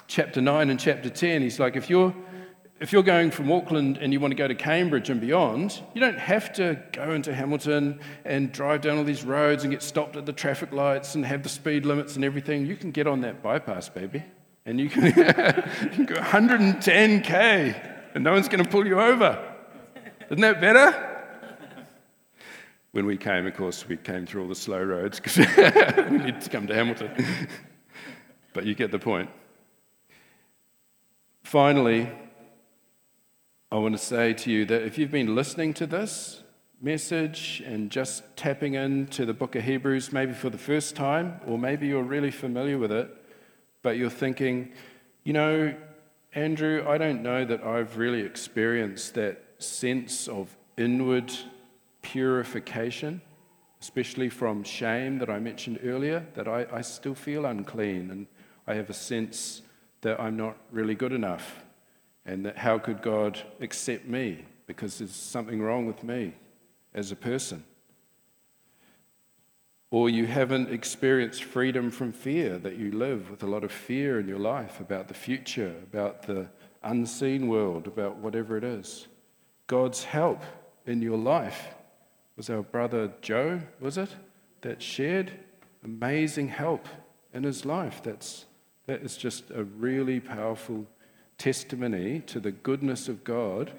chapter 0.07 0.41
9 0.41 0.72
and 0.72 0.80
chapter 0.80 1.10
10, 1.10 1.43
he's 1.43 1.60
like, 1.60 1.76
if 1.76 1.88
you're, 1.88 2.16
if 2.80 2.91
you're 2.91 3.03
going 3.03 3.30
from 3.30 3.51
Auckland 3.51 3.97
and 3.97 4.12
you 4.12 4.20
want 4.20 4.32
to 4.32 4.36
go 4.36 4.47
to 4.47 4.55
Cambridge 4.55 5.12
and 5.12 5.22
beyond, 5.22 5.80
you 5.93 6.01
don't 6.01 6.18
have 6.18 6.51
to 6.53 6.82
go 6.93 7.12
into 7.12 7.32
Hamilton 7.32 7.99
and 8.26 8.51
drive 8.51 8.82
down 8.82 8.97
all 8.97 9.03
these 9.03 9.24
roads 9.24 9.64
and 9.64 9.72
get 9.72 9.84
stopped 9.84 10.16
at 10.16 10.26
the 10.26 10.34
traffic 10.34 10.72
lights 10.72 11.14
and 11.14 11.26
have 11.28 11.43
the 11.43 11.49
speed 11.49 11.86
limits 11.86 12.16
and 12.16 12.26
everything. 12.26 12.66
You 12.66 12.76
can 12.76 12.89
get 12.89 13.05
on 13.05 13.22
that 13.22 13.43
bypass, 13.43 13.88
baby. 13.88 14.24
And 14.66 14.80
you 14.80 14.89
can, 14.89 15.05
you 15.05 15.12
can 15.14 16.05
go 16.05 16.16
110K 16.16 17.99
and 18.14 18.24
no 18.24 18.34
one's 18.34 18.47
going 18.47 18.64
to 18.64 18.70
pull 18.70 18.86
you 18.86 18.99
over. 18.99 19.55
Isn't 20.30 20.41
that 20.41 20.62
better? 20.62 21.05
When 22.91 23.05
we 23.05 23.18
came, 23.18 23.45
of 23.45 23.55
course, 23.55 23.88
we 23.88 23.97
came 23.97 24.26
through 24.26 24.43
all 24.43 24.47
the 24.47 24.55
slow 24.55 24.82
roads 24.84 25.20
because 25.20 25.38
we 26.10 26.18
needed 26.18 26.41
to 26.41 26.49
come 26.49 26.68
to 26.68 26.74
Hamilton. 26.74 27.12
but 28.53 28.66
you 28.66 28.74
get 28.74 28.91
the 28.91 28.99
point. 28.99 29.30
Finally, 31.43 32.12
I 33.72 33.76
want 33.76 33.95
to 33.95 34.03
say 34.03 34.34
to 34.34 34.51
you 34.51 34.66
that 34.66 34.84
if 34.84 34.97
you've 34.97 35.12
been 35.12 35.36
listening 35.36 35.74
to 35.76 35.86
this 35.86 36.43
message 36.82 37.62
and 37.66 37.91
just 37.91 38.24
tapping 38.36 38.74
into 38.74 39.26
the 39.26 39.34
book 39.34 39.55
of 39.55 39.64
Hebrews, 39.64 40.12
maybe 40.12 40.34
for 40.34 40.49
the 40.49 40.57
first 40.57 40.95
time, 40.95 41.39
or 41.45 41.57
maybe 41.57 41.88
you're 41.88 42.03
really 42.03 42.32
familiar 42.32 42.78
with 42.78 42.91
it, 42.91 43.10
but 43.82 43.97
you're 43.97 44.10
thinking, 44.10 44.72
you 45.24 45.34
know, 45.34 45.76
Andrew, 46.34 46.86
I 46.88 47.00
don't 47.00 47.24
know 47.24 47.44
that 47.44 47.64
I've 47.64 47.98
really 47.98 48.22
experienced 48.22 49.16
that 49.16 49.44
sense 49.58 50.28
of 50.28 50.56
inward 50.78 51.34
purification, 52.04 53.22
especially 53.82 54.30
from 54.30 54.64
shame 54.64 55.18
that 55.20 55.30
I 55.30 55.40
mentioned 55.40 55.80
earlier, 55.84 56.28
that 56.36 56.48
I, 56.48 56.68
I 56.72 56.82
still 56.82 57.16
feel 57.16 57.46
unclean 57.46 58.12
and 58.12 58.28
I 58.68 58.76
have 58.76 58.92
a 58.92 58.94
sense 58.94 59.64
that 60.02 60.20
I'm 60.20 60.38
not 60.38 60.56
really 60.72 60.96
good 60.96 61.14
enough 61.14 61.64
and 62.26 62.46
that 62.46 62.58
how 62.58 62.78
could 62.78 63.02
God 63.02 63.42
accept 63.60 64.06
me 64.06 64.46
because 64.68 65.00
there's 65.00 65.16
something 65.16 65.60
wrong 65.60 65.88
with 65.88 66.04
me 66.04 66.36
as 66.94 67.12
a 67.12 67.16
person. 67.16 67.64
Or 69.92 70.10
you 70.10 70.28
haven't 70.28 70.72
experienced 70.72 71.44
freedom 71.44 71.90
from 71.90 72.12
fear, 72.12 72.60
that 72.60 72.78
you 72.78 72.92
live 72.92 73.32
with 73.32 73.42
a 73.42 73.48
lot 73.48 73.64
of 73.64 73.72
fear 73.72 74.20
in 74.20 74.28
your 74.28 74.40
life 74.40 74.80
about 74.80 75.08
the 75.08 75.16
future, 75.16 75.74
about 75.84 76.24
the 76.24 76.48
unseen 76.84 77.48
world, 77.48 77.88
about 77.88 78.18
whatever 78.18 78.56
it 78.56 78.64
is. 78.64 79.08
God's 79.66 80.04
help 80.04 80.44
in 80.86 81.02
your 81.02 81.18
life 81.18 81.68
was 82.38 82.50
our 82.50 82.62
brother 82.62 83.12
Joe, 83.22 83.62
was 83.80 83.98
it? 83.98 84.10
That 84.62 84.82
shared 84.82 85.32
amazing 85.84 86.50
help 86.50 86.88
in 87.34 87.44
his 87.44 87.66
life. 87.66 88.02
That's, 88.04 88.46
that 88.86 89.02
is 89.02 89.18
just 89.18 89.52
a 89.52 89.64
really 89.64 90.20
powerful 90.20 90.86
testimony 91.38 92.20
to 92.28 92.40
the 92.40 92.52
goodness 92.52 93.08
of 93.08 93.24
God 93.24 93.72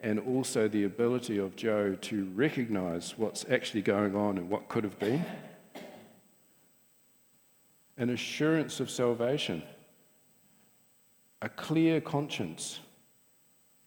and 0.00 0.18
also 0.20 0.68
the 0.68 0.84
ability 0.84 1.38
of 1.38 1.56
Joe 1.56 1.96
to 2.02 2.24
recognize 2.34 3.14
what's 3.16 3.44
actually 3.50 3.82
going 3.82 4.14
on 4.14 4.38
and 4.38 4.48
what 4.48 4.68
could 4.68 4.84
have 4.84 4.98
been. 4.98 5.24
An 7.98 8.10
assurance 8.10 8.80
of 8.80 8.90
salvation, 8.90 9.62
a 11.40 11.48
clear 11.48 12.00
conscience. 12.00 12.80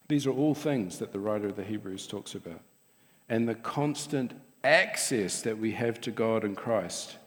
These 0.07 0.25
are 0.25 0.31
all 0.31 0.55
things 0.55 0.97
that 0.99 1.11
the 1.11 1.19
writer 1.19 1.47
of 1.47 1.55
the 1.55 1.63
Hebrews 1.63 2.07
talks 2.07 2.33
about. 2.33 2.61
And 3.27 3.47
the 3.47 3.55
constant 3.55 4.33
access 4.63 5.41
that 5.43 5.57
we 5.57 5.71
have 5.73 6.01
to 6.01 6.11
God 6.11 6.43
in 6.43 6.55
Christ 6.55 7.17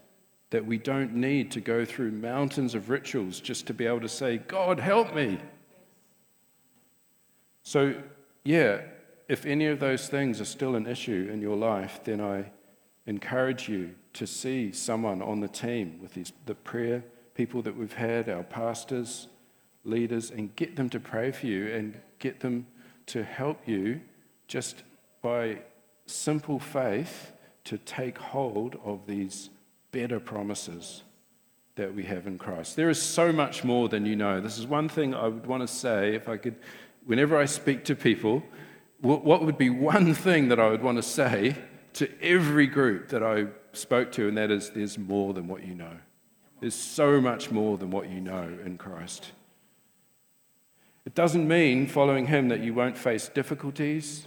that 0.53 0.67
we 0.67 0.77
don't 0.77 1.15
need 1.15 1.51
to 1.51 1.63
go 1.63 1.83
through 1.83 2.13
mountains 2.13 2.75
of 2.75 2.91
rituals 2.91 3.41
just 3.41 3.67
to 3.67 3.73
be 3.73 3.87
able 3.87 4.01
to 4.01 4.09
say, 4.09 4.37
God, 4.37 4.79
help 4.79 5.15
me. 5.15 5.39
So, 7.63 7.95
yeah, 8.45 8.83
if 9.29 9.47
any 9.47 9.67
of 9.67 9.81
those 9.81 10.09
things 10.09 10.43
are 10.43 10.45
still 10.45 10.77
an 10.77 10.87
issue 10.87 11.31
in 11.33 11.41
your 11.41 11.57
life, 11.57 12.01
then 12.05 12.21
I 12.21 12.53
encourage 13.07 13.67
you 13.67 13.95
to 14.15 14.27
see 14.27 14.73
someone 14.73 15.23
on 15.23 15.41
the 15.41 15.49
team 15.49 15.99
with 16.03 16.15
these, 16.15 16.33
the 16.47 16.55
prayer 16.55 17.03
people 17.35 17.63
that 17.63 17.77
we've 17.77 17.95
had, 17.95 18.29
our 18.29 18.43
pastors, 18.43 19.29
leaders, 19.85 20.31
and 20.31 20.55
get 20.57 20.77
them 20.77 20.91
to 20.91 21.01
pray 21.01 21.33
for 21.33 21.47
you 21.47 21.73
and 21.75 21.99
get 22.19 22.41
them 22.41 22.67
to 23.07 23.25
help 23.25 23.67
you 23.67 24.01
just 24.49 24.83
by 25.23 25.59
simple 26.07 26.59
faith 26.59 27.33
to 27.65 27.79
take 27.79 28.19
hold 28.19 28.79
of 28.85 29.07
these 29.07 29.51
better 29.93 30.21
promises 30.21 31.03
that 31.77 31.95
we 31.95 32.03
have 32.03 32.27
in 32.27 32.37
Christ. 32.37 32.77
There 32.77 32.91
is 32.91 33.01
so 33.01 33.33
much 33.33 33.65
more 33.65 33.89
than 33.89 34.05
you 34.05 34.15
know. 34.15 34.41
This 34.41 34.59
is 34.59 34.67
one 34.67 34.89
thing 34.89 35.15
I 35.15 35.29
would 35.29 35.47
want 35.47 35.63
to 35.63 35.73
say 35.73 36.15
if 36.15 36.29
I 36.29 36.37
could, 36.37 36.57
whenever 37.07 37.37
I 37.37 37.47
speak 37.47 37.85
to 37.85 37.95
people, 37.95 38.43
what 39.01 39.45
would 39.45 39.59
be 39.59 39.71
one 39.71 40.15
thing 40.15 40.49
that 40.49 40.61
I 40.61 40.69
would 40.69 40.83
want 40.83 40.99
to 40.99 41.03
say 41.03 41.57
to 41.95 42.09
every 42.23 42.67
group 42.67 43.09
that 43.09 43.23
I 43.23 43.47
spoke 43.73 44.13
to, 44.13 44.29
and 44.29 44.37
that 44.37 44.51
is 44.51 44.71
there's 44.71 44.99
more 44.99 45.33
than 45.33 45.49
what 45.49 45.67
you 45.67 45.75
know. 45.75 45.97
There's 46.61 46.75
so 46.75 47.21
much 47.21 47.51
more 47.51 47.77
than 47.77 47.91
what 47.91 48.09
you 48.09 48.21
know 48.21 48.57
in 48.65 48.79
Christ. 48.79 49.33
It 51.05 51.15
doesn't 51.15 51.49
mean 51.49 51.87
following 51.87 52.27
Him 52.27 52.49
that 52.49 52.61
you 52.61 52.75
won't 52.75 52.97
face 52.97 53.29
difficulties 53.29 54.27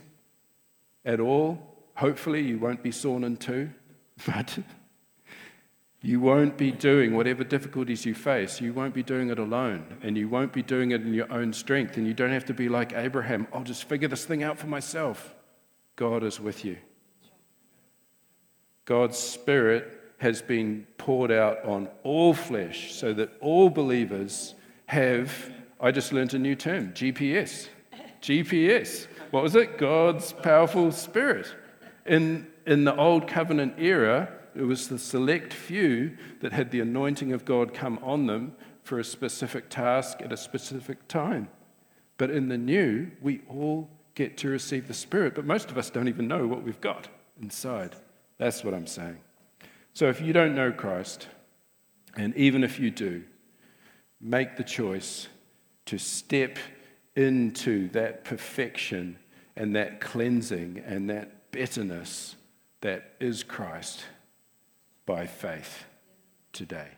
at 1.06 1.20
all. 1.20 1.60
Hopefully, 1.96 2.42
you 2.42 2.60
won't 2.60 2.84
be 2.84 2.92
sawn 2.92 3.24
in 3.24 3.38
two, 3.38 3.70
but 4.28 4.60
you 6.02 6.20
won't 6.20 6.58
be 6.58 6.72
doing 6.72 7.16
whatever 7.16 7.44
difficulties 7.44 8.06
you 8.06 8.14
face, 8.14 8.62
you 8.62 8.74
won't 8.74 8.94
be 8.94 9.02
doing 9.02 9.30
it 9.30 9.40
alone, 9.40 9.86
and 10.04 10.18
you 10.18 10.28
won't 10.28 10.54
be 10.54 10.62
doing 10.62 10.92
it 10.92 11.02
in 11.02 11.14
your 11.14 11.32
own 11.32 11.52
strength, 11.54 11.98
and 11.98 12.06
you 12.06 12.14
don't 12.14 12.32
have 12.32 12.46
to 12.46 12.54
be 12.54 12.70
like 12.70 12.94
Abraham, 12.94 13.48
I'll 13.52 13.64
just 13.64 13.86
figure 13.86 14.08
this 14.08 14.26
thing 14.26 14.44
out 14.44 14.60
for 14.60 14.68
myself. 14.68 15.34
God 15.96 16.24
is 16.24 16.40
with 16.40 16.64
you. 16.64 16.78
God's 18.86 19.18
Spirit 19.18 20.02
has 20.18 20.42
been 20.42 20.88
poured 20.98 21.32
out 21.32 21.64
on 21.66 21.90
all 22.04 22.34
flesh 22.34 22.94
so 22.94 23.14
that 23.14 23.32
all 23.42 23.70
believers 23.70 24.56
have, 24.86 25.52
I 25.80 25.92
just 25.92 26.14
learned 26.14 26.34
a 26.34 26.40
new 26.40 26.56
term, 26.56 26.94
GPS. 26.94 27.68
GPS. 28.22 29.08
What 29.32 29.44
was 29.44 29.56
it? 29.56 29.78
God's 29.78 30.34
powerful 30.34 30.92
Spirit. 30.92 31.54
In, 32.06 32.48
in 32.66 32.86
the 32.86 32.96
Old 32.96 33.28
Covenant 33.28 33.76
era, 33.78 34.32
it 34.56 34.64
was 34.64 34.88
the 34.88 35.00
select 35.00 35.54
few 35.54 36.18
that 36.42 36.54
had 36.54 36.72
the 36.72 36.80
anointing 36.80 37.34
of 37.34 37.44
God 37.44 37.74
come 37.74 38.00
on 38.02 38.28
them 38.28 38.56
for 38.84 39.00
a 39.00 39.04
specific 39.04 39.70
task 39.70 40.22
at 40.22 40.32
a 40.32 40.38
specific 40.38 41.08
time. 41.08 41.50
But 42.18 42.30
in 42.30 42.48
the 42.48 42.58
new, 42.58 43.12
we 43.22 43.42
all 43.50 43.90
get 44.14 44.38
to 44.38 44.50
receive 44.50 44.88
the 44.88 44.94
Spirit, 44.94 45.36
but 45.36 45.46
most 45.46 45.70
of 45.70 45.78
us 45.78 45.90
don't 45.90 46.08
even 46.08 46.28
know 46.28 46.48
what 46.48 46.64
we've 46.64 46.80
got 46.80 47.10
inside. 47.42 47.96
That's 48.38 48.64
what 48.64 48.74
I'm 48.74 48.88
saying. 48.88 49.18
So 49.94 50.10
if 50.10 50.22
you 50.22 50.34
don't 50.34 50.56
know 50.56 50.72
Christ, 50.72 51.28
and 52.18 52.36
even 52.36 52.64
if 52.64 52.80
you 52.80 52.92
do, 52.92 53.24
make 54.20 54.58
the 54.58 54.64
choice 54.64 55.28
to 55.86 55.98
step 55.98 56.58
into 57.16 57.90
that 57.90 58.26
perfection 58.26 59.18
and 59.56 59.76
that 59.76 60.02
cleansing 60.02 60.84
and 60.86 61.10
that 61.10 61.52
bitterness 61.52 62.36
that 62.82 63.14
is 63.20 63.44
Christ 63.44 64.04
by 65.06 65.26
faith 65.26 65.86
today. 66.52 66.90